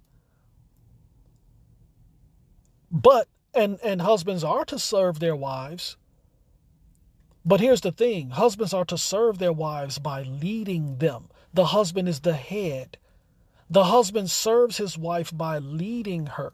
But 2.89 3.27
and 3.53 3.77
and 3.83 4.01
husbands 4.01 4.43
are 4.43 4.65
to 4.65 4.79
serve 4.79 5.19
their 5.19 5.35
wives. 5.35 5.97
But 7.45 7.59
here's 7.61 7.81
the 7.81 7.91
thing, 7.91 8.31
husbands 8.31 8.73
are 8.73 8.85
to 8.85 8.97
serve 8.97 9.37
their 9.37 9.53
wives 9.53 9.97
by 9.97 10.23
leading 10.23 10.97
them. 10.97 11.29
The 11.53 11.65
husband 11.65 12.07
is 12.07 12.21
the 12.21 12.33
head. 12.33 12.97
The 13.69 13.85
husband 13.85 14.31
serves 14.31 14.77
his 14.77 14.97
wife 14.97 15.35
by 15.35 15.59
leading 15.59 16.25
her. 16.25 16.53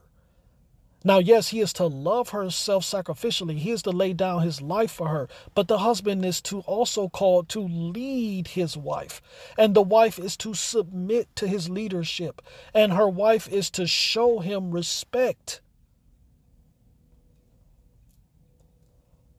Now, 1.05 1.19
yes, 1.19 1.49
he 1.49 1.59
is 1.59 1.71
to 1.73 1.85
love 1.85 2.29
her 2.29 2.49
self 2.49 2.83
sacrificially. 2.83 3.57
He 3.59 3.69
is 3.69 3.83
to 3.83 3.91
lay 3.91 4.11
down 4.11 4.41
his 4.41 4.59
life 4.59 4.89
for 4.89 5.09
her. 5.09 5.29
But 5.53 5.67
the 5.67 5.77
husband 5.77 6.25
is 6.25 6.41
to 6.41 6.61
also 6.61 7.09
called 7.09 7.47
to 7.49 7.59
lead 7.59 8.47
his 8.49 8.75
wife. 8.75 9.21
And 9.55 9.75
the 9.75 9.83
wife 9.83 10.17
is 10.17 10.35
to 10.37 10.55
submit 10.55 11.33
to 11.35 11.47
his 11.47 11.69
leadership. 11.69 12.41
And 12.73 12.91
her 12.93 13.07
wife 13.07 13.47
is 13.47 13.69
to 13.71 13.85
show 13.85 14.39
him 14.39 14.71
respect. 14.71 15.61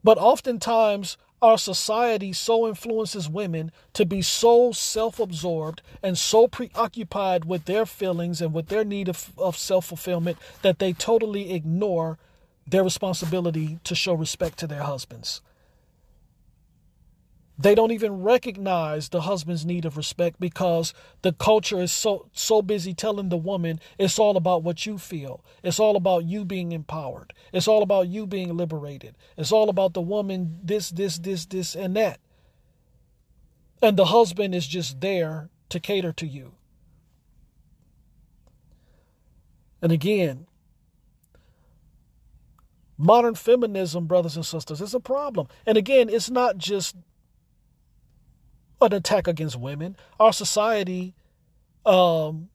But 0.05 0.17
oftentimes, 0.17 1.17
our 1.41 1.57
society 1.57 2.33
so 2.33 2.67
influences 2.67 3.29
women 3.29 3.71
to 3.93 4.05
be 4.05 4.21
so 4.21 4.71
self 4.71 5.19
absorbed 5.19 5.81
and 6.01 6.17
so 6.17 6.47
preoccupied 6.47 7.45
with 7.45 7.65
their 7.65 7.85
feelings 7.85 8.41
and 8.41 8.53
with 8.53 8.67
their 8.67 8.83
need 8.83 9.07
of, 9.07 9.31
of 9.37 9.57
self 9.57 9.85
fulfillment 9.85 10.37
that 10.61 10.79
they 10.79 10.93
totally 10.93 11.53
ignore 11.53 12.17
their 12.65 12.83
responsibility 12.83 13.79
to 13.83 13.95
show 13.95 14.13
respect 14.13 14.57
to 14.59 14.67
their 14.67 14.83
husbands. 14.83 15.41
They 17.59 17.73
don't 17.73 17.91
even 17.91 18.21
recognize 18.21 19.09
the 19.09 19.21
husband's 19.21 19.65
need 19.65 19.85
of 19.85 19.97
respect 19.97 20.39
because 20.39 20.93
the 21.23 21.33
culture 21.33 21.81
is 21.81 21.91
so 21.91 22.29
so 22.31 22.61
busy 22.61 22.93
telling 22.93 23.29
the 23.29 23.37
woman 23.37 23.79
it's 23.97 24.19
all 24.19 24.37
about 24.37 24.61
what 24.61 24.85
you 24.85 24.99
feel. 24.99 25.43
It's 25.63 25.79
all 25.79 25.95
about 25.95 26.25
you 26.25 26.45
being 26.45 26.71
empowered. 26.71 27.33
It's 27.51 27.67
all 27.67 27.81
about 27.81 28.09
you 28.09 28.27
being 28.27 28.55
liberated. 28.55 29.17
It's 29.37 29.51
all 29.51 29.69
about 29.69 29.95
the 29.95 30.01
woman 30.01 30.59
this 30.63 30.91
this 30.91 31.17
this 31.17 31.47
this 31.47 31.75
and 31.75 31.95
that. 31.95 32.19
And 33.81 33.97
the 33.97 34.05
husband 34.05 34.53
is 34.53 34.67
just 34.67 35.01
there 35.01 35.49
to 35.69 35.79
cater 35.79 36.13
to 36.13 36.27
you. 36.27 36.53
And 39.81 39.91
again, 39.91 40.47
modern 42.97 43.35
feminism, 43.35 44.05
brothers 44.05 44.35
and 44.35 44.45
sisters, 44.45 44.81
is 44.81 44.93
a 44.93 44.99
problem. 44.99 45.47
And 45.65 45.77
again, 45.77 46.09
it's 46.09 46.29
not 46.29 46.57
just 46.57 46.95
an 48.81 48.93
attack 48.93 49.27
against 49.27 49.59
women. 49.59 49.95
Our 50.19 50.33
society 50.33 51.13
um, 51.85 52.49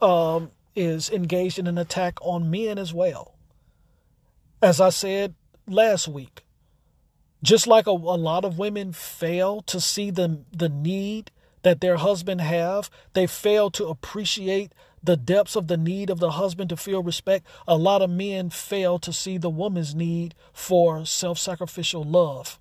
um, 0.00 0.50
is 0.74 1.10
engaged 1.10 1.58
in 1.58 1.66
an 1.66 1.78
attack 1.78 2.18
on 2.22 2.50
men 2.50 2.78
as 2.78 2.92
well. 2.92 3.34
As 4.62 4.80
I 4.80 4.90
said 4.90 5.34
last 5.66 6.08
week, 6.08 6.44
just 7.42 7.66
like 7.66 7.86
a, 7.86 7.90
a 7.90 7.92
lot 7.92 8.44
of 8.44 8.58
women 8.58 8.92
fail 8.92 9.60
to 9.62 9.80
see 9.80 10.10
the, 10.10 10.40
the 10.50 10.68
need 10.68 11.30
that 11.62 11.80
their 11.80 11.96
husband 11.96 12.40
have, 12.40 12.90
they 13.12 13.26
fail 13.26 13.70
to 13.72 13.86
appreciate 13.86 14.72
the 15.02 15.16
depths 15.16 15.54
of 15.54 15.66
the 15.66 15.76
need 15.76 16.08
of 16.08 16.18
the 16.18 16.32
husband 16.32 16.70
to 16.70 16.76
feel 16.76 17.02
respect. 17.02 17.46
A 17.68 17.76
lot 17.76 18.00
of 18.00 18.08
men 18.08 18.48
fail 18.48 18.98
to 19.00 19.12
see 19.12 19.36
the 19.36 19.50
woman's 19.50 19.94
need 19.94 20.34
for 20.52 21.04
self-sacrificial 21.04 22.02
love. 22.02 22.58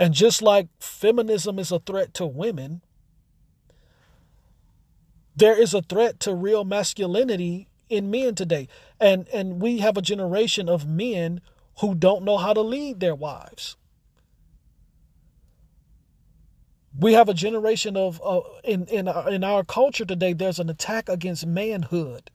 And 0.00 0.14
just 0.14 0.40
like 0.40 0.68
feminism 0.80 1.58
is 1.58 1.70
a 1.70 1.78
threat 1.78 2.14
to 2.14 2.26
women, 2.26 2.80
there 5.36 5.60
is 5.60 5.74
a 5.74 5.82
threat 5.82 6.18
to 6.20 6.34
real 6.34 6.64
masculinity 6.64 7.68
in 7.90 8.10
men 8.10 8.34
today. 8.34 8.66
And 8.98 9.28
and 9.28 9.60
we 9.60 9.78
have 9.78 9.98
a 9.98 10.02
generation 10.02 10.70
of 10.70 10.88
men 10.88 11.42
who 11.80 11.94
don't 11.94 12.24
know 12.24 12.38
how 12.38 12.54
to 12.54 12.62
lead 12.62 13.00
their 13.00 13.14
wives. 13.14 13.76
We 16.98 17.12
have 17.12 17.28
a 17.28 17.34
generation 17.34 17.94
of 17.94 18.22
uh, 18.24 18.40
in 18.64 18.86
in 18.86 19.06
our, 19.06 19.28
in 19.30 19.44
our 19.44 19.64
culture 19.64 20.06
today 20.06 20.32
there's 20.32 20.58
an 20.58 20.70
attack 20.70 21.10
against 21.10 21.46
manhood. 21.46 22.30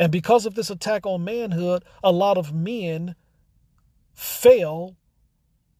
And 0.00 0.10
because 0.10 0.46
of 0.46 0.56
this 0.56 0.68
attack 0.68 1.06
on 1.06 1.22
manhood, 1.22 1.84
a 2.02 2.10
lot 2.10 2.36
of 2.36 2.52
men 2.52 3.14
fail 4.14 4.96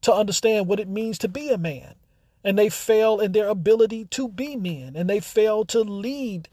to 0.01 0.13
understand 0.13 0.67
what 0.67 0.79
it 0.79 0.87
means 0.87 1.17
to 1.19 1.27
be 1.27 1.49
a 1.49 1.57
man. 1.57 1.95
And 2.43 2.57
they 2.57 2.69
fail 2.69 3.19
in 3.19 3.31
their 3.31 3.47
ability 3.47 4.05
to 4.05 4.27
be 4.27 4.55
men. 4.55 4.95
And 4.95 5.09
they 5.09 5.19
fail 5.19 5.65
to 5.65 5.81
lead. 5.81 6.47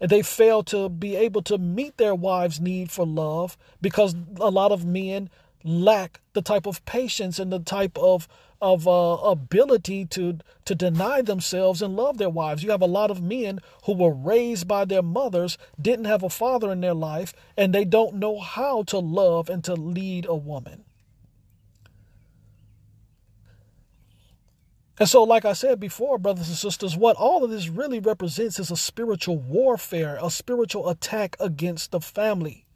And 0.00 0.10
they 0.10 0.22
fail 0.22 0.62
to 0.64 0.88
be 0.88 1.16
able 1.16 1.42
to 1.42 1.58
meet 1.58 1.96
their 1.96 2.14
wives' 2.14 2.60
need 2.60 2.90
for 2.90 3.06
love 3.06 3.56
because 3.80 4.14
a 4.40 4.50
lot 4.50 4.72
of 4.72 4.84
men 4.84 5.28
lack 5.64 6.20
the 6.32 6.42
type 6.42 6.66
of 6.66 6.84
patience 6.84 7.38
and 7.38 7.52
the 7.52 7.58
type 7.58 7.98
of 7.98 8.28
of 8.60 8.88
uh, 8.88 9.14
ability 9.22 10.04
to 10.04 10.38
to 10.64 10.74
deny 10.74 11.22
themselves 11.22 11.80
and 11.80 11.96
love 11.96 12.18
their 12.18 12.30
wives. 12.30 12.62
You 12.62 12.70
have 12.70 12.82
a 12.82 12.86
lot 12.86 13.10
of 13.10 13.22
men 13.22 13.60
who 13.84 13.92
were 13.92 14.12
raised 14.12 14.66
by 14.66 14.84
their 14.84 15.02
mothers, 15.02 15.58
didn't 15.80 16.06
have 16.06 16.22
a 16.22 16.30
father 16.30 16.72
in 16.72 16.80
their 16.80 16.94
life, 16.94 17.32
and 17.56 17.72
they 17.72 17.84
don't 17.84 18.16
know 18.16 18.40
how 18.40 18.82
to 18.84 18.98
love 18.98 19.48
and 19.48 19.62
to 19.64 19.74
lead 19.74 20.26
a 20.26 20.34
woman. 20.34 20.84
And 24.98 25.08
so, 25.08 25.22
like 25.22 25.44
I 25.44 25.52
said 25.52 25.78
before, 25.78 26.18
brothers 26.18 26.48
and 26.48 26.56
sisters, 26.56 26.96
what 26.96 27.16
all 27.16 27.44
of 27.44 27.50
this 27.50 27.68
really 27.68 28.00
represents 28.00 28.58
is 28.58 28.70
a 28.70 28.76
spiritual 28.76 29.38
warfare, 29.38 30.18
a 30.20 30.30
spiritual 30.30 30.88
attack 30.88 31.36
against 31.38 31.92
the 31.92 32.00
family. 32.00 32.66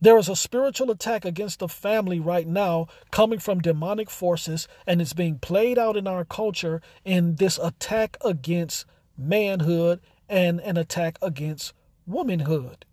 There 0.00 0.18
is 0.18 0.28
a 0.28 0.36
spiritual 0.36 0.90
attack 0.90 1.24
against 1.24 1.58
the 1.58 1.68
family 1.68 2.20
right 2.20 2.46
now 2.46 2.86
coming 3.10 3.38
from 3.38 3.60
demonic 3.60 4.10
forces, 4.10 4.68
and 4.86 5.00
it's 5.00 5.14
being 5.14 5.38
played 5.38 5.78
out 5.78 5.96
in 5.96 6.06
our 6.06 6.24
culture 6.24 6.80
in 7.04 7.36
this 7.36 7.58
attack 7.58 8.16
against 8.24 8.84
manhood 9.16 10.00
and 10.28 10.60
an 10.60 10.76
attack 10.76 11.18
against 11.20 11.72
womanhood. 12.06 12.84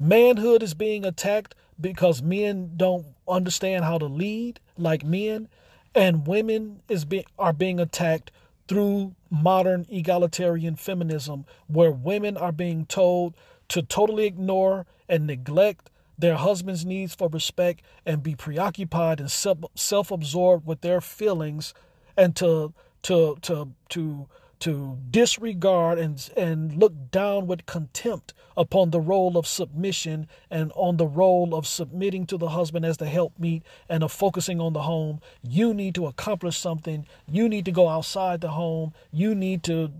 Manhood 0.00 0.64
is 0.64 0.74
being 0.74 1.04
attacked 1.04 1.54
because 1.82 2.22
men 2.22 2.72
don't 2.76 3.06
understand 3.28 3.84
how 3.84 3.98
to 3.98 4.06
lead 4.06 4.60
like 4.78 5.04
men, 5.04 5.48
and 5.94 6.26
women 6.26 6.80
is 6.88 7.04
be, 7.04 7.26
are 7.38 7.52
being 7.52 7.78
attacked 7.78 8.30
through 8.68 9.14
modern 9.30 9.86
egalitarian 9.90 10.76
feminism, 10.76 11.44
where 11.66 11.90
women 11.90 12.36
are 12.36 12.52
being 12.52 12.86
told 12.86 13.34
to 13.68 13.82
totally 13.82 14.26
ignore 14.26 14.86
and 15.08 15.26
neglect 15.26 15.90
their 16.18 16.36
husband's 16.36 16.84
needs 16.86 17.14
for 17.14 17.28
respect 17.28 17.82
and 18.06 18.22
be 18.22 18.34
preoccupied 18.34 19.18
and 19.18 19.30
self-absorbed 19.30 20.66
with 20.66 20.80
their 20.80 21.00
feelings 21.00 21.74
and 22.16 22.36
to 22.36 22.72
to 23.02 23.36
to 23.42 23.72
to 23.88 24.28
to 24.62 24.96
disregard 25.10 25.98
and, 25.98 26.30
and 26.36 26.76
look 26.76 27.10
down 27.10 27.48
with 27.48 27.66
contempt 27.66 28.32
upon 28.56 28.90
the 28.90 29.00
role 29.00 29.36
of 29.36 29.44
submission 29.44 30.28
and 30.50 30.70
on 30.76 30.98
the 30.98 31.06
role 31.06 31.52
of 31.52 31.66
submitting 31.66 32.26
to 32.26 32.36
the 32.36 32.50
husband 32.50 32.86
as 32.86 32.98
the 32.98 33.08
helpmeet 33.08 33.64
and 33.88 34.04
of 34.04 34.12
focusing 34.12 34.60
on 34.60 34.72
the 34.72 34.82
home. 34.82 35.20
You 35.42 35.74
need 35.74 35.96
to 35.96 36.06
accomplish 36.06 36.56
something. 36.56 37.06
You 37.26 37.48
need 37.48 37.64
to 37.64 37.72
go 37.72 37.88
outside 37.88 38.40
the 38.40 38.50
home. 38.50 38.92
You 39.10 39.34
need 39.34 39.64
to 39.64 39.90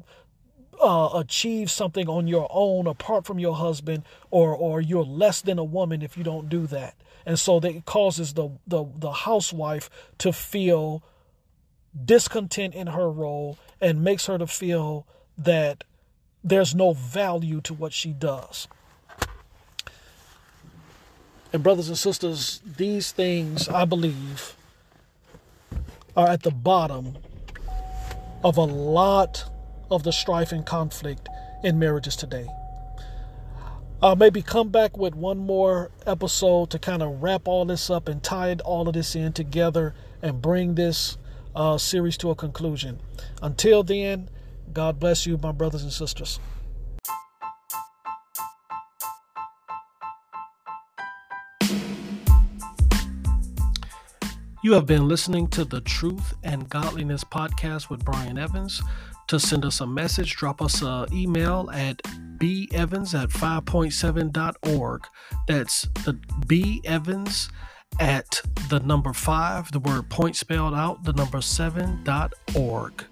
uh, 0.80 1.10
achieve 1.14 1.68
something 1.68 2.08
on 2.08 2.28
your 2.28 2.46
own 2.50 2.86
apart 2.86 3.26
from 3.26 3.40
your 3.40 3.56
husband 3.56 4.04
or 4.30 4.54
or 4.54 4.80
you're 4.80 5.04
less 5.04 5.42
than 5.42 5.58
a 5.58 5.64
woman 5.64 6.02
if 6.02 6.16
you 6.16 6.24
don't 6.24 6.48
do 6.48 6.66
that 6.66 6.94
and 7.24 7.38
so 7.38 7.60
that 7.60 7.84
causes 7.84 8.34
the 8.34 8.48
the, 8.66 8.84
the 8.96 9.12
housewife 9.12 9.88
to 10.18 10.32
feel 10.32 11.02
discontent 12.04 12.74
in 12.74 12.88
her 12.88 13.10
role 13.10 13.58
and 13.82 14.02
makes 14.02 14.26
her 14.26 14.38
to 14.38 14.46
feel 14.46 15.06
that 15.36 15.84
there's 16.44 16.74
no 16.74 16.92
value 16.92 17.60
to 17.62 17.74
what 17.74 17.92
she 17.92 18.12
does. 18.12 18.68
And, 21.52 21.62
brothers 21.62 21.88
and 21.88 21.98
sisters, 21.98 22.62
these 22.78 23.12
things, 23.12 23.68
I 23.68 23.84
believe, 23.84 24.56
are 26.16 26.28
at 26.28 26.44
the 26.44 26.50
bottom 26.50 27.18
of 28.44 28.56
a 28.56 28.64
lot 28.64 29.44
of 29.90 30.04
the 30.04 30.12
strife 30.12 30.52
and 30.52 30.64
conflict 30.64 31.28
in 31.62 31.78
marriages 31.78 32.16
today. 32.16 32.48
I'll 34.02 34.16
maybe 34.16 34.42
come 34.42 34.70
back 34.70 34.96
with 34.96 35.14
one 35.14 35.38
more 35.38 35.90
episode 36.06 36.70
to 36.70 36.78
kind 36.78 37.02
of 37.02 37.22
wrap 37.22 37.46
all 37.46 37.64
this 37.64 37.90
up 37.90 38.08
and 38.08 38.22
tie 38.22 38.56
all 38.64 38.88
of 38.88 38.94
this 38.94 39.14
in 39.14 39.32
together 39.32 39.94
and 40.22 40.40
bring 40.40 40.74
this 40.74 41.18
uh, 41.54 41.78
series 41.78 42.16
to 42.18 42.30
a 42.30 42.34
conclusion. 42.34 43.00
Until 43.42 43.82
then, 43.82 44.28
God 44.72 44.98
bless 44.98 45.26
you, 45.26 45.38
my 45.42 45.52
brothers 45.52 45.82
and 45.82 45.92
sisters. 45.92 46.40
You 54.64 54.74
have 54.74 54.86
been 54.86 55.08
listening 55.08 55.48
to 55.48 55.64
the 55.64 55.80
Truth 55.80 56.34
and 56.44 56.68
Godliness 56.68 57.24
podcast 57.24 57.90
with 57.90 58.04
Brian 58.04 58.38
Evans. 58.38 58.80
To 59.26 59.40
send 59.40 59.64
us 59.64 59.80
a 59.80 59.86
message, 59.88 60.36
drop 60.36 60.62
us 60.62 60.82
an 60.82 61.06
email 61.12 61.68
at 61.72 62.00
bevans 62.38 63.20
at 63.20 63.30
5.7.org. 63.30 65.06
That's 65.48 65.88
the 66.04 66.16
B 66.46 66.80
Evans 66.84 67.50
at 68.00 68.40
the 68.68 68.80
number 68.80 69.12
five, 69.12 69.70
the 69.72 69.80
word 69.80 70.08
point 70.08 70.36
spelled 70.36 70.74
out, 70.74 71.04
the 71.04 71.12
number 71.12 71.40
seven 71.40 72.02
dot 72.04 72.34
org. 72.56 73.04